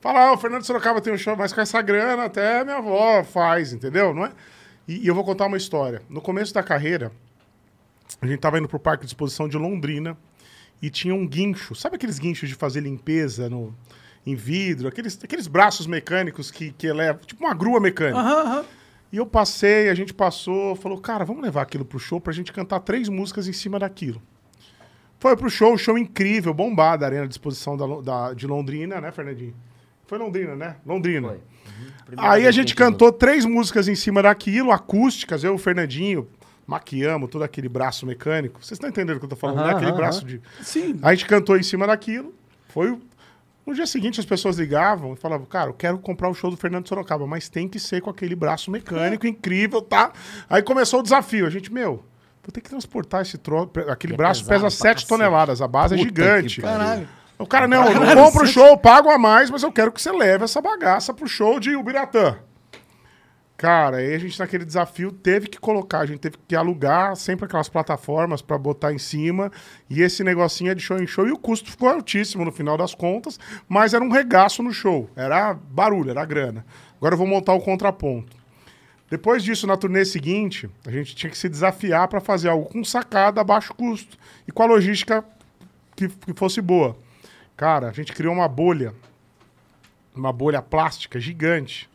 [0.00, 3.22] Fala, ah, o Fernando Sorocaba tem um show, mas com essa grana até minha avó
[3.22, 4.12] faz, entendeu?
[4.12, 4.32] Não é?
[4.88, 6.02] E, e eu vou contar uma história.
[6.08, 7.12] No começo da carreira,
[8.20, 10.16] a gente tava indo pro Parque de Exposição de Londrina
[10.80, 11.74] e tinha um guincho.
[11.76, 13.72] Sabe aqueles guinchos de fazer limpeza no,
[14.26, 14.88] em vidro?
[14.88, 18.18] Aqueles, aqueles braços mecânicos que, que elevam, tipo uma grua mecânica.
[18.18, 18.64] Aham, aham.
[19.12, 22.50] E eu passei, a gente passou, falou, cara, vamos levar aquilo pro show pra gente
[22.52, 24.22] cantar três músicas em cima daquilo.
[25.20, 29.12] Foi pro show, show incrível, bombado, a Arena de Exposição da, da- de Londrina, né,
[29.12, 29.54] Fernandinho?
[30.06, 30.76] Foi Londrina, né?
[30.84, 31.28] Londrina.
[31.28, 31.36] Foi.
[31.36, 32.14] Uhum.
[32.16, 36.26] Aí a gente cantou três músicas em cima daquilo, acústicas, eu, o Fernandinho,
[36.66, 38.58] maquiamos todo aquele braço mecânico.
[38.64, 39.72] Vocês estão entendendo o que eu tô falando, né?
[39.74, 40.40] Aquele braço de.
[40.62, 40.96] Sim.
[41.02, 42.34] A gente cantou em cima daquilo.
[42.68, 42.98] Foi.
[43.64, 46.56] No dia seguinte as pessoas ligavam e falavam, cara, eu quero comprar o show do
[46.56, 50.12] Fernando Sorocaba, mas tem que ser com aquele braço mecânico incrível, tá?
[50.50, 51.46] Aí começou o desafio.
[51.46, 52.04] A gente, meu,
[52.42, 53.70] vou ter que transportar esse troço.
[53.88, 55.08] Aquele é braço pesado pesa pra 7 cacete.
[55.08, 56.56] toneladas, a base é Puta gigante.
[56.56, 56.78] que pariu.
[56.78, 57.08] Caralho.
[57.38, 60.00] O cara, não, eu não compro o show, pago a mais, mas eu quero que
[60.00, 62.36] você leve essa bagaça pro show de Ubiratã.
[63.62, 67.44] Cara, aí a gente naquele desafio teve que colocar, a gente teve que alugar sempre
[67.44, 69.52] aquelas plataformas pra botar em cima,
[69.88, 72.76] e esse negocinho é de show em show, e o custo ficou altíssimo no final
[72.76, 76.66] das contas, mas era um regaço no show, era barulho, era grana.
[76.96, 78.36] Agora eu vou montar o contraponto.
[79.08, 82.82] Depois disso, na turnê seguinte, a gente tinha que se desafiar para fazer algo com
[82.82, 85.24] sacada a baixo custo e com a logística
[85.94, 86.96] que, que fosse boa.
[87.56, 88.92] Cara, a gente criou uma bolha,
[90.12, 91.91] uma bolha plástica gigante.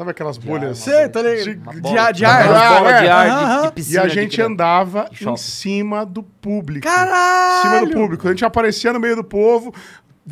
[0.00, 0.78] Sabe aquelas bolhas?
[0.78, 1.82] Sei, tá ligado?
[1.82, 2.46] de- ar- de ar.
[2.46, 3.08] É.
[3.10, 3.72] ar de- Aham.
[3.76, 6.86] de, E a gente andava em cima do público.
[6.88, 7.58] Caralho!
[7.58, 8.26] Em cima do público.
[8.26, 9.74] A gente aparecia no meio do povo,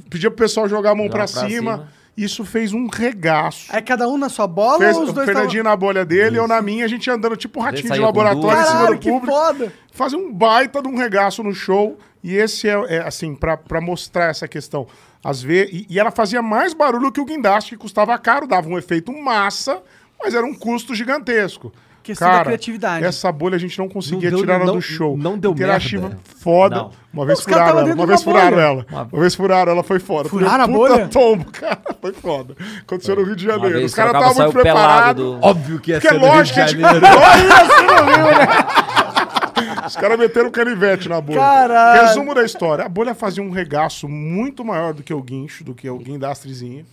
[0.09, 1.49] pedia pro pessoal jogar a mão pra pra cima.
[1.49, 1.89] cima.
[2.17, 3.67] Isso fez um regaço.
[3.71, 6.39] Aí cada um na sua bola Fez ou os o dois Fernandinho na bolha dele,
[6.39, 9.11] eu na minha, a gente andando tipo um ratinho de laboratório em cima do que
[9.11, 9.37] público.
[9.37, 9.71] foda!
[9.93, 11.99] Fazer um baita de um regaço no show.
[12.25, 14.87] E esse é, é, assim, pra mostrar essa questão.
[15.23, 18.69] Às vezes, e, e ela fazia mais barulho que o guindaste, que custava caro, dava
[18.69, 19.81] um efeito massa,
[20.23, 21.73] mas era um custo gigantesco.
[22.03, 23.05] Questão da criatividade.
[23.05, 25.15] Essa bolha a gente não conseguia Não deu- tirar ela não- do show.
[25.19, 26.19] não deu Interativa merda.
[26.41, 26.77] foda.
[26.77, 26.91] Não.
[27.13, 27.95] Uma vez Os furaram tavam ela.
[27.95, 28.61] Uma vez furaram bolha.
[28.63, 28.87] ela.
[28.91, 30.29] Uma- Uma vez furaram ela, foi foda.
[30.31, 31.09] Foi Furaram um a bolha?
[31.09, 31.79] tombo, cara.
[32.01, 32.57] Foi foda.
[32.81, 33.85] Aconteceu no Rio de Janeiro.
[33.85, 35.23] Os caras estavam muito preparados.
[35.23, 37.07] do- Óbvio que ia Porque ser é do Rio de lógico que a gente Janeiro.
[39.87, 41.39] Os caras meteram canivete na bolha.
[41.41, 42.07] Caralho.
[42.07, 42.85] Resumo da história.
[42.85, 46.85] A bolha fazia um regaço muito maior do que o guincho, do que o guindastrezinho.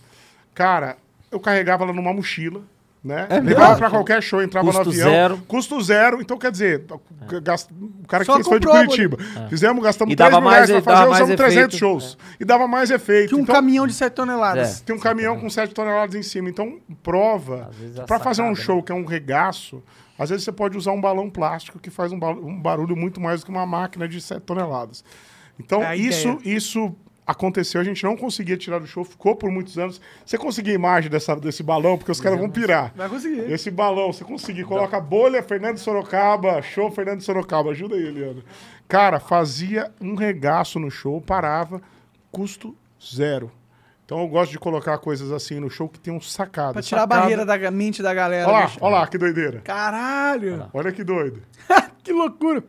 [0.54, 0.96] Cara,
[1.30, 2.62] eu carregava ela numa mochila,
[3.04, 3.28] né?
[3.42, 5.10] Levava pra qualquer show, entrava Custo no avião.
[5.10, 5.38] zero.
[5.46, 6.20] Custo zero.
[6.20, 6.84] Então, quer dizer,
[7.42, 9.16] gast- o cara que Só fez foi de Curitiba.
[9.48, 11.76] Fizemos, gastamos E 3 dava mil mais- reais pra dava fazer, mais usamos 300 efeito.
[11.78, 12.18] shows.
[12.40, 13.28] E dava mais efeito.
[13.28, 14.80] Que um Então, caminhão de 7 toneladas.
[14.80, 14.84] É.
[14.84, 16.48] tem um caminhão com 7 toneladas em cima.
[16.48, 17.68] Então, prova.
[17.70, 19.82] Às vezes é Pra fazer um sacada, show que é um regaço,
[20.18, 23.20] às vezes você pode usar um balão plástico que faz um, ba- um barulho muito
[23.20, 25.04] mais do que uma máquina de 7 toneladas.
[25.58, 26.56] Então, É isso, ideia.
[26.56, 26.94] isso
[27.26, 30.00] aconteceu, a gente não conseguia tirar do show, ficou por muitos anos.
[30.24, 32.92] Você conseguir a imagem dessa, desse balão, porque os caras vão pirar.
[32.94, 33.50] Vai conseguir.
[33.50, 38.42] Esse balão, você conseguir, coloca a bolha Fernando Sorocaba, show Fernando Sorocaba, ajuda aí, Eliana.
[38.86, 41.82] Cara, fazia um regaço no show, parava,
[42.30, 43.50] custo zero.
[44.06, 46.74] Então eu gosto de colocar coisas assim no show que tem um sacado.
[46.74, 48.46] Pra tirar Sacada- a barreira da mente da galera.
[48.48, 48.78] Olha lá, bicho.
[48.80, 49.60] olha lá, que doideira.
[49.64, 50.70] Caralho!
[50.72, 51.42] Olha que doido.
[52.04, 52.62] que loucura!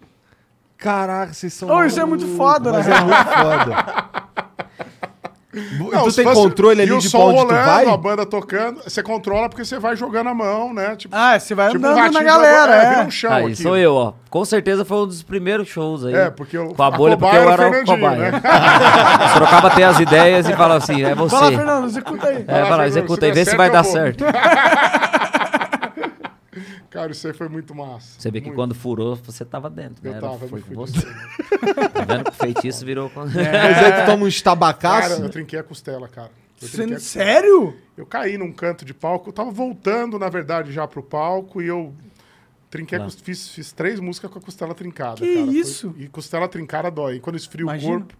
[0.77, 1.69] Caraca, vocês são.
[1.69, 2.95] Ô, isso é muito foda, Mas né?
[2.95, 4.07] é muito foda.
[5.53, 7.65] Não, tu se tem fosse- controle ali e o de som pra onde tu rolando,
[7.65, 7.85] vai?
[7.87, 10.95] a banda tocando, você controla porque você vai jogando a mão, né?
[10.97, 12.89] Tipo, Ah, você vai tipo um andando ratinho na galera, é.
[12.89, 13.55] vira um chão Aí aqui.
[13.63, 14.13] sou eu, ó.
[14.29, 16.13] Com certeza foi um dos primeiros shows aí.
[16.13, 18.31] É, porque eu- Com a a bolha, porque cobaia eu era o cobaia.
[18.31, 18.41] Né?
[19.33, 21.35] Sorocaba tem as ideias e fala assim, é você.
[21.35, 22.45] Vai lá, Fernando, executa aí.
[22.47, 24.23] É, lá, Fernando, executa se aí, vê se certo, vai dar certo.
[26.97, 28.19] Cara, isso aí foi muito massa.
[28.19, 28.55] Você vê que Muito.
[28.55, 30.09] quando furou, você tava dentro, né?
[30.09, 30.97] Eu Era- tava, foi com você.
[31.93, 33.07] Tá vendo que o feitiço virou...
[33.11, 35.19] com- Mas aí tu toma uns Cara, tabacaços.
[35.19, 36.31] eu trinquei a costela, cara.
[36.59, 37.75] Eu, a- Sério?
[37.95, 41.67] eu caí num canto de palco, eu tava voltando, na verdade, já pro palco e
[41.67, 41.93] eu
[42.71, 45.17] trinquei fiz, fiz três músicas com a costela trincada.
[45.17, 45.45] Que cara.
[45.45, 45.93] Foi- isso?
[45.99, 47.17] E costela trincada dói.
[47.17, 47.93] E quando esfria Imagina.
[47.95, 48.15] o corpo.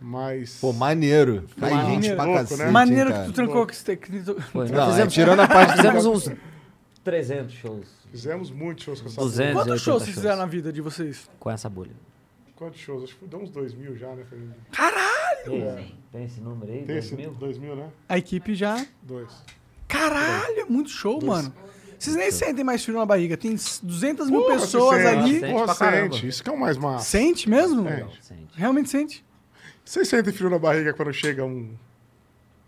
[0.00, 0.58] Mas.
[0.60, 1.44] Pô, maneiro.
[1.60, 2.02] Cai Maneiro.
[2.02, 2.70] gente pra Louco, cacete, né?
[2.72, 3.22] Maneiro cara?
[3.22, 3.96] que tu trancou que você...
[3.96, 4.10] que
[4.50, 6.28] Foi, Não, nós é, tirando a parte fizemos uns
[7.04, 9.52] 300 shows Fizemos muitos shows com essa 200.
[9.52, 9.54] bolha.
[9.54, 11.30] Quantos 80 shows vocês fizeram na vida de vocês?
[11.40, 11.92] com essa bolha.
[12.56, 13.04] Quantos shows?
[13.04, 14.54] Acho que deu uns dois mil já, né, Fernando?
[15.44, 16.78] Tem, tem esse número aí?
[16.78, 17.32] Tem Dois esse mil?
[17.32, 17.90] dois mil, né?
[18.08, 18.86] A equipe já...
[19.02, 19.32] Dois.
[19.88, 21.52] Caralho, é muito show, mano.
[21.98, 23.36] Vocês nem sentem mais frio na barriga.
[23.36, 25.40] Tem 200 mil Porra, pessoas se sente, ali.
[25.40, 26.26] Sente Porra, sente.
[26.28, 27.04] Isso que é o mais massa.
[27.04, 27.88] Sente mesmo?
[27.88, 28.06] É.
[28.20, 28.48] Sente.
[28.54, 29.24] Realmente sente.
[29.84, 31.74] Vocês sentem frio na barriga quando chega um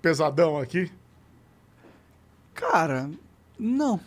[0.02, 0.90] pesadão aqui?
[2.54, 3.10] Cara,
[3.58, 4.00] não.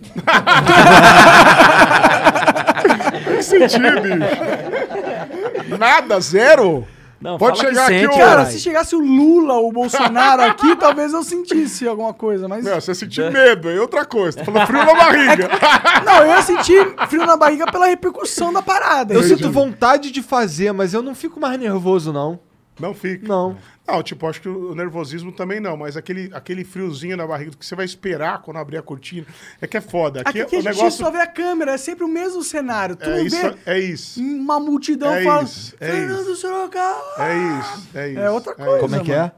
[3.26, 5.78] Tem que sentir, bicho.
[5.78, 6.88] Nada, zero?
[7.20, 10.76] Não, Pode chegar aqui, sente, ô- Cara, se chegasse o Lula ou o Bolsonaro aqui,
[10.76, 12.64] talvez eu sentisse alguma coisa, mas.
[12.64, 14.38] Não, você sentir medo, é outra coisa.
[14.38, 15.50] Tá falando frio na barriga.
[16.06, 19.16] Não, eu ia sentir frio na barriga pela repercussão da parada.
[19.16, 22.40] Eu sinto vontade de fazer, mas eu não fico mais nervoso, não.
[22.80, 23.28] Não fica.
[23.28, 23.58] Não.
[23.88, 27.66] Não, tipo, acho que o nervosismo também não, mas aquele, aquele friozinho na barriga que
[27.66, 29.26] você vai esperar quando abrir a cortina,
[29.62, 30.22] é que é foda.
[30.26, 32.98] Aqui, Aqui, a o gente negócio só vê a câmera, é sempre o mesmo cenário.
[32.98, 34.20] Tu é isso, vê é isso.
[34.20, 35.44] uma multidão É fala.
[35.44, 36.36] isso, é Fernando isso.
[36.36, 37.02] Sorocaba!
[37.20, 38.20] É isso, é isso.
[38.20, 38.80] É outra coisa.
[38.80, 39.32] Como é que é?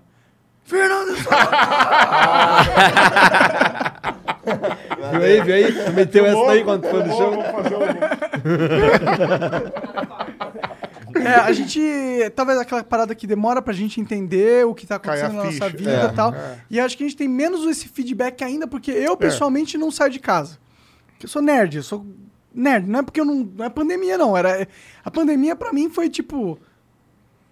[0.63, 2.59] Fernando Sorocaba!
[5.11, 5.91] Viu aí, viu aí?
[5.93, 7.31] Meteu essa daí quando foi no show?
[7.33, 7.79] vou fazer um-
[11.21, 11.79] É, a gente.
[12.35, 15.91] Talvez aquela parada que demora pra gente entender o que tá acontecendo na nossa vida
[15.91, 16.33] É, e tal.
[16.33, 16.59] é.
[16.69, 20.11] E acho que a gente tem menos esse feedback ainda, porque eu, pessoalmente, não saio
[20.11, 20.57] de casa.
[21.07, 22.05] Porque eu sou nerd, eu sou
[22.53, 22.87] nerd.
[22.89, 23.35] Não é porque eu não.
[23.55, 24.35] Não é pandemia, não.
[24.37, 24.67] Era,
[25.03, 26.59] a pandemia, pra mim, foi tipo.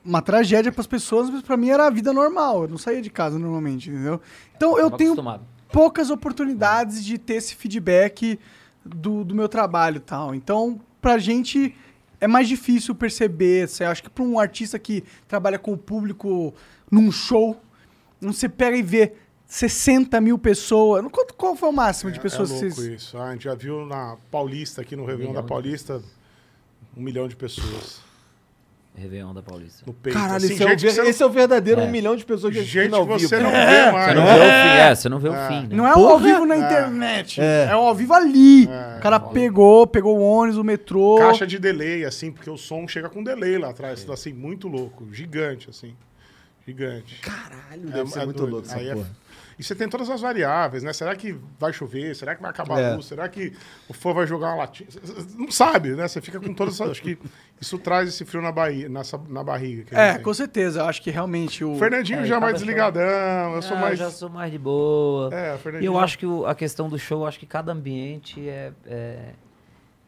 [0.06, 2.64] Uma tragédia pras pessoas, mas pra mim era a vida normal.
[2.64, 4.22] Eu não saía de casa normalmente, entendeu?
[4.56, 5.44] Então eu tenho acostumado.
[5.70, 8.40] poucas oportunidades de ter esse feedback
[8.86, 10.34] do, do meu trabalho e tal.
[10.34, 11.76] Então, pra gente
[12.20, 13.68] é mais difícil perceber.
[13.68, 16.54] Você acha que pra um artista que trabalha com o público
[16.90, 17.60] num show,
[18.22, 19.14] você pega e vê
[19.46, 21.06] 60 mil pessoas.
[21.12, 23.02] Quanto, qual foi o máximo de pessoas é que louco vocês.
[23.02, 23.18] isso.
[23.18, 26.02] Ah, a gente já viu na Paulista, aqui no Réveillon da Paulista,
[26.96, 28.07] um milhão de pessoas
[29.00, 29.84] Réveillon da Paulista.
[29.86, 30.18] no peito.
[30.18, 31.84] Caralho, Assim, esse, é ver- você esse é o verdadeiro É.
[31.84, 33.20] um milhão de pessoas que gente ao vivo.
[33.30, 34.16] você não vê Você mais.
[34.16, 35.76] não vê o fim, é, você não vê o fim, né?
[35.76, 37.40] Não é o ao vivo na internet.
[37.40, 38.66] É, o ao vivo ali.
[38.66, 41.18] o cara pegou, pegou o ônibus, o metrô.
[41.20, 44.10] Caixa de delay, assim, porque o som chega com delay lá atrás.
[44.10, 45.08] Assim, muito louco.
[45.14, 45.94] Gigante, assim.
[46.66, 47.20] Gigante.
[47.22, 48.52] Caralho, deve ser muito doido.
[48.52, 49.10] louco essa Aí é- porra.
[49.60, 50.94] E você tem todas as variáveis, né?
[50.94, 52.16] Será que vai chover?
[52.16, 52.92] Será que vai acabar É.
[52.92, 53.08] a luz?
[53.08, 53.54] Será que
[53.90, 54.88] o fã vai jogar uma latinha?
[55.36, 56.08] Não sabe, né?
[56.08, 56.92] Você fica com todas essas...
[56.92, 57.18] Acho que
[57.60, 59.86] isso traz esse frio na, barriga, nessa, na barriga.
[60.00, 60.82] É, com certeza.
[60.82, 61.72] Eu acho que realmente o.
[61.74, 63.98] O Fernandinho É, já é mais show- desligadão, eu sou Ah, mais...
[63.98, 65.34] já sou mais de boa.
[65.34, 65.90] É, o E Fernandinho...
[65.92, 69.30] eu acho que o- a questão do show, eu acho que cada ambiente é, é-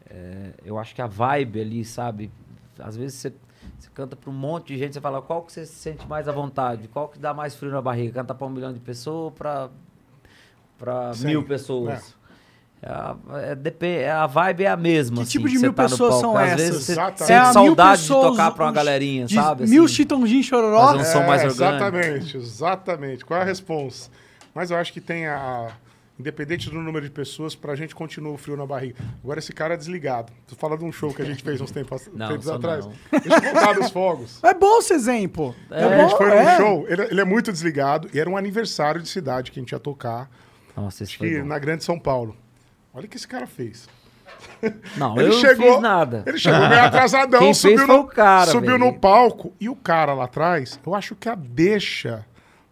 [0.08, 2.30] é- Eu acho que a vibe ali, sabe?
[2.78, 3.32] Às vezes você,
[3.84, 6.28] você canta pra um monte de gente, você fala qual que você se sente mais
[6.28, 8.12] à vontade, qual que dá mais frio na barriga?
[8.20, 9.68] Cantar pra um milhão de pessoas pra
[11.14, 12.14] Sim, mil pessoas?
[12.82, 15.16] É a, é, depen- é a vibe é a mesma.
[15.18, 16.60] Que assim, tipo de mil tá pessoas são Às essas?
[16.60, 19.66] vezes você sente É saudade pessoas, de tocar pra uma galerinha, de sabe?
[19.68, 19.94] Mil assim.
[19.94, 20.86] chitãozinhos chororó.
[20.86, 21.84] Fazer um som mais É, orgânico.
[21.98, 23.24] Exatamente, exatamente.
[23.26, 24.10] Qual é a resposta?
[24.54, 25.68] Mas eu acho que tem a.
[26.20, 28.96] Independente do número de pessoas, pra gente continua o frio na barriga.
[29.24, 30.30] Agora esse cara é desligado.
[30.46, 32.84] Tu fala de um show que a gente fez uns tempos, Não, tempos atrás.
[32.84, 32.92] não.
[33.10, 34.38] Deixa eu contar dos fogos.
[34.44, 35.56] É bom esse exemplo.
[35.70, 36.56] É, a gente bom, foi num é.
[36.58, 39.72] show, ele, ele é muito desligado, e era um aniversário de cidade que a gente
[39.72, 40.30] ia tocar,
[40.76, 41.46] Nossa, foi que bom.
[41.46, 42.36] na Grande São Paulo.
[42.92, 43.88] Olha o que esse cara fez.
[44.96, 46.22] Não, Ele eu chegou, não fiz nada.
[46.26, 49.52] Ele chegou meio atrasadão, Quem subiu, fez foi no, o cara, subiu no palco.
[49.58, 52.26] E o cara lá atrás, eu acho que a deixa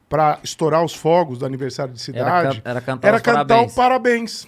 [0.08, 3.72] pra estourar os fogos do aniversário de cidade can- era cantar era os cantar parabéns.
[3.72, 4.46] o parabéns.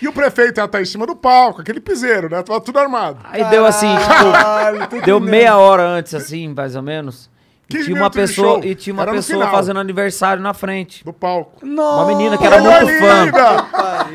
[0.00, 2.42] E o prefeito ia estar em cima do palco, aquele piseiro, né?
[2.42, 3.20] Tava tudo armado.
[3.24, 7.30] Aí deu assim, tipo, deu meia hora antes, assim, mais ou menos.
[7.68, 11.02] E 15 tinha uma pessoa, e tinha uma Era pessoa fazendo aniversário na frente.
[11.04, 11.64] Do palco.
[11.64, 13.24] Uma menina que era muito fã.
[13.24, 13.66] linda!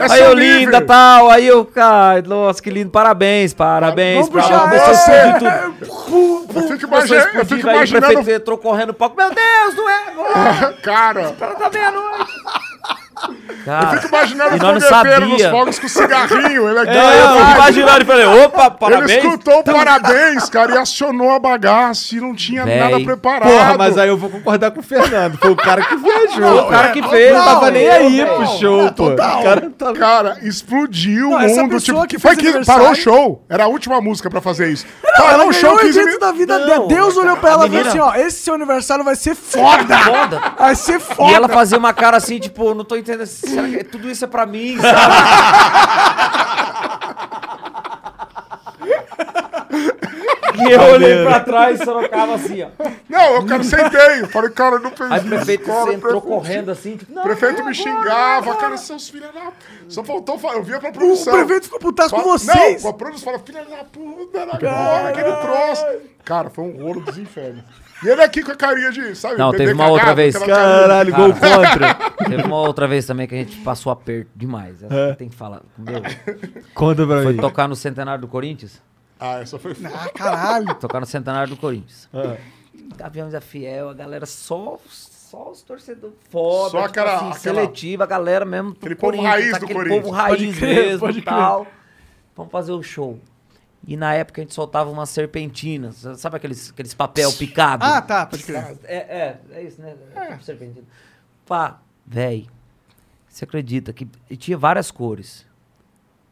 [0.07, 4.27] É Aí eu linda tal, aí eu, cara, nossa, que lindo, parabéns, parabéns.
[4.27, 5.11] Vamos puxar pra- a você.
[5.11, 5.73] explodir
[6.05, 6.59] tudo.
[6.59, 8.13] Eu fico, imagi- eu fico aí o imaginando.
[8.13, 9.17] prefeito entrou correndo no palco.
[9.17, 12.31] Meu Deus, não é agora, Cara, tá meia-noite.
[13.65, 16.69] Cara, eu fico imaginando o não fogueteiro nos fogos com cigarrinho.
[16.69, 19.11] Ele é, É, eu fico imaginando e falei, opa, Ele parabéns.
[19.23, 22.79] escutou o parabéns, cara, e acionou a bagaça e não tinha Véi.
[22.79, 23.49] nada preparado.
[23.49, 25.37] Porra, mas aí eu vou concordar com o Fernando.
[25.37, 26.29] Foi o cara que viajou.
[26.57, 29.07] Foi o cara que fez, Não tava não, nem aí pro show, pô.
[29.09, 29.93] O cara tava...
[29.93, 31.79] Cara, explodiu Não, o mundo.
[31.79, 33.43] Tipo, que foi que parou o show.
[33.49, 34.85] Era a última música pra fazer isso.
[35.03, 36.27] Ela Parou o show ganhou o 15 evento minutos.
[36.27, 36.87] da vida Não, dela.
[36.87, 39.97] Deus olhou pra ela e falou assim, ó, esse seu aniversário vai ser foda.
[39.97, 40.41] Foda.
[40.57, 41.31] Vai ser foda.
[41.31, 43.06] E ela fazia uma cara assim, tipo, não tô entendendo.
[43.25, 44.97] Será que tudo isso é pra mim, sabe?
[50.59, 52.69] e eu olhei pra trás e sorocava assim, ó.
[53.07, 54.21] Não, eu cara, sentei.
[54.21, 55.07] Eu falei, cara, eu não pensei.
[55.11, 58.55] Aí o prefeito cara, entrou prefeito- correndo assim, tipo, não, O prefeito não, me xingava,
[58.55, 59.51] cara, seus filhos da...
[59.87, 61.33] Só faltou, fa- eu via pra O produção.
[61.33, 62.83] prefeito ficou putaço com vocês.
[62.83, 65.85] Não, a produção fala, filha da puta, era agora, aquele troço.
[66.25, 67.63] Cara, foi um rolo dos infernos.
[68.03, 70.37] E ele aqui com a carinha de, sabe, Não, teve uma cagado, outra vez.
[70.37, 71.95] Caralho, gol contra.
[72.29, 74.83] Teve uma outra vez também que a gente passou aperto demais.
[74.83, 75.61] Essa Tem que falar.
[75.77, 76.01] Meu,
[76.75, 77.39] Conta pra foi mim.
[77.39, 78.81] tocar no centenário do Corinthians.
[79.19, 79.75] Ah, essa foi...
[79.85, 80.75] Ah, caralho.
[80.79, 82.07] Tocar no centenário do Corinthians.
[82.95, 87.39] Gaviões da Fiel, a galera só, só os torcedores foda, Só tipo aquela- assim, aquela-
[87.39, 88.71] seletiva, a galera mesmo.
[88.71, 90.01] do Aquele povo raiz do aquele Corinthians.
[90.03, 91.67] povo raiz Pode crer, mesmo pode e tal.
[92.35, 93.19] Vamos fazer o show.
[93.87, 96.05] E na época a gente soltava umas serpentinas.
[96.17, 97.85] Sabe aqueles, aqueles papel picado?
[97.85, 98.77] Ah, tá, pode crer.
[98.83, 99.95] É, é, é isso, né?
[100.13, 100.37] É.
[100.39, 100.85] Serpentina.
[101.45, 102.47] Pá, véi,
[103.29, 105.45] você acredita que e tinha várias cores.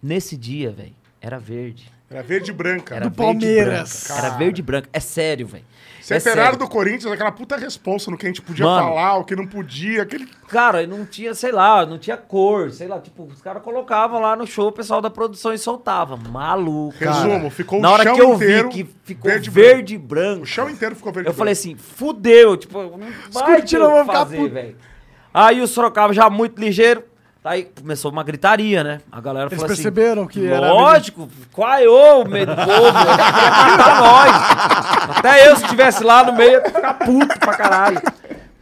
[0.04, 1.90] Nesse dia, véi, era verde.
[2.10, 2.94] Era verde e branca.
[2.96, 4.04] Era Do verde e Palmeiras.
[4.08, 4.26] branca.
[4.26, 4.90] Era verde e branca.
[4.92, 5.66] É sério, velho.
[6.14, 6.60] É Centenário sério.
[6.60, 8.90] do Corinthians, aquela puta responsa no que a gente podia Mano.
[8.90, 10.28] falar, o que não podia, aquele.
[10.48, 14.36] Cara, não tinha, sei lá, não tinha cor, sei lá, tipo, os caras colocavam lá
[14.36, 16.16] no show, o pessoal da produção e soltava.
[16.16, 16.96] Maluco.
[17.00, 19.96] Resumo, ficou Na o hora chão que eu inteiro vi que ficou verde verde, e
[19.96, 21.70] e branco, O chão inteiro ficou verde eu e falei branco.
[21.70, 22.90] assim, fudeu, tipo, não
[23.32, 24.76] vai ter o que fazer, velho.
[25.34, 27.04] Aí o Sorocaba já muito ligeiro,
[27.46, 29.02] aí começou uma gritaria, né?
[29.12, 29.84] A galera Eles falou assim...
[29.84, 30.72] perceberam que era.
[30.74, 32.92] Lógico, quaiou o meio do povo,
[33.76, 35.18] pra nós.
[35.18, 38.02] Até eu, se estivesse lá no meio, ia ficar puto pra caralho.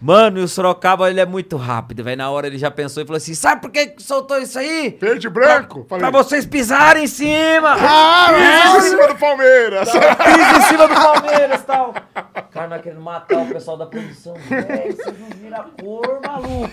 [0.05, 2.18] Mano, e o Sorocaba, ele é muito rápido, velho.
[2.18, 4.97] Na hora ele já pensou e falou assim: sabe por que soltou isso aí?
[4.99, 5.85] Verde e branco?
[5.85, 7.73] Pra Falei, vocês pisarem em cima!
[7.80, 9.89] ah, mas em cima do Palmeiras!
[9.89, 11.91] Pisa em cima do Palmeiras e tal.
[11.91, 14.34] O cara não é querendo matar o pessoal da produção.
[14.49, 16.69] Velho, vocês não viram a cor, maluco.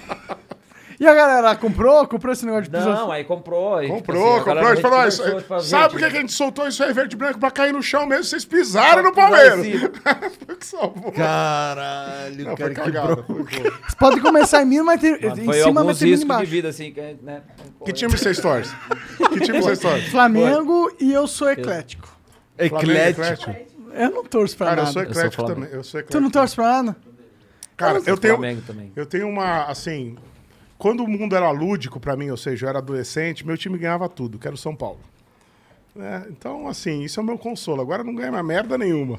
[1.00, 2.06] E a galera comprou?
[2.06, 2.92] Comprou esse negócio de pisou?
[2.92, 3.76] Não, aí comprou.
[3.76, 4.66] Aí, tipo Comprou, assim, comprou.
[4.68, 6.92] A gente falou, isso- tipo, sabe gente- por que que a gente soltou isso aí
[6.92, 7.40] verde e branco?
[7.40, 9.60] Pra cair no chão mesmo, vocês pisaram no Palmeiras.
[10.46, 11.10] Foi que salvou.
[11.10, 12.74] Caralho, Não, cara.
[13.14, 16.68] Vocês podem começar em mim, mas tem, Mano, em foi cima, mas tem de vida,
[16.68, 17.40] assim, que, né?
[17.82, 18.76] Que time vocês torcem?
[19.32, 20.10] Que time vocês torcem?
[20.10, 22.08] Flamengo e eu sou eclético.
[22.58, 23.54] Eclético.
[23.94, 24.92] Eu não torço pra Cara, eu nada.
[24.92, 25.60] sou eclético Flamengo.
[25.62, 25.74] também.
[25.78, 26.18] Eu sou eclético.
[26.18, 26.96] Tu não torce pra nada?
[27.76, 28.92] Cara, eu tenho, Flamengo também.
[28.94, 30.16] eu tenho uma, assim...
[30.80, 34.08] Quando o mundo era lúdico pra mim, ou seja, eu era adolescente, meu time ganhava
[34.08, 34.98] tudo, que era o São Paulo.
[35.94, 36.24] né?
[36.30, 37.82] então, assim, isso é o meu consolo.
[37.82, 39.18] Agora não ganha mais merda nenhuma.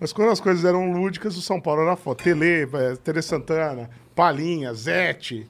[0.00, 2.24] Mas quando as coisas eram lúdicas, o São Paulo era foda.
[2.24, 5.46] Tele, eh, Tele Santana, Palinha, Zete.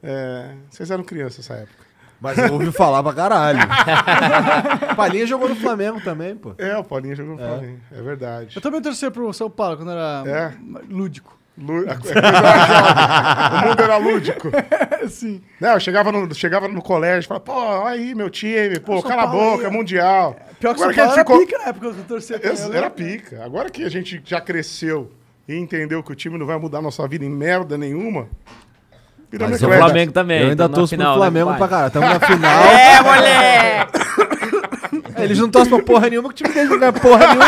[0.00, 1.82] É, vocês eram crianças nessa época.
[2.20, 3.58] Mas eu ouvi falar pra caralho.
[4.96, 6.54] Palinha jogou no Flamengo também, pô.
[6.56, 7.80] É, o Paulinho jogou no Flamengo.
[7.90, 8.54] É verdade.
[8.56, 10.52] Eu também torcia pro São Paulo quando era É?
[10.88, 11.36] lúdico.
[11.58, 11.84] Jovem.
[13.62, 14.48] O mundo era lúdico.
[15.10, 15.40] Sim.
[15.60, 19.00] Não, eu chegava no, chegava no colégio e falava, pô, olha aí meu time, pô,
[19.00, 20.36] São cala a boca, aí, é mundial.
[20.60, 22.50] Pior que Agora São Paulo a era ficou- pica na época que eu torcia também,
[22.52, 22.90] Ex- eu Era lembro.
[23.04, 23.44] pica.
[23.44, 25.10] Agora que a gente já cresceu
[25.48, 28.28] e entendeu que o time não vai mudar a nossa vida em merda nenhuma,
[29.32, 29.66] Mas o.
[29.68, 30.42] Flamengo também.
[30.42, 31.90] Eu ainda torço final, pro Flamengo né, pra caralho.
[31.90, 32.64] Tamo na final.
[32.64, 34.02] É, moleque!
[35.22, 37.44] Eles não torcem pra porra nenhuma, que o time deles não ganha porra nenhuma.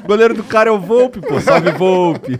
[0.06, 1.40] goleiro do cara é o Volpe, pô.
[1.40, 2.38] Salve Volpe.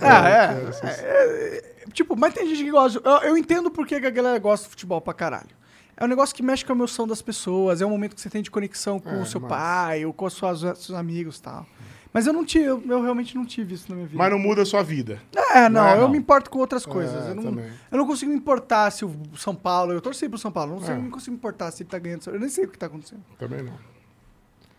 [0.00, 0.88] Ah, é.
[0.88, 3.00] É, é, Tipo, mas tem gente que gosta.
[3.04, 5.48] Eu, eu entendo por que que a galera gosta de futebol pra caralho.
[5.96, 8.30] É um negócio que mexe com a emoção das pessoas, é um momento que você
[8.30, 11.42] tem de conexão com É, o seu mas- pai ou com os seus, amigos e
[11.42, 11.66] tal.
[12.12, 14.16] Mas eu não tive, eu, eu realmente não tive isso na minha vida.
[14.18, 15.20] Mas não muda a sua vida.
[15.54, 16.08] É, não, Não, eu não.
[16.10, 17.26] me importo com outras coisas.
[17.26, 17.58] É, eu, não,
[17.90, 19.92] eu não consigo me importar se o São Paulo.
[19.92, 20.98] Eu torci pro São Paulo, não, sei, É.
[20.98, 22.22] não consigo me importar se ele tá ganhando.
[22.28, 23.22] Eu nem sei o que tá acontecendo.
[23.38, 23.72] Também não.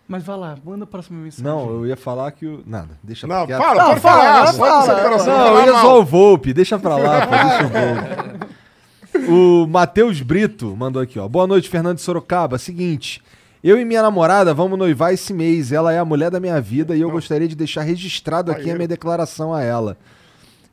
[0.09, 1.45] Mas vai lá, manda a próxima mensagem.
[1.45, 2.63] Não, eu ia falar que o.
[2.65, 3.59] Nada, deixa Não, quieto.
[3.59, 6.79] fala, Não, pode fala, Só fala, coração, Não, fala eu ia zoar o Volpe, deixa
[6.79, 7.69] pra lá, pô, deixa o
[9.21, 9.31] Volpe.
[9.31, 11.27] O Matheus Brito mandou aqui, ó.
[11.27, 12.57] Boa noite, Fernando de Sorocaba.
[12.57, 13.21] Seguinte,
[13.63, 15.71] eu e minha namorada vamos noivar esse mês.
[15.71, 18.75] Ela é a mulher da minha vida e eu gostaria de deixar registrado aqui a
[18.75, 19.95] minha declaração a ela.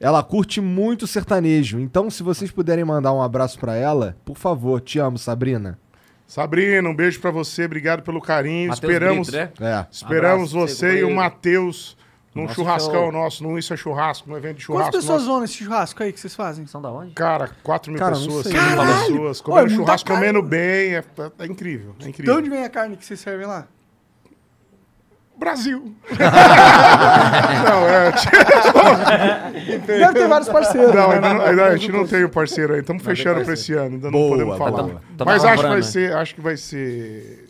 [0.00, 4.80] Ela curte muito sertanejo, então se vocês puderem mandar um abraço pra ela, por favor,
[4.80, 5.78] te amo, Sabrina.
[6.26, 8.68] Sabrina, um beijo pra você, obrigado pelo carinho.
[8.68, 9.80] Matheus esperamos Brito, né?
[9.80, 9.86] É.
[9.90, 11.10] esperamos Abraço, você e o.
[11.14, 11.96] Matheus
[12.34, 13.12] num Nosso churrascão show.
[13.12, 14.92] nosso, num Isso é Churrasco, num evento de Quantas churrasco.
[15.00, 15.26] pessoas nosso.
[15.32, 16.66] vão nesse churrasco aí que vocês fazem?
[16.66, 17.12] São da onde?
[17.14, 18.52] Cara, 4 mil Cara, pessoas, sei.
[18.52, 20.20] 5 mil pessoas, Ô, comendo é muita churrasco, carne.
[20.26, 21.02] comendo bem, é, é-
[21.38, 22.36] é incrível, é De incrível.
[22.36, 23.66] onde vem a carne que vocês servem lá?
[25.38, 25.94] Brasil.
[27.68, 28.12] não, é,
[29.86, 30.94] Deve ter vários parceiros.
[30.94, 31.14] não, né?
[31.16, 33.94] ainda, não- ainda a gente não tem o parceiro aí, estamos fechando pra esse ano,
[33.96, 34.82] ainda não Boa, podemos falar.
[34.82, 35.02] boa.
[35.16, 37.48] Tamo Mas acho que vai ser, acho que vai ser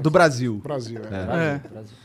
[0.00, 0.60] Do Brasil.
[0.62, 1.00] Brasil.
[1.10, 1.14] é.
[1.54, 1.60] É.
[1.68, 1.96] Brasil.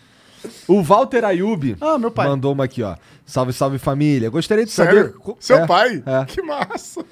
[0.70, 2.28] O Walter Ayub Ah, meu pai.
[2.28, 2.96] mandou uma aqui, ó.
[3.26, 4.30] Salve, salve família.
[4.30, 5.14] Gostaria de Sério?
[5.14, 5.36] saber.
[5.40, 6.02] Seu É, pai?
[6.06, 6.26] é.
[6.26, 7.04] Que massa.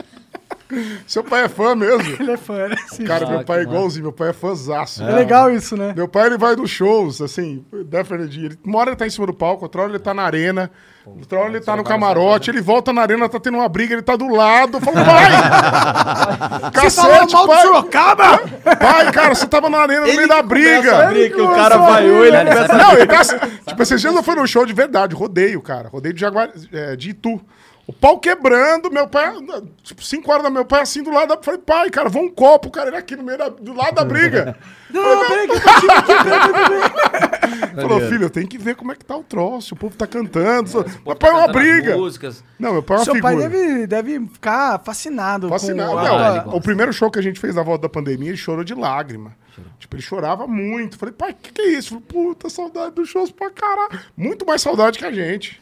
[1.08, 2.16] Seu pai é fã mesmo?
[2.20, 2.76] Ele é fã, né?
[2.88, 3.06] Sim.
[3.06, 5.04] Cara, Ah, meu pai é igualzinho, meu pai é fãzaço.
[5.04, 5.94] É legal isso, né?
[5.96, 8.46] Meu pai, ele vai nos shows, assim, definitely.
[8.46, 10.70] Ele, uma hora ele tá em cima do palco, outra hora ele tá na arena,
[11.06, 14.02] outra hora ele tá no camarote, ele volta na arena, tá tendo uma briga, ele
[14.02, 14.78] tá do lado.
[14.78, 16.72] Eu falo, pai!
[16.74, 17.62] Você falou Cacete, mal do pai!
[17.62, 18.38] Sorocaba?
[18.80, 21.12] Pai, cara, você tava na arena no meio da briga.
[21.12, 22.46] Ele que o cara vaiou, ele né?
[22.46, 23.24] começa Não, ele tá.
[23.68, 25.90] Tipo, esses dias eu fui no show de verdade, rodeio, cara.
[25.90, 27.42] Rodeio de Jaguar, é, de Itu.
[27.88, 29.34] O pau quebrando, meu pai,
[29.82, 31.34] tipo, 5 horas da meu pai assim do lado.
[31.34, 33.96] Eu falei, pai, cara, vou um copo, cara, ele aqui no meio da, do lado
[33.96, 34.58] da briga.
[34.90, 35.88] Não, não, peraí que eu tô aqui,
[36.24, 37.76] peraí.
[37.76, 39.76] Falou, filho, tem que ver como é que tá o troço.
[39.76, 40.70] O povo tá cantando.
[40.74, 41.98] Meu Pô, pai é uma cantando as briga.
[41.98, 42.44] Músicas.
[42.58, 43.34] Não, meu pai é uma Seu figura.
[43.34, 45.50] pai deve, deve ficar fascinado.
[45.50, 45.92] Fascinado.
[45.92, 48.30] Com Não, Ah, ele o primeiro show que a gente fez na volta da pandemia,
[48.30, 49.36] ele chorou de lágrima.
[49.78, 50.98] Tipo, ele chorava muito.
[50.98, 51.90] Falei, pai, o que, que é isso?
[51.90, 54.00] Falei, puta, saudade dos shows pra caralho.
[54.16, 55.62] Muito mais saudade que a gente.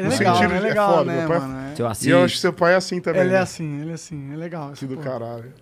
[0.00, 1.58] É No legal, sentido é de- é legal, foda, né, pai- mano?
[1.72, 2.06] É- Seu E Assis.
[2.06, 3.20] eu acho que seu pai é assim também.
[3.22, 3.38] Ele é né?
[3.40, 4.72] assim, ele é assim, é legal.
[4.72, 5.02] Que do pô.
[5.02, 5.52] caralho.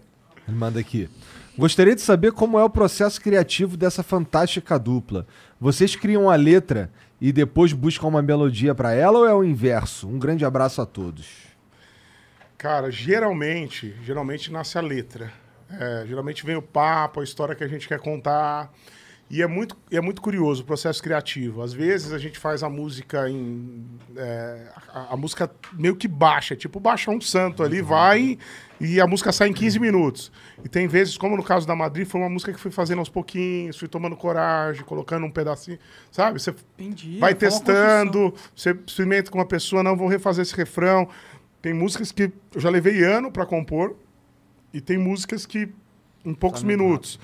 [0.47, 1.09] Ele manda aqui.
[1.57, 5.27] Gostaria de saber como é o processo criativo dessa fantástica dupla.
[5.61, 6.91] Vocês criam a letra
[7.21, 10.07] e depois buscam uma melodia pra ela ou é o inverso?
[10.09, 11.27] Um grande abraço a todos.
[12.57, 15.33] Cara, geralmente, geralmente nasce a letra.
[15.71, 18.73] É, geralmente vem o papo, a história que a gente quer contar.
[19.31, 21.63] E é muito, é muito curioso o processo criativo.
[21.63, 23.85] Às vezes a gente faz a música em.
[24.17, 28.39] é, a, a música meio que baixa, tipo baixa um santo ali, vai
[28.81, 30.33] e a música sai em 15 minutos.
[30.65, 33.09] E tem vezes, como no caso da Madrid, foi uma música que fui fazendo aos
[33.09, 35.79] pouquinhos, fui tomando coragem, colocando um pedacinho,
[36.11, 36.41] sabe?
[36.41, 37.19] Você Entendi.
[37.19, 41.09] vai uma testando, você experimenta com uma pessoa, não, vou refazer esse refrão.
[41.61, 43.97] Tem músicas que eu já levei ano para compor
[44.73, 45.69] e tem músicas que
[46.25, 47.19] em poucos muito minutos.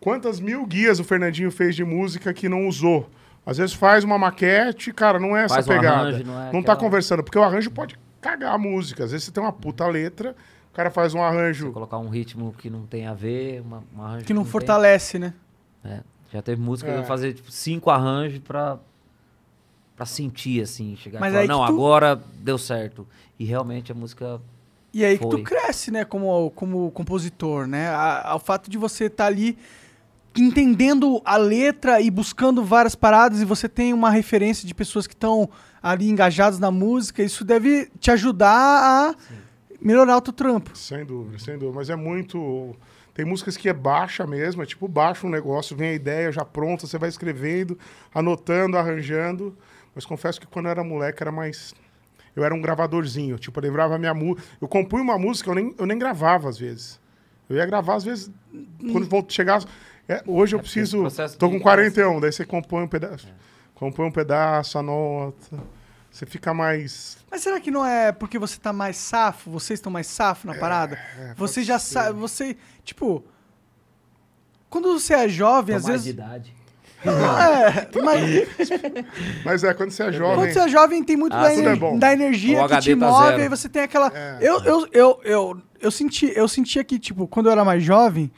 [0.00, 3.08] Quantas mil guias o Fernandinho fez de música que não usou?
[3.44, 5.96] Às vezes faz uma maquete, cara, não é essa Faz um pegada.
[6.08, 9.04] arranjo, não é tá aquela- conversando, porque o arranjo pode cagar a música.
[9.04, 10.34] Às vezes você tem uma puta letra,
[10.70, 11.72] o cara faz um arranjo.
[11.72, 14.50] Colocar um ritmo que não tem a ver, uma, um arranjo Que não tem.
[14.52, 15.34] fortalece, né?
[15.84, 16.00] É,
[16.32, 16.94] já teve música É.
[16.94, 18.78] que eu fazer tipo, cinco arranjos pra,
[19.96, 23.06] pra sentir, assim, chegar Mas e falar, aí que não, tu- agora deu certo.
[23.38, 24.40] E realmente a música.
[24.92, 25.38] E aí que Foi.
[25.38, 27.88] tu cresce, né, como, como compositor, né?
[27.88, 29.56] A- Ao fato de você estar ali
[30.36, 35.14] entendendo a letra e buscando várias paradas e você tem uma referência de pessoas que
[35.14, 35.48] estão
[35.82, 39.14] ali engajadas na música, isso deve te ajudar a
[39.80, 40.76] melhorar o teu trampo.
[40.76, 41.76] Sem dúvida, sem dúvida.
[41.76, 42.76] Mas é muito.
[43.14, 46.44] Tem músicas que é baixa mesmo, é tipo baixa um negócio, vem a ideia já
[46.44, 47.78] pronta, você vai escrevendo,
[48.14, 49.56] anotando, arranjando.
[49.94, 51.74] Mas confesso que quando eu era moleque era mais.
[52.36, 54.42] Eu era um gravadorzinho, tipo, eu lembrava a minha música.
[54.60, 57.00] Eu compunha uma música, eu nem, eu nem gravava às vezes.
[57.48, 58.30] Eu ia gravar às vezes,
[58.92, 59.64] quando vou chegar.
[60.12, 61.06] É, hoje eu É preciso.
[61.38, 63.28] Tô com 41, daí você compõe um pedaço.
[63.74, 65.58] Compõe um pedaço, anota.
[66.10, 67.18] Você fica mais.
[67.30, 70.54] Mas será que não é porque você tá mais safo, vocês estão mais safo na
[70.54, 70.98] parada?
[71.36, 73.24] você pode já sabe, você, tipo,
[74.68, 76.54] quando você é jovem, às mais de vezes, idade.
[77.06, 78.48] é, mas
[79.44, 80.36] Mas é, quando você é jovem.
[80.36, 82.94] Quando você é jovem, tem muito Ah, da, ener- é da energia O que HD
[82.94, 83.42] te tá move, zero.
[83.42, 84.12] aí você tem aquela.
[84.14, 84.38] É.
[84.42, 88.30] Eu, eu, eu, eu, eu, senti, eu sentia que, tipo, quando eu era mais jovem,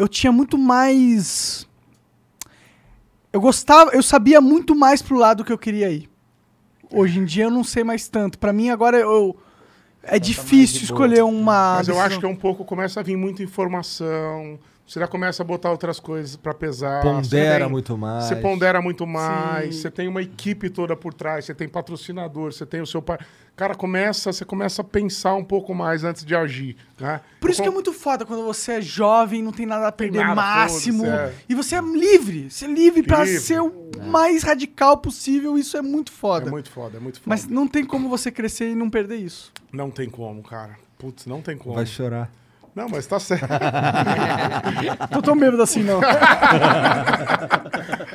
[0.00, 1.68] eu tinha muito mais.
[3.32, 6.08] Eu gostava, eu sabia muito mais pro lado que eu queria ir.
[6.92, 8.38] Hoje em dia eu não sei mais tanto.
[8.38, 9.36] Pra mim, agora eu.
[10.02, 11.06] É difícil de boa.
[11.06, 11.74] escolher uma.
[11.76, 14.58] Mas eu acho que é um pouco começa a vir muita informação.
[14.86, 17.02] Você já começa a botar outras coisas pra pesar.
[17.02, 18.24] Pondera Você vem- muito mais.
[18.24, 19.76] Você pondera muito mais.
[19.76, 19.82] Sim.
[19.82, 21.44] Você tem uma equipe toda por trás.
[21.44, 22.52] Você tem patrocinador.
[22.52, 23.18] Você tem o seu pai.
[23.60, 26.78] Cara, começa, você começa a pensar um pouco mais antes de agir.
[26.98, 27.20] Né?
[27.38, 29.92] Por isso Eu que é muito foda quando você é jovem, não tem nada a
[29.92, 31.04] perder nada, máximo.
[31.04, 31.34] é.
[31.46, 32.50] E você é livre.
[32.50, 33.38] Você é livre pra Livre.
[33.38, 35.58] ser o mais radical possível.
[35.58, 36.48] Isso é muito foda.
[36.48, 37.28] É muito foda, é muito foda.
[37.28, 39.52] Mas não tem como você crescer e não perder isso.
[39.70, 40.78] Não tem como, cara.
[40.96, 41.74] Putz, não tem como.
[41.74, 42.32] Vai chorar.
[42.80, 43.46] Não, mas tá certo.
[45.12, 46.00] Tô tão bêbado assim, não.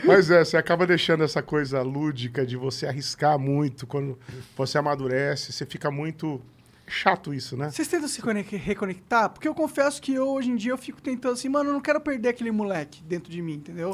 [0.04, 4.18] Mas é, você acaba deixando essa coisa lúdica de você arriscar muito quando
[4.58, 5.52] você amadurece.
[5.52, 6.42] Você fica muito.
[6.88, 7.72] Chato isso, né?
[7.72, 9.30] Vocês tentam se conec- reconectar?
[9.30, 11.82] Porque eu confesso que eu, hoje em dia, eu fico tentando assim, mano, eu não
[11.82, 13.94] quero perder aquele moleque dentro de mim, entendeu?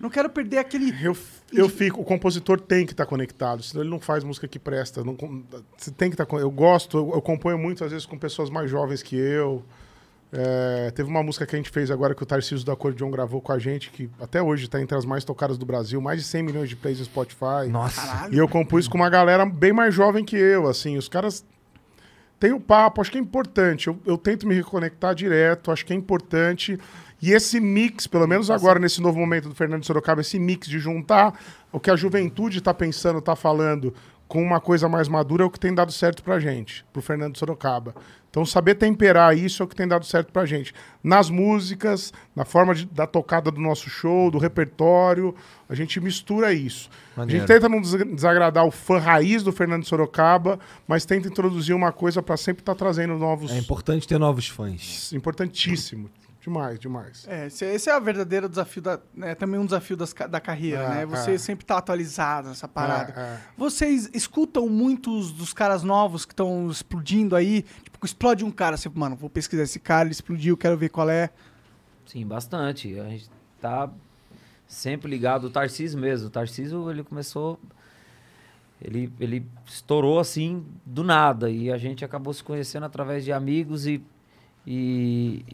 [0.00, 0.92] Não quero perder aquele...
[1.04, 1.16] Eu,
[1.52, 5.04] eu fico, o compositor tem que estar conectado, senão ele não faz música que presta.
[5.04, 5.14] Não,
[5.96, 6.26] tem que estar.
[6.36, 9.64] Eu gosto, eu, eu componho muito às vezes com pessoas mais jovens que eu.
[10.36, 13.40] É, teve uma música que a gente fez agora que o Tarcísio da Acordeon gravou
[13.40, 16.26] com a gente, que até hoje está entre as mais tocadas do Brasil, mais de
[16.26, 17.68] 100 milhões de plays no Spotify.
[17.70, 18.28] Nossa.
[18.32, 21.44] E eu compus com uma galera bem mais jovem que eu, assim, os caras
[22.40, 23.86] têm o papo, acho que é importante.
[23.86, 26.80] Eu, eu tento me reconectar direto, acho que é importante.
[27.22, 30.80] E esse mix, pelo menos agora, nesse novo momento do Fernando Sorocaba, esse mix de
[30.80, 31.38] juntar
[31.70, 33.94] o que a juventude está pensando, está falando,
[34.26, 37.38] com uma coisa mais madura é o que tem dado certo pra gente, pro Fernando
[37.38, 37.94] Sorocaba.
[38.34, 40.74] Então, saber temperar isso é o que tem dado certo pra gente.
[41.04, 45.32] Nas músicas, na forma de- da tocada do nosso show, do repertório,
[45.68, 46.90] a gente mistura isso.
[47.16, 47.38] A Maneiro.
[47.38, 50.58] gente tenta não des- desagradar o fã raiz do Fernando Sorocaba,
[50.88, 53.52] mas tenta introduzir uma coisa pra sempre estar trazendo novos.
[53.52, 55.12] É importante ter novos fãs.
[55.12, 56.10] Importantíssimo.
[56.44, 57.26] Demais, demais.
[57.26, 60.82] É, esse, esse é o verdadeiro desafio, da, é também um desafio das da carreira,
[60.82, 61.06] É, né?
[61.06, 61.38] Você é.
[61.38, 63.14] sempre tá atualizado nessa parada.
[63.18, 63.40] É, é.
[63.56, 67.62] Vocês escutam muitos dos caras novos que estão explodindo aí?
[67.82, 71.08] Tipo, explode um cara, você, mano, vou pesquisar esse cara, ele explodiu, quero ver qual
[71.08, 71.30] é.
[72.04, 73.00] Sim, bastante.
[73.00, 73.88] A gente tá
[74.66, 75.44] sempre ligado.
[75.44, 76.26] O Tarcísio mesmo.
[76.26, 77.58] O Tarcísio, ele começou.
[78.82, 81.48] Ele, ele estourou assim do nada.
[81.48, 84.04] E a gente acabou se conhecendo através de amigos e,
[84.66, 85.44] e,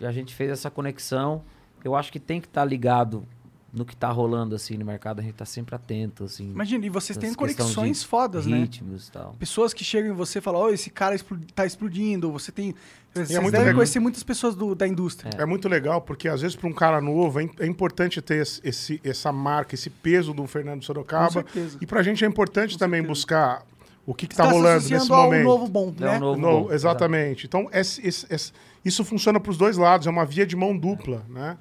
[0.00, 1.42] e a gente fez essa conexão.
[1.84, 3.24] Eu acho que tem que estar ligado
[3.72, 5.20] no que tá rolando assim no mercado.
[5.20, 6.24] A gente tá sempre atento.
[6.24, 8.58] Assim, Imagina, e vocês têm conexões fodas, né?
[8.58, 9.34] ritmos e tal.
[9.38, 12.30] Pessoas que chegam em você e falam, ó, esse cara explo- tá explodindo.
[12.32, 12.74] Você tem.
[13.14, 13.74] Vocês muito devem legal.
[13.76, 15.30] conhecer muitas pessoas do- da indústria.
[15.40, 18.60] É muito legal, porque às vezes para um cara novo é, é importante ter esse,
[18.62, 21.26] esse- essa marca, esse peso do Fernando Sorocaba.
[21.26, 21.78] Com certeza.
[21.80, 23.64] E pra gente é importante também buscar
[24.06, 25.44] o que, tá Está se rolando nesse momento.
[25.44, 26.16] novo bom, É né?
[26.16, 27.46] um novo No- bom, exatamente.
[27.46, 28.52] Então, esse- esse- esse-
[28.84, 31.56] isso funciona para os dois lados, é uma via de mão dupla, né?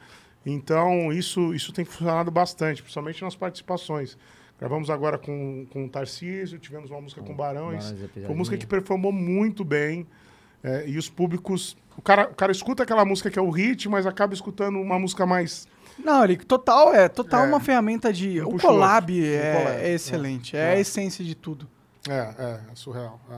[0.46, 4.18] Então, isso, isso tem funcionado bastante, principalmente nas participações.
[4.58, 7.92] Gravamos agora com, com o Tarcísio, tivemos uma música com, Barões.
[7.92, 10.08] Barões, Foi uma música que performou muito bem.
[10.62, 11.78] é, e os públicos.
[11.96, 15.00] O cara, o cara escuta aquela música que é o hit, mas acaba escutando uma
[15.00, 15.66] música mais.
[15.98, 17.48] Não, ele total é total É.
[17.48, 18.42] uma ferramenta de.
[18.42, 19.26] Um o collab outro.
[19.34, 20.58] é, collab, é excelente.
[20.58, 20.72] É.
[20.74, 21.66] a essência de tudo.
[22.08, 23.20] É, é, é surreal.
[23.32, 23.38] é.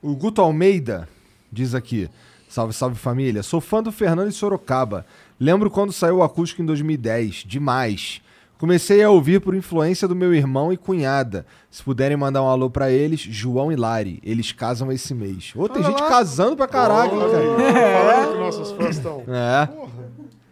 [0.00, 1.08] O Guto Almeida
[1.50, 2.08] diz aqui:
[2.48, 3.42] Salve, salve família.
[3.42, 5.04] Sou fã do Fernando e Sorocaba.
[5.40, 7.44] Lembro quando saiu o acústico em 2010.
[7.46, 8.20] Demais.
[8.58, 11.46] Comecei a ouvir por influência do meu irmão e cunhada.
[11.70, 14.18] Se puderem mandar um alô pra eles, João e Lari.
[14.22, 15.52] Eles casam esse mês.
[15.54, 16.08] Ô, tem Olha gente lá.
[16.08, 17.28] casando pra caralho, né?
[17.28, 19.22] Falando que nossos fãs estão.
[19.28, 19.68] É.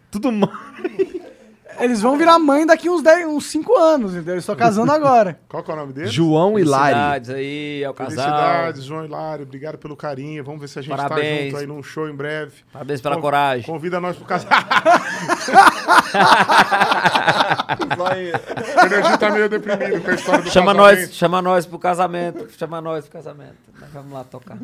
[0.09, 0.49] Tudo mal.
[1.79, 4.33] Eles vão virar mãe daqui uns 10, uns 5 anos, entendeu?
[4.33, 5.39] Eles estão casando agora.
[5.49, 6.07] Qual que é o nome dele?
[6.07, 6.93] João e Lari.
[6.93, 8.11] Felicidades aí ao casal.
[8.25, 9.43] Felicidades, João Hilário.
[9.45, 10.43] Obrigado pelo carinho.
[10.43, 11.51] Vamos ver se a gente tá Parabéns.
[11.51, 12.53] junto aí num show em breve.
[12.73, 13.65] Parabéns pela Con- coragem.
[13.65, 14.49] Convida nós pro casal.
[17.97, 20.99] Vai, o Fernandinho tá meio deprimido com a história do Chama casamento.
[21.01, 22.47] nós, chama nós pro casamento.
[22.57, 23.55] Chama nós pro casamento.
[23.79, 24.57] Nós vamos lá tocar.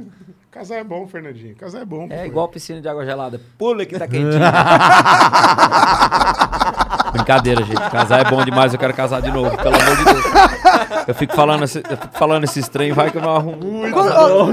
[0.53, 1.55] Casar é bom, Fernandinho.
[1.55, 2.05] Casar é bom.
[2.11, 2.25] É pô.
[2.25, 3.41] igual piscina de água gelada.
[3.57, 4.33] Pula que tá quentinho.
[7.11, 7.81] Brincadeira, gente.
[7.89, 8.73] Casar é bom demais.
[8.73, 10.23] Eu quero casar de novo, pelo amor de Deus.
[11.07, 13.91] Eu fico falando, esse, eu fico falando esses trem, vai que eu não arrumo.
[13.91, 14.45] Quando- ó,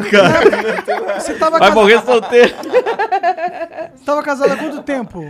[1.18, 2.54] Você tava, Vai morrer solteiro.
[4.04, 5.24] tava casado há quanto tempo?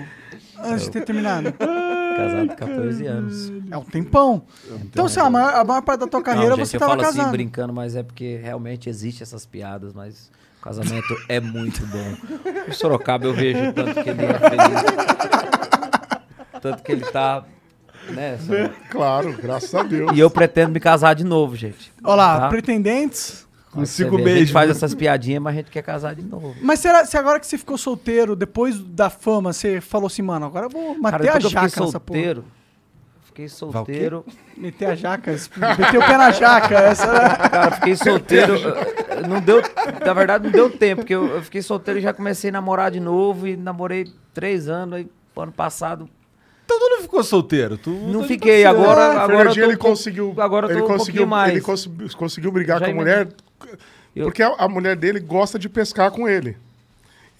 [0.62, 1.52] Antes de ter terminado?
[1.52, 3.52] Casado 14 anos.
[3.70, 4.42] É um tempão.
[4.84, 6.92] Então, se a maior, a maior parte da tua carreira não, gente, você eu tava
[6.92, 7.22] falo casado.
[7.22, 10.30] assim brincando, mas é porque realmente existe essas piadas, mas
[10.60, 12.16] o casamento é muito bom.
[12.68, 14.82] O Sorocaba eu vejo tanto que ele é feliz.
[16.60, 17.44] Tanto que ele tá,
[18.10, 18.38] né?
[18.38, 18.74] Sorocaba?
[18.90, 20.12] Claro, graças a Deus.
[20.14, 21.90] E eu pretendo me casar de novo, gente.
[22.04, 22.48] Olha lá, Tá?
[22.48, 23.48] pretendentes.
[23.72, 26.56] Com Você cinco A gente faz essas piadinhas, mas a gente quer casar de novo.
[26.60, 30.44] Mas será, se agora que você ficou solteiro, depois da fama, você falou assim, mano,
[30.46, 32.42] agora eu vou meter a que eu jaca fiquei nessa porra.
[33.30, 34.24] Fiquei solteiro.
[34.56, 36.74] Meter a jaca, meter o pé na jaca.
[36.74, 37.48] Essa era...
[37.48, 38.54] Cara, fiquei solteiro.
[39.28, 39.62] Não deu.
[40.04, 42.90] Na verdade, não deu tempo, porque eu, eu fiquei solteiro e já comecei a namorar
[42.90, 43.46] de novo.
[43.46, 44.96] E namorei três anos.
[44.98, 46.08] Aí, ano passado,
[46.66, 47.78] Então tu não ficou solteiro?
[47.78, 48.64] Tu não tá fiquei.
[48.66, 50.34] Agora, O agora eu tô ele conseguiu.
[50.38, 51.50] agora eu ele tô um conseguiu, mais.
[51.52, 53.28] Ele conseguiu, conseguiu brigar Já com a mulher.
[54.14, 56.56] Eu- Porque a, a mulher dele gosta de pescar com ele.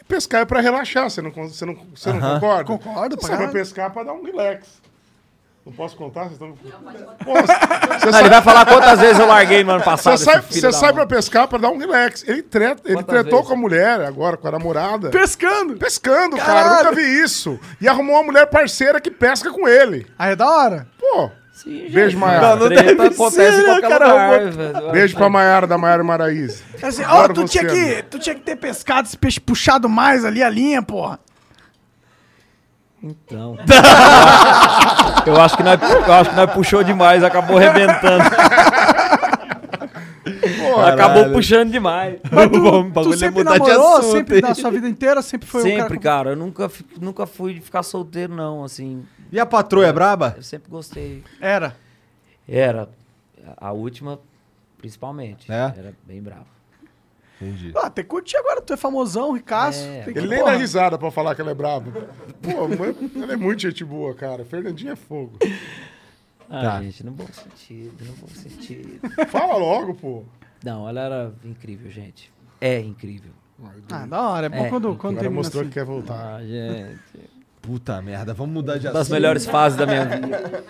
[0.01, 2.65] E pescar é pra relaxar, você não, você não, você não concorda?
[2.65, 4.80] Concordo, Você vai pescar pra dar um relax.
[5.65, 6.23] Não posso contar?
[6.23, 6.53] Vocês estão...
[6.53, 10.17] Pô, Não, você ele sai, vai falar quantas vezes eu larguei no ano passado.
[10.17, 12.25] você sai, você sai pra pescar pra dar um relax.
[12.27, 13.47] Ele, treta, ele Quantas tretou vezes?
[13.49, 15.11] com a mulher agora, com a namorada.
[15.11, 15.77] Pescando.
[15.77, 16.47] Pescando, cara.
[16.47, 16.71] Caralho.
[16.71, 17.61] Eu nunca vi isso.
[17.81, 20.07] E arrumou uma mulher parceira que pesca com ele.
[20.19, 20.87] Aí é da hora.
[20.99, 21.93] Pô, Sim, gente.
[21.93, 22.57] Beijo, Maiara.
[22.57, 24.51] Não, treta acontece em qualquer lugar.
[24.51, 24.93] velho.
[24.93, 26.63] beijo pra Maiara da Maiara Maraíza.
[26.81, 29.39] É Assim, ó, Adoro tu, você, tinha que, tu tinha que ter pescado esse peixe
[29.39, 31.21] puxado mais ali a linha, porra.
[33.03, 33.57] Então.
[35.27, 38.25] eu acho que nós, eu acho que nós puxou demais, acabou arrebentando.
[40.87, 42.21] acabou puxando demais.
[42.31, 42.59] Vamos,
[42.89, 44.13] Tu bagulho é sempre namorou, assunto.
[44.13, 46.25] sempre na sua vida inteira, sempre foi um sempre, cara...
[46.25, 46.31] cara.
[46.31, 46.71] Eu nunca,
[47.01, 48.65] nunca fui ficar solteiro, não.
[48.65, 50.35] Assim, E a patroa é braba?
[50.37, 51.25] eu sempre gostei.
[51.41, 51.77] Era.
[52.49, 52.89] Era.
[53.57, 54.19] A última,
[54.79, 55.51] principalmente.
[55.51, 55.73] É?
[55.77, 56.47] Era bem bravo.
[57.41, 57.73] Entendi.
[57.75, 59.83] Ah, tem que curtir agora, tu é famosão, ricaço.
[59.87, 60.03] É.
[60.03, 60.53] tem que, Ele nem porra.
[60.53, 61.91] dá risada pra falar que ela é brava.
[62.43, 64.45] Pô, mãe, ela é muito gente boa, cara.
[64.45, 65.39] Fernandinho é fogo.
[66.51, 66.83] Ah, Tá.
[66.83, 69.01] gente, no bom sentido, no bom sentido.
[69.29, 70.25] Fala logo, pô.
[70.65, 72.31] Não, ela era incrível, gente.
[72.61, 73.31] É incrível.
[73.91, 75.71] Ah, da hora, é bom É, quando, quando Agora mostrou assim.
[75.71, 76.37] que quer voltar.
[76.37, 76.99] Ah, gente.
[77.63, 78.99] Puta merda, vamos mudar de assunto.
[78.99, 80.65] Das melhores fases da minha vida.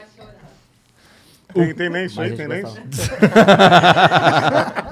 [1.54, 2.76] Tem, tem lenço aí, a tem lenço?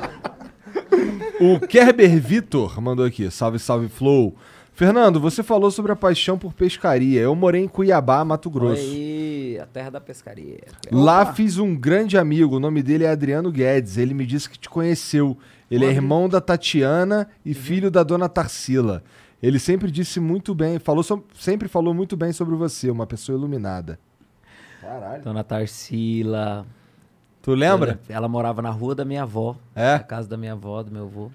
[1.40, 4.34] O Kerber Vitor mandou aqui, salve, salve, Flow.
[4.72, 7.20] Fernando, você falou sobre a paixão por pescaria.
[7.20, 8.80] Eu morei em Cuiabá, Mato Grosso.
[8.80, 10.58] aí, a terra da pescaria.
[10.92, 13.96] Lá fiz um grande amigo, o nome dele é Adriano Guedes.
[13.96, 15.36] Ele me disse que te conheceu.
[15.68, 19.02] Ele é irmão da Tatiana e filho da dona Tarsila.
[19.42, 23.36] Ele sempre disse muito bem, falou so- sempre falou muito bem sobre você, uma pessoa
[23.36, 23.98] iluminada.
[24.80, 25.22] Caralho.
[25.24, 26.64] Dona Tarsila.
[27.48, 27.98] Tu lembra?
[28.06, 29.56] Eu- Ela morava na rua da minha avó.
[29.74, 29.94] É?
[29.94, 31.30] Na casa da minha avó, do meu avô.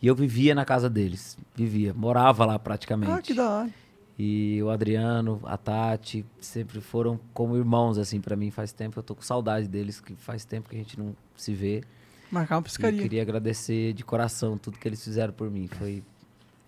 [0.00, 1.36] E eu vivia na casa deles.
[1.54, 1.92] Vivia.
[1.92, 3.12] Morava lá praticamente.
[3.12, 3.70] Ah, que da hora.
[4.18, 8.50] E o Adriano, a Tati, sempre foram como irmãos, assim, pra mim.
[8.50, 11.52] Faz tempo, eu tô com saudade deles, que faz tempo que a gente não se
[11.52, 11.84] vê.
[12.30, 13.02] Marcar uma E piscaria.
[13.02, 15.66] queria agradecer de coração tudo que eles fizeram por mim.
[15.68, 16.02] Foi,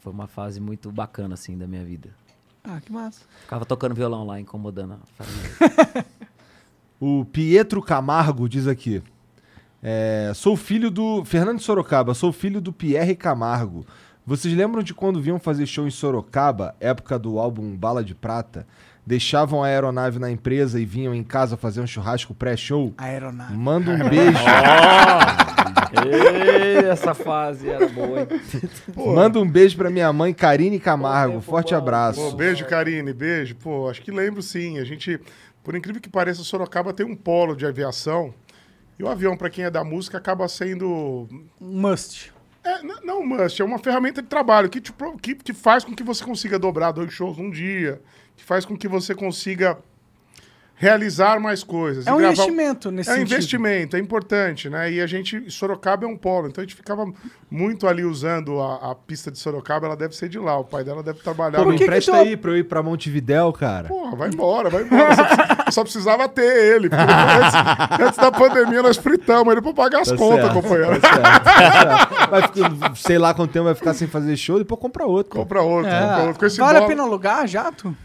[0.00, 2.10] foi uma fase muito bacana, assim, da minha vida.
[2.62, 3.22] Ah, que massa.
[3.44, 6.06] Ficava tocando violão lá, incomodando a família.
[7.00, 9.02] O Pietro Camargo diz aqui.
[9.82, 11.24] é, sou filho do.
[11.24, 13.86] Fernando de Sorocaba, sou filho do Pierre Camargo.
[14.26, 18.66] Vocês lembram de quando vinham fazer show em Sorocaba, época do álbum Bala de Prata?
[19.06, 22.92] Deixavam a aeronave na empresa e vinham em casa fazer um churrasco pré-show?
[22.98, 23.56] Aeronave.
[23.56, 24.38] Manda um beijo.
[26.04, 28.26] Ei, essa fase era boa, hein?
[29.14, 31.40] Manda um beijo pra minha mãe, Karine Camargo.
[31.40, 32.20] Forte abraço.
[32.20, 33.54] Pô, beijo, Karine, beijo.
[33.56, 34.78] Pô, acho que lembro sim.
[34.78, 35.18] A gente,
[35.68, 38.32] por incrível que pareça, Sorocaba tem um polo de aviação.
[38.98, 41.28] E o avião, pra quem é da música, acaba sendo.
[41.60, 42.32] Um must.
[42.64, 46.02] É, não must, é uma ferramenta de trabalho que, te que, que faz com que
[46.02, 48.00] você consiga dobrar dois shows num dia,
[48.34, 49.78] que faz com que você consiga
[50.80, 52.06] realizar mais coisas.
[52.06, 53.32] É e um gravar- investimento nesse É um sentido.
[53.34, 54.90] investimento, é importante, né?
[54.92, 57.04] E a gente, Sorocaba é um polo, então a gente ficava
[57.50, 60.84] muito ali usando a, a pista de Sorocaba, ela deve ser de lá, o pai
[60.84, 61.58] dela deve trabalhar.
[61.58, 63.88] Pô, me empresta tu- aí pra eu ir pra Montevidéu, cara.
[63.88, 65.14] Porra, vai embora, vai embora.
[65.16, 66.88] Só, só precisava ter ele.
[66.88, 71.00] porque antes, antes da pandemia nós fritamos ele pra pagar as Tá contas, certo, companheiro.
[71.00, 72.76] tá certo, tá certo.
[72.76, 75.32] Vai sei lá quanto tempo vai ficar sem fazer show, depois compra outro.
[75.40, 76.00] Compra outro, É.
[76.00, 76.38] compra outro.
[76.38, 77.96] Com esse Vale a pena alugar jato?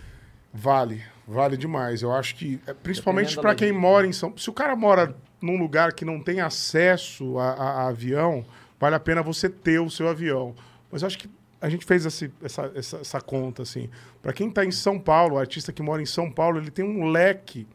[0.53, 2.01] Vale, vale demais.
[2.01, 5.57] Eu acho que, é, principalmente da quem mora em São Se o cara mora num
[5.57, 8.45] lugar que não tem acesso a, a- a avião,
[8.79, 10.55] vale a pena você ter o seu avião.
[10.91, 11.29] Mas eu acho que
[11.61, 13.89] a gente fez esse- essa, essa, essa conta, assim.
[14.21, 16.83] Pra quem tá em São Paulo, o artista que mora em São Paulo, ele tem
[16.85, 17.67] um leque.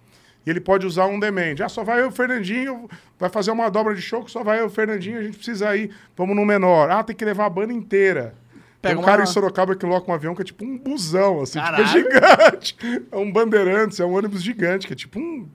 [0.46, 1.56] E ele pode usar um demand.
[1.62, 2.88] Ah, só vai eu o Fernandinho,
[3.18, 5.76] vai fazer uma dobra de show que só vai eu o Fernandinho, a gente precisa
[5.76, 5.90] ir.
[6.16, 6.90] Vamos no menor.
[6.90, 8.34] Ah, tem que levar a banda inteira.
[8.80, 10.78] Tem Pega um cara uma- em Sorocaba que loca um avião que é tipo um
[10.78, 12.76] busão, assim, tipo, é gigante.
[13.10, 15.48] É um bandeirantes, é um ônibus gigante, que é tipo um.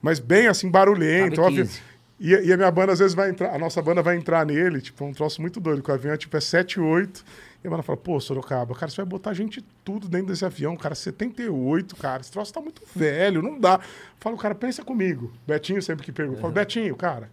[0.00, 1.36] Mas bem assim, barulhento.
[1.36, 1.80] Cabe o avi- 15.
[2.20, 4.80] E, e a minha banda às vezes vai entrar, a nossa banda vai entrar nele,
[4.82, 7.24] tipo, é um troço muito doido, que o avião é tipo é 7, 8.
[7.64, 10.76] E a banda fala, pô, Sorocaba, cara, você vai botar gente tudo dentro desse avião,
[10.76, 13.80] cara, 78, cara, esse troço tá muito velho, não dá.
[14.18, 15.32] Fala, o cara, pensa comigo.
[15.46, 17.30] Betinho sempre que pergunta, fala, Betinho, cara,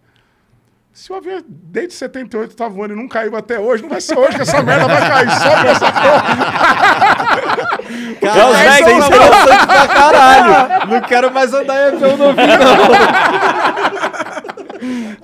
[1.00, 4.18] se o avião desde 78 tá voando e não caiu até hoje, não vai ser
[4.18, 6.22] hoje que essa merda vai cair só pra essa porra.
[8.20, 10.86] Cara, Os é velhos são- interessante pra caralho.
[10.90, 13.77] Não quero mais andar em avião novinho, não.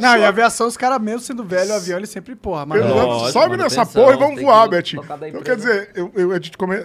[0.05, 2.81] Não, e aviação, os caras mesmo sendo velho, o avião, ele sempre, porra, mas.
[2.81, 6.11] Lógico, Sobe nessa manutenção, porra e vamos tem voar, que da Então, quer dizer, eu,
[6.15, 6.77] eu- a gente come-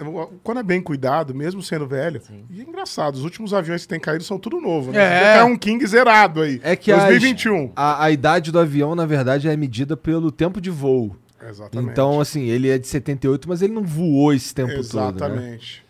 [0.42, 2.20] quando é bem cuidado, mesmo sendo velho,
[2.50, 5.34] e é engraçado, os últimos aviões que têm caído são tudo novo, né?
[5.34, 5.38] É.
[5.38, 6.60] É um King zerado aí.
[6.62, 7.72] É que as- 2021.
[7.76, 11.14] a, a idade do avião, na verdade, é medida pelo tempo de voo.
[11.42, 11.90] Exatamente.
[11.92, 14.74] Então, assim, ele é de 78, mas ele não voou esse tempo todo.
[14.74, 14.80] Né?
[15.08, 15.82] Exatamente.
[15.82, 15.89] Pois é.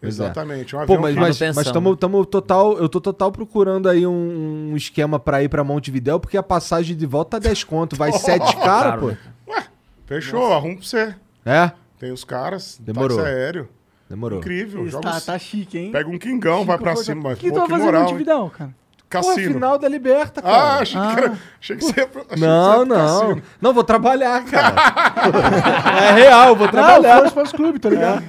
[0.00, 0.76] Exatamente.
[0.76, 4.70] Um Pô, mas, que- mas, mas tamo, tamo total, eu tô total procurando aí um,
[4.72, 8.12] um esquema pra ir pra Montevidéu, porque a passagem de volta tá 10 conto, vai
[8.16, 9.06] 7 cara, Caro, pô.
[9.52, 9.64] né?
[10.06, 11.14] Fechou, arrumo pra você.
[11.44, 11.72] É?
[11.98, 13.18] Tem os caras, Demorou.
[13.18, 13.68] táxi aéreo.
[14.08, 14.38] Demorou.
[14.38, 14.82] Incrível.
[14.84, 15.90] Isso Joga tá, os- tá chique, hein?
[15.92, 17.20] Pega um quingão, vai pra cima.
[17.20, 18.06] O Mas, que tu vai que fazer moral, hein?
[18.06, 18.74] Montevidéu, cara?
[19.10, 19.54] Pô, Cassino.
[19.54, 20.54] final da Liberta, cara.
[20.54, 22.96] Ah, achei que, era, achei que você ia pro, achei que você ia Não, não.
[22.96, 23.42] cassino.
[23.60, 24.74] Não, vou trabalhar, cara.
[26.10, 27.14] é real, vou Não, trabalhar.
[27.14, 28.22] Força Sports Clube, tá ligado?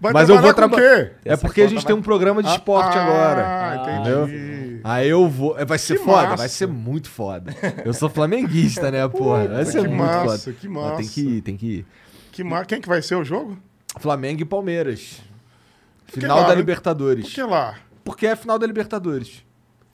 [0.00, 1.10] Vai Mas eu vou trabalhar o?
[1.24, 3.44] É porque a gente tem um programa de esporte ah, agora.
[3.44, 4.80] Ah, entendi.
[4.84, 5.58] Aí eu vou.
[5.58, 6.22] é, Vai ser Que foda?
[6.22, 6.36] massa.
[6.36, 7.52] Vai ser muito foda.
[7.84, 9.48] Eu sou flamenguista, né, porra?
[9.48, 10.56] Vai ser que muito massa, foda.
[10.60, 11.10] que Não, tem massa.
[11.12, 11.86] que ir, tem que ir.
[12.30, 12.64] Que mar...
[12.66, 13.58] Quem que vai ser o jogo?
[13.98, 15.20] Flamengo e Palmeiras.
[16.06, 16.54] Final lá, da?
[16.54, 17.24] Libertadores.
[17.26, 17.74] Por que lá?
[18.04, 19.44] Porque é final da Libertadores.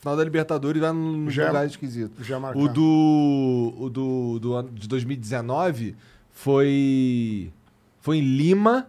[0.05, 2.23] Final da Libertadores vai num Já- lugar esquisito.
[2.23, 2.59] já marcar.
[2.61, 3.75] O do.
[3.79, 5.97] O do, do ano de 2019
[6.31, 7.51] foi.
[8.03, 8.87] Foi em Lima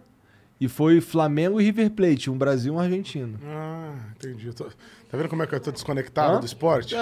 [0.60, 3.38] e foi Flamengo e River Plate, um Brasil e um argentino.
[3.46, 4.52] Ah, entendi.
[4.52, 4.66] Tô-
[5.08, 6.40] Tá vendo como é que eu tô desconectado Hã?
[6.40, 6.94] do esporte?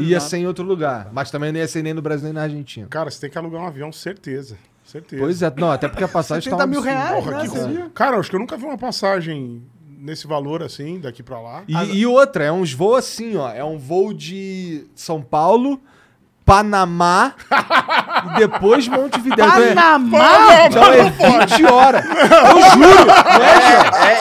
[0.00, 2.42] Ia ser em outro lugar, mas também não ia ser nem no Brasil nem na
[2.42, 2.86] Argentina.
[2.88, 4.58] Cara, você tem que alugar um avião, certeza.
[4.84, 5.22] Certeza.
[5.22, 7.48] Pois é, não, até porque a passagem tá 70 mil reais, Porra, né?
[7.84, 7.90] que?
[7.90, 9.62] Cara, acho que eu nunca vi uma passagem
[10.00, 11.62] nesse valor assim, daqui pra lá.
[11.68, 13.50] E, e outra, é uns voos assim, ó.
[13.50, 15.80] É um voo de São Paulo,
[16.44, 17.34] Panamá
[18.34, 19.44] e depois Montevidéu.
[19.46, 20.66] É- Panamá!
[20.66, 21.10] Então é
[21.46, 22.04] 20 horas.
[22.06, 23.10] Eu juro.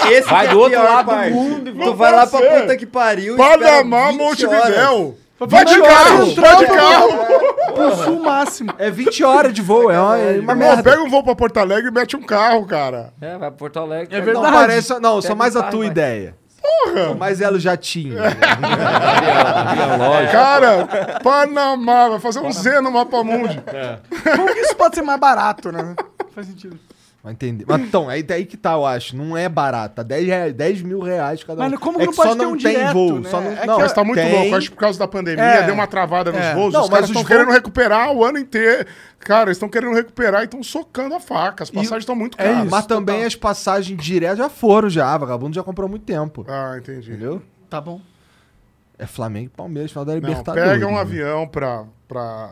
[0.09, 1.31] É, esse Vai que é do a outro pior lado do parte.
[1.33, 5.17] mundo, Tu não vai lá pra puta que pariu Panamá, 20 Montevidéu.
[5.39, 7.09] Vai de 20 carro, vai de carro.
[7.75, 8.73] Pro sul máximo.
[8.79, 9.91] É 20 horas de voo.
[9.91, 10.83] É uma, é uma Irmão, merda.
[10.83, 13.13] pega um voo pra Porto Alegre e mete um carro, cara.
[13.21, 14.15] É, vai pra Porto Alegre.
[14.15, 14.65] É pega- Não verdade.
[14.67, 14.99] parece.
[14.99, 16.35] Não, só mais a tua ideia.
[16.59, 17.13] Porra!
[17.17, 18.15] Mas ela já tinha.
[20.31, 20.87] Cara,
[21.23, 23.61] Panamá, vai fazer um Z no mapa mundi.
[24.35, 25.95] Como que isso pode ser mais barato, né?
[26.33, 26.77] Faz sentido.
[27.23, 27.65] Vai entender.
[27.67, 29.13] Mas então, aí daí que tá, eu acho.
[29.17, 29.95] Não é barato.
[29.95, 31.69] Tá 10, reais, 10 mil reais cada um.
[31.69, 33.19] Mas como é não que pode só ter não um tem direto, voo.
[33.19, 33.29] né?
[33.29, 34.31] Só não, É não, Mas tá muito tem.
[34.31, 34.55] louco.
[34.55, 35.63] Acho que por causa da pandemia É.
[35.65, 36.53] deu uma travada nos É.
[36.53, 36.73] voos.
[36.73, 38.85] Não, os mas caras os estão voos- querendo recuperar o ano inteiro.
[39.19, 41.63] Cara, eles estão querendo recuperar e estão socando a faca.
[41.63, 42.61] As passagens estão muito É caras.
[42.61, 45.17] isso, mas também as passagens diretas já foram já.
[45.17, 46.45] Vagabundo já comprou há muito tempo.
[46.47, 47.11] Ah, entendi.
[47.11, 47.41] Entendeu?
[47.69, 47.99] Tá bom.
[48.97, 50.71] É Flamengo e Palmeiras, final da Não, Libertadores.
[50.71, 51.01] pega um né?
[51.01, 52.49] avião pra, pra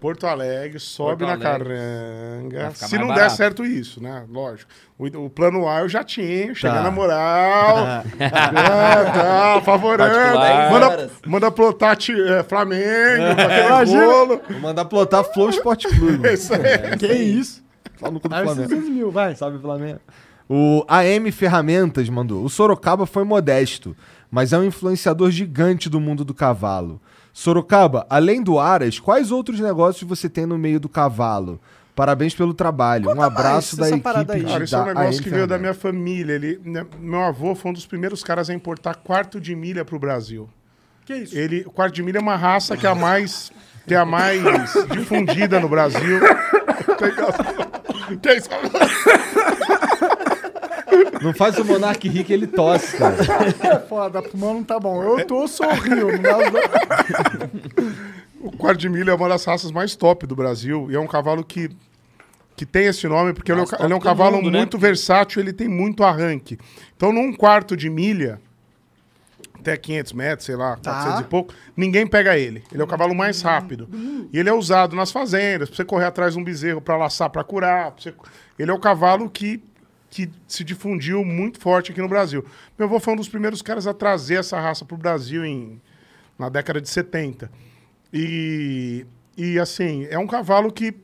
[0.00, 1.74] Porto Alegre, sobe Porto na Alegre.
[1.74, 2.62] caranga.
[2.62, 3.36] Vai ficar Se não der barato.
[3.36, 4.24] certo isso, né?
[4.30, 4.70] Lógico.
[4.98, 6.82] O, o plano A eu já tinha, chega Tá.
[6.82, 7.76] na moral.
[8.20, 10.38] ah, tá, favorando.
[10.70, 14.04] Manda, manda plotar ti- é, Flamengo, pra Imagina.
[14.06, 14.40] bolo.
[14.48, 16.28] Vou mandar plotar Flow Sport Clube.
[16.32, 16.96] Isso aí.
[16.98, 17.62] Que isso?
[17.96, 18.68] Fala no cu do esses Flamengo.
[18.68, 19.34] 200 mil, vai.
[19.34, 20.00] Salve Flamengo.
[20.48, 22.44] O AM Ferramentas mandou.
[22.44, 23.96] O Sorocaba foi modesto,
[24.30, 27.00] mas é um influenciador gigante do mundo do cavalo.
[27.38, 31.60] Sorocaba, além do Aras, quais outros negócios você tem no meio do cavalo?
[31.94, 33.08] Parabéns pelo trabalho.
[33.14, 34.44] um abraço mais da equipe aí.
[34.44, 36.32] Cara, isso é um da negócio que veio da minha família.
[36.32, 40.00] Ele, né, meu avô foi um dos primeiros caras a importar quarto de milha pro
[40.00, 40.50] Brasil.
[41.06, 41.38] Que isso?
[41.38, 43.52] Ele, o quarto de milha é uma raça que é a mais,
[43.86, 44.42] que é a mais
[44.90, 46.18] difundida no Brasil.
[48.20, 48.48] que é isso?
[51.22, 53.16] Não faz o Monark rir que ele tosse, cara.
[53.62, 55.02] É foda, pulmão não tá bom.
[55.02, 56.06] Eu tô sorrindo.
[58.40, 61.06] O quarto de milha é uma das raças mais top do Brasil e é um
[61.06, 61.70] cavalo que,
[62.56, 64.58] que tem esse nome porque ele é, um ele é um cavalo mundo, né?
[64.58, 66.58] muito versátil, ele tem muito arranque.
[66.96, 68.40] Então, num quarto de milha,
[69.58, 70.92] até 500 metros, sei lá, Tá.
[70.92, 72.62] 400 e pouco, ninguém pega ele.
[72.72, 73.88] Ele é o cavalo mais rápido.
[74.32, 77.28] E ele é usado nas fazendas, pra você correr atrás de um bezerro pra laçar,
[77.30, 77.90] pra curar.
[77.90, 78.14] pra você-
[78.56, 79.60] Ele é o cavalo que,
[80.10, 82.44] que se difundiu muito forte aqui no Brasil.
[82.78, 85.80] Meu avô foi um dos primeiros caras a trazer essa raça pro Brasil em,
[86.38, 87.50] na década de 70.
[88.12, 89.06] E,
[89.36, 90.94] e assim, é um cavalo que,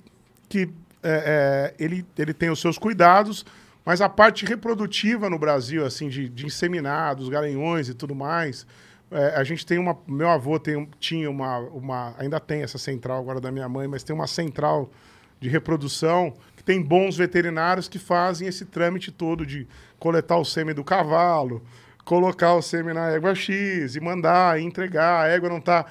[0.49, 0.71] que
[1.03, 3.45] é, é, ele, ele tem os seus cuidados,
[3.85, 8.67] mas a parte reprodutiva no Brasil, assim, de, de inseminados, garanhões e tudo mais,
[9.11, 9.99] é, a gente tem uma.
[10.09, 12.15] Meu avô tem, tinha uma, uma.
[12.19, 14.91] Ainda tem essa central agora da minha mãe, mas tem uma central
[15.39, 16.33] de reprodução
[16.65, 19.67] tem bons veterinários que fazem esse trâmite todo de
[19.99, 21.63] coletar o sêmen do cavalo,
[22.05, 25.25] colocar o sêmen na égua X e mandar, e entregar.
[25.25, 25.87] A égua não está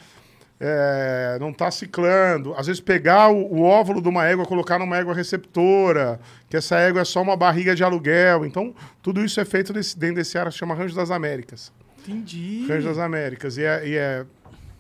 [0.60, 2.54] é, não está ciclando.
[2.56, 6.20] Às vezes pegar o, o óvulo de uma égua, colocar numa égua receptora,
[6.50, 8.46] que essa égua é só uma barriga de aluguel.
[8.46, 11.72] Então, tudo isso é feito dentro desse área que chama Rancho das Américas.
[12.00, 12.66] Entendi.
[12.68, 13.58] Rancho das Américas.
[13.58, 14.26] E é, e é,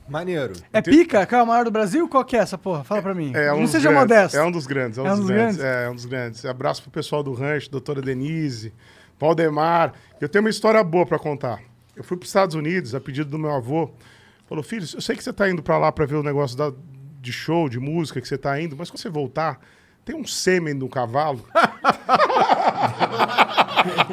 [0.07, 0.53] Maneiro.
[0.71, 1.25] É pica?
[1.25, 2.07] Que é o maior do Brasil?
[2.09, 2.83] Qual que é essa porra?
[2.83, 3.31] Fala pra mim.
[3.33, 4.37] é um não seja grandes, modesto.
[4.37, 4.97] É um dos grandes.
[4.97, 5.59] É um, dos, grandes.
[5.59, 6.45] É, é um dos grandes.
[6.45, 8.73] Abraço pro pessoal do rancho, doutora Denise,
[9.19, 9.93] Valdemar.
[10.19, 11.59] Eu tenho uma história boa para contar.
[11.95, 13.91] Eu fui para os Estados Unidos a pedido do meu avô.
[14.47, 16.73] Falou, filho, eu sei que você está indo para lá para ver o negócio da-
[17.21, 19.59] de show, de música que você está indo, mas quando você voltar,
[20.03, 21.45] tem um sêmen no cavalo.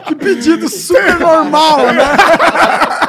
[0.06, 2.02] Que pedido super normal, né?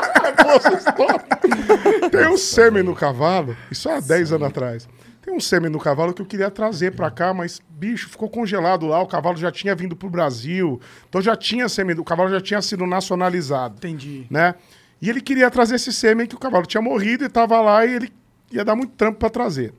[2.09, 4.87] Tem um sêmen no cavalo, isso há 10 anos atrás.
[5.21, 8.87] Tem um sêmen no cavalo que eu queria trazer pra cá, mas, bicho, ficou congelado
[8.87, 9.01] lá.
[9.01, 10.81] O cavalo já tinha vindo pro Brasil.
[11.07, 13.75] Então já tinha sêmen, o cavalo já tinha sido nacionalizado.
[13.77, 14.25] Entendi.
[14.31, 14.55] Né?
[14.99, 17.93] E ele queria trazer esse sêmen que o cavalo tinha morrido e tava lá e
[17.93, 18.13] ele
[18.51, 19.73] ia dar muito trampo pra trazer.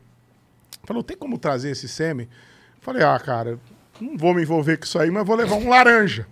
[0.85, 2.29] Falou, tem como trazer esse sêmen?
[2.81, 3.59] Falei, ah, cara,
[4.01, 6.27] não vou me envolver com isso aí, mas vou levar um laranja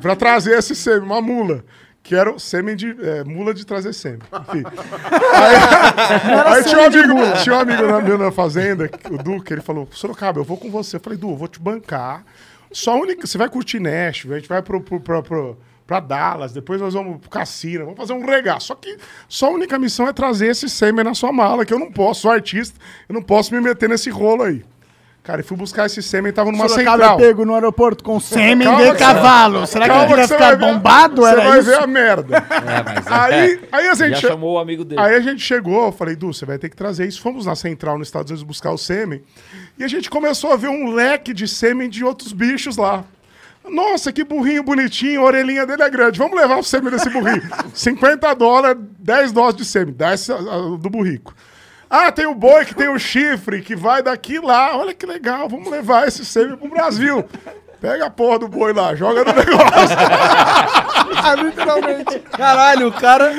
[0.00, 1.64] pra trazer esse sêmen, uma mula.
[2.02, 2.96] Que era o sêmen de.
[3.00, 4.20] é, mula de trazer sêmen.
[4.48, 4.62] Enfim.
[5.34, 9.60] Aí, aí tinha, um amigo, tinha um amigo na, meu na fazenda, o Duque, ele
[9.60, 10.96] falou: Sorocaba, eu vou com você.
[10.96, 12.24] Eu falei, Du, eu vou te bancar.
[12.72, 13.26] Só única.
[13.26, 15.56] Você vai curtir Nashville, a gente vai pro, pro, pro, pro-
[15.86, 18.68] pra Dallas, depois nós vamos pro cassino, vamos fazer um regaço.
[18.68, 18.96] Só que
[19.28, 22.22] só a única missão é trazer esse sêmen na sua mala, que eu não posso,
[22.22, 24.64] sou artista, eu não posso me meter nesse rolo aí.
[25.22, 27.20] Cara, eu fui buscar esse sêmen, tava numa Sorocaba central.
[27.20, 29.66] é pego no aeroporto com sêmen Calma de que- cavalo.
[29.68, 31.22] Será que Calma ele vai você ficar bombado?
[31.22, 31.70] Você Era vai isso?
[31.70, 32.42] ver a merda.
[32.52, 34.20] É, mas Aí, aí a já gente.
[34.20, 35.00] chamou o amigo dele.
[35.00, 37.22] Aí a gente chegou, eu falei, Du, você vai ter que trazer isso.
[37.22, 39.22] Fomos na central nos Estados Unidos buscar o sêmen.
[39.78, 43.04] E a gente começou a ver um leque de sêmen de outros bichos lá.
[43.68, 46.18] Nossa, que burrinho bonitinho, a orelhinha dele é grande.
[46.18, 47.42] Vamos levar o sêmen desse burrinho.
[47.72, 49.94] 50 dólares, 10 doses de sêmen.
[49.96, 50.36] Dá esse, ah,
[50.80, 51.32] do burrico.
[51.94, 54.74] Ah, tem o boi que tem o chifre, que vai daqui lá.
[54.78, 57.22] Olha que legal, vamos levar esse sêmen pro Brasil.
[57.82, 59.96] Pega a porra do boi lá, joga no negócio.
[61.24, 62.18] Ah, literalmente.
[62.36, 63.30] Caralho, o cara.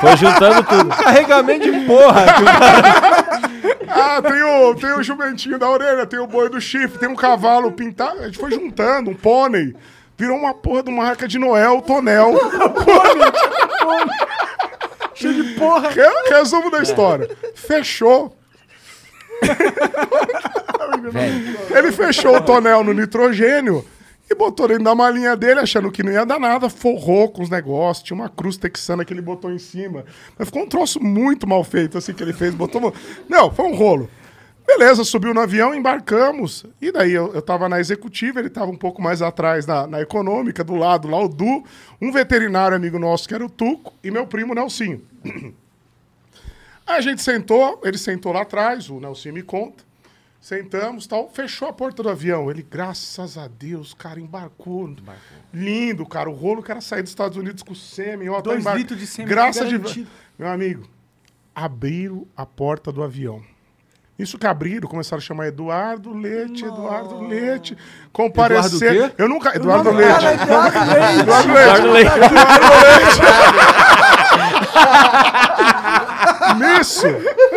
[0.00, 0.88] Foi juntando tudo.
[0.96, 2.24] Carregamento de porra.
[3.86, 7.14] Ah, tem o, tem o jumentinho da orelha, tem o boi do chifre, tem um
[7.14, 8.20] cavalo pintado.
[8.20, 9.76] A gente foi juntando, um pônei.
[10.16, 12.32] Virou uma porra de uma arca de Noel, tonel.
[15.14, 15.90] Cheio de porra.
[15.90, 17.28] Re- Resumo da história.
[17.54, 18.36] Fechou.
[21.74, 23.84] Ele fechou o tonel no nitrogênio
[24.30, 27.50] e botou dentro da malinha dele, achando que não ia dar nada, forrou com os
[27.50, 30.04] negócios, tinha uma cruz texana que ele botou em cima.
[30.38, 32.94] Mas ficou um troço muito mal feito, assim, que ele fez, botou...
[33.28, 34.08] Não, foi um rolo.
[34.66, 36.64] Beleza, subiu no avião, embarcamos.
[36.80, 40.00] E daí eu, eu tava na executiva, ele tava um pouco mais atrás na, na
[40.00, 41.64] econômica, do lado lá o Du,
[42.00, 45.02] um veterinário amigo nosso que era o Tuco e meu primo Nelsinho.
[45.24, 45.54] Aí
[46.96, 49.84] a gente sentou, ele sentou lá atrás, o Nelsinho me conta.
[50.40, 52.50] Sentamos tal, fechou a porta do avião.
[52.50, 54.94] Ele, graças a Deus, cara, embarcou.
[55.54, 56.28] Lindo, cara.
[56.28, 58.28] O rolo que era sair dos Estados Unidos com sêmen.
[58.28, 60.06] Ó, tá Dois embar- litros de sêmen Graças de.
[60.38, 60.86] Meu amigo,
[61.54, 63.42] abriram a porta do avião.
[64.16, 67.76] Isso que abriram, começaram a chamar Eduardo Leite, Eduardo Leite.
[68.12, 68.94] Comparecer.
[68.94, 69.14] Eduardo?
[69.18, 69.56] Eu nunca.
[69.56, 70.20] Eduardo Não, Leite.
[70.20, 71.20] cara, Eduardo Leite.
[71.20, 71.52] Eduardo
[71.92, 72.08] Leite.
[72.16, 73.14] Eduardo Leite.
[76.56, 77.06] Nisso,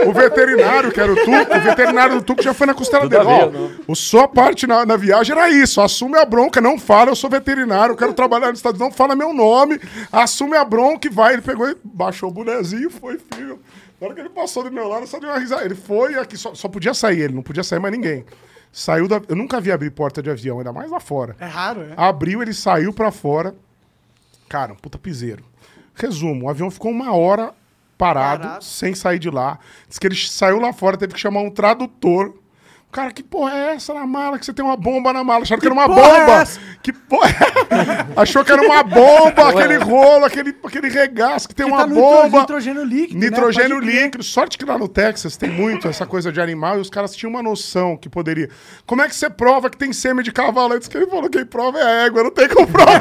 [0.08, 3.24] o veterinário, que era o Tuco, o veterinário do Tuco já foi na costela dele.
[3.26, 3.52] Ó,
[3.92, 7.30] o sua parte na, na viagem era isso: assume a bronca, não fala, eu sou
[7.30, 9.80] veterinário, eu quero trabalhar nos Estados Unidos, não fala meu nome,
[10.12, 11.34] assume a bronca e vai.
[11.34, 13.60] Ele pegou e baixou o bonezinho, foi, filho.
[14.00, 15.66] Na hora que ele passou do meu lado, só deu uma risada.
[15.66, 18.26] Ele foi aqui, só, só podia sair ele, não podia sair mais ninguém.
[18.72, 19.22] Saiu da.
[19.28, 21.36] Eu nunca vi abrir porta de avião, ainda mais lá fora.
[21.40, 21.94] É raro, é?
[21.98, 23.56] Abriu, ele saiu pra fora.
[24.48, 25.44] Cara, um puta piseiro.
[25.96, 27.54] Resumo, o avião ficou uma hora
[27.98, 28.64] parado, Parado.
[28.64, 29.58] sem sair de lá.
[29.90, 32.36] Diz que ele saiu lá fora, teve que chamar um tradutor.
[32.90, 34.40] Cara, que porra é essa na mala?
[34.40, 35.44] Que você tem uma bomba na mala.
[35.44, 36.42] Acharam que, era uma é bomba.
[36.42, 36.60] essa?
[36.82, 38.20] que porra é?
[38.22, 41.88] Achou que era uma bomba, aquele rolo, aquele, aquele regaço, que tem Que uma tá
[41.88, 42.40] bomba.
[42.40, 43.30] nitrogênio líquido, né?
[43.30, 44.04] Nitrogênio crer.
[44.04, 44.24] líquido.
[44.24, 47.30] Sorte que lá no Texas tem muito essa coisa de animal e os caras tinham
[47.30, 48.50] uma noção que poderia.
[48.86, 50.74] Como é que você prova que tem sêmen de cavalo?
[50.74, 52.98] Antes que ele falou, quem prova é a égua, não tem como provar.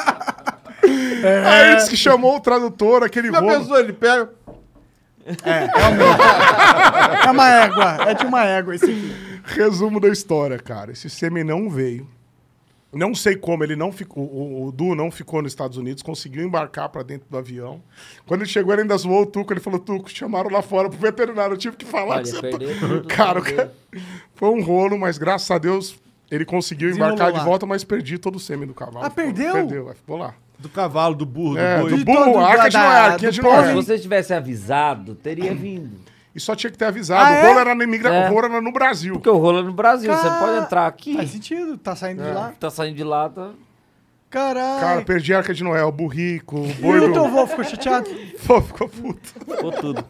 [0.82, 3.60] Aí disse que chamou o tradutor, aquele Já rolo.
[3.60, 4.30] pensou, ele pega.
[5.26, 7.96] É uma égua.
[8.10, 9.14] É de uma égua esse aqui.
[9.44, 10.92] Resumo da história, cara.
[10.92, 12.08] Esse sêmen não veio.
[12.92, 14.24] Não sei como ele não ficou.
[14.24, 17.80] O, o Du não ficou nos Estados Unidos, conseguiu embarcar pra dentro do avião.
[18.26, 19.52] Quando ele chegou, ele ainda zoou o Tuco.
[19.52, 21.54] Ele falou: Tuco, chamaram lá fora pro veterinário.
[21.54, 22.58] Eu tive que falar Olha, que você tá...
[23.08, 23.72] Cara, cara-
[24.34, 25.94] foi um rolo, mas graças a Deus
[26.30, 27.44] ele conseguiu embarcar de lá.
[27.44, 29.06] volta, mas perdi todo o sêmen do cavalo.
[29.06, 29.52] Ah, Ficou- perdeu?
[29.52, 30.34] Perdeu, ficou lá.
[30.60, 31.98] Do cavalo, do burro, É, do boi.
[31.98, 33.56] do burro, a arca de Noé, a arquinha do de povo.
[33.56, 33.74] Se Noé.
[33.74, 35.98] você tivesse avisado, teria vindo.
[36.34, 37.24] E só tinha que ter avisado.
[37.24, 37.46] Ah, o é?
[37.48, 38.08] rolo era na imigra...
[38.14, 38.30] É.
[38.30, 39.14] o rolo era no Brasil.
[39.14, 41.76] Porque o rolo é no Brasil, você Cara, pode entrar aqui, Faz sentido.
[41.78, 42.26] Tá saindo É.
[42.28, 42.52] de lá.
[42.60, 43.50] tá saindo de lá, tá...
[44.28, 44.80] Caralho.
[44.80, 47.12] Cara, perdi a arca de Noé, o burrico, o e boi o do...
[47.14, 48.08] teu avô ficou chateado?
[48.46, 49.28] Pô, ficou puto.
[49.28, 50.04] Ficou tudo.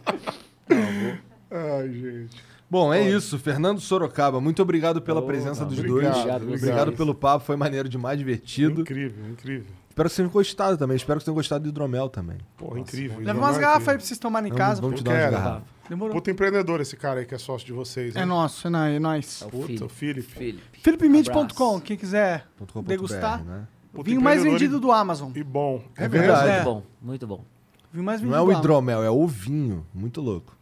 [1.50, 2.50] Ai, gente.
[2.68, 3.38] Bom, é isso.
[3.38, 6.16] Fernando Sorocaba, muito obrigado pela presença dos obrigado, dois.
[6.16, 8.82] obrigado Obrigado, pelo papo, foi maneiro demais, divertido.
[8.82, 9.66] Incrível, incrível.
[10.00, 10.96] Espero que vocês tenham gostado também.
[10.96, 12.38] Espero que vocês tenham gostado do hidromel também.
[12.56, 13.18] Porra, incrível.
[13.20, 14.80] Leva umas é garrafas aí pra vocês tomarem em casa.
[14.80, 15.62] vamos te dar umas garrafas.
[15.88, 16.14] Demorou.
[16.14, 18.14] Puta empreendedor esse cara aí que é sócio de vocês.
[18.16, 18.26] É hein?
[18.26, 18.94] nosso, é nóis.
[18.94, 19.42] É nóis.
[19.42, 19.86] É o Puta, filho.
[19.86, 20.22] o Felipe.
[20.32, 20.62] Felipe.
[20.80, 22.46] FelipeMid.com, quem quiser
[22.86, 23.44] degustar.
[23.44, 23.66] né?
[23.92, 25.32] Puta Vinho mais vendido e- do Amazon.
[25.34, 25.82] E bom.
[25.96, 26.26] É mesmo?
[26.26, 26.46] verdade.
[26.48, 26.64] Muito É.
[26.64, 27.44] bom, muito bom.
[27.92, 29.84] Vinho mais vendido Não é o hidromel, é o vinho.
[29.92, 30.56] Muito louco.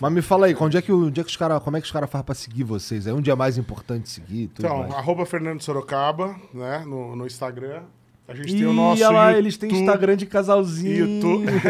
[0.00, 1.86] Mas me fala aí, onde é que, onde é que os cara, como é que
[1.86, 3.06] os caras fazem pra seguir vocês?
[3.06, 4.48] É um dia mais importante seguir?
[4.48, 4.94] Tudo Então, mais.
[4.94, 6.84] arroba Fernando Sorocaba, né?
[6.86, 7.84] No, no Instagram.
[8.30, 9.02] A gente tem Ih, o nosso.
[9.02, 11.16] olha lá, YouTube, eles têm Instagram de casalzinho.
[11.16, 11.46] YouTube.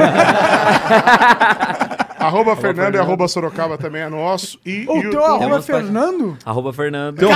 [2.21, 4.59] arroba Fernando e arroba Sorocaba também é nosso.
[4.65, 5.63] E O teu arroba é.
[5.63, 6.37] Fernando?
[6.45, 7.17] Arroba Fernando.
[7.17, 7.29] Teu-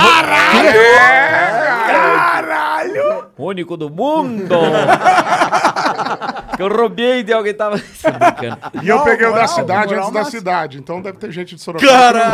[3.37, 4.55] Único do mundo!
[6.55, 7.75] que eu roubei de alguém tava.
[8.03, 8.57] Brincando.
[8.81, 10.77] E eu peguei o da cidade moral antes da cidade.
[10.77, 11.91] Então deve ter gente de Sorocaba.
[11.91, 12.31] Cara!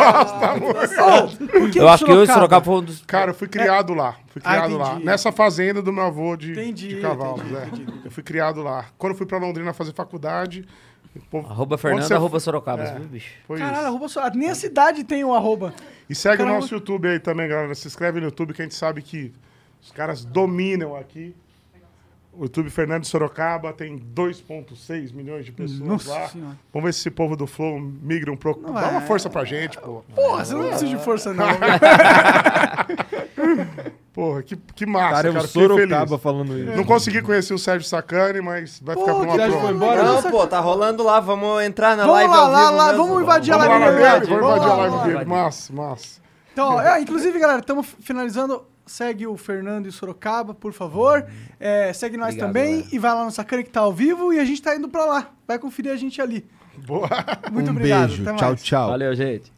[1.74, 3.02] Eu acho que eu e Sorocaba foi um dos.
[3.06, 4.14] Cara, eu fui criado lá.
[4.28, 4.88] Fui Ah, criado lá.
[4.90, 5.06] entendi.
[5.06, 7.40] Nessa fazenda do meu avô de, Entendi, de cavalos.
[7.40, 7.66] entendi, é.
[7.66, 7.86] entendi.
[8.04, 8.84] Eu fui criado lá.
[8.96, 10.64] Quando eu fui pra Londrina fazer faculdade.
[11.20, 12.94] Povo- Arroba Fernando, você- arroba Sorocaba, É.
[12.94, 13.32] viu, bicho?
[13.46, 13.86] Foi Caralho, isso.
[13.86, 14.30] arroba só.
[14.30, 15.74] Nem a cidade tem o arroba.
[16.08, 16.56] E segue Caramba.
[16.56, 17.74] o nosso YouTube aí também, galera.
[17.74, 19.32] Se inscreve no YouTube que a gente sabe que
[19.82, 21.34] os caras dominam aqui.
[22.34, 26.28] O YouTube Fernando Sorocaba tem 2,6 milhões de pessoas Nossa lá.
[26.28, 26.58] Senhora.
[26.72, 28.72] Vamos ver se esse povo do Flow migra um pouco.
[28.72, 28.90] Dá é.
[28.90, 30.02] uma força pra gente, pô.
[30.14, 31.44] Porra, você não precisa de força, não.
[34.12, 35.28] Porra, que, que massa, Cara, cara.
[35.28, 36.76] é o Fiquei Sorocaba falando isso.
[36.76, 40.02] Não consegui conhecer o Sérgio Sacani, mas vai ficar pra uma Já foi embora?
[40.02, 41.18] Não, pô, tá rolando lá.
[41.18, 43.84] Vamos entrar na Vamos live lá, ao lá, vivo lá, vamos invadir a Vamos live
[43.84, 44.26] lá na dele.
[44.26, 45.04] dele, vamos invadir a live lá.
[45.06, 45.24] dele.
[45.24, 46.20] Massa, massa.
[46.52, 48.64] Então, ó, é, inclusive, galera, estamos finalizando.
[48.84, 51.24] Segue o Fernando e o Sorocaba, por favor.
[51.58, 52.88] É, segue nós Obrigado, também galera.
[52.94, 55.04] e vai lá no Sacana que tá ao vivo e a gente tá indo pra
[55.06, 55.28] lá.
[55.48, 56.44] Vai conferir a gente ali.
[56.84, 57.08] Boa.
[57.50, 58.08] Muito um obrigado.
[58.08, 58.24] beijo.
[58.36, 58.88] Tchau, tchau.
[58.90, 59.50] Valeu, gente.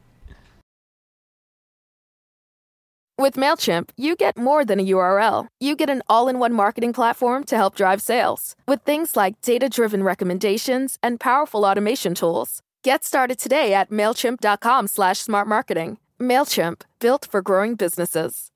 [3.17, 5.47] With MailChimp, you get more than a URL.
[5.61, 9.41] You get an all in one marketing platform to help drive sales with things like
[9.41, 12.61] data driven recommendations and powerful automation tools.
[12.83, 15.99] Get started today at MailChimp.com slash smart marketing.
[16.21, 18.51] MailChimp, built for growing businesses.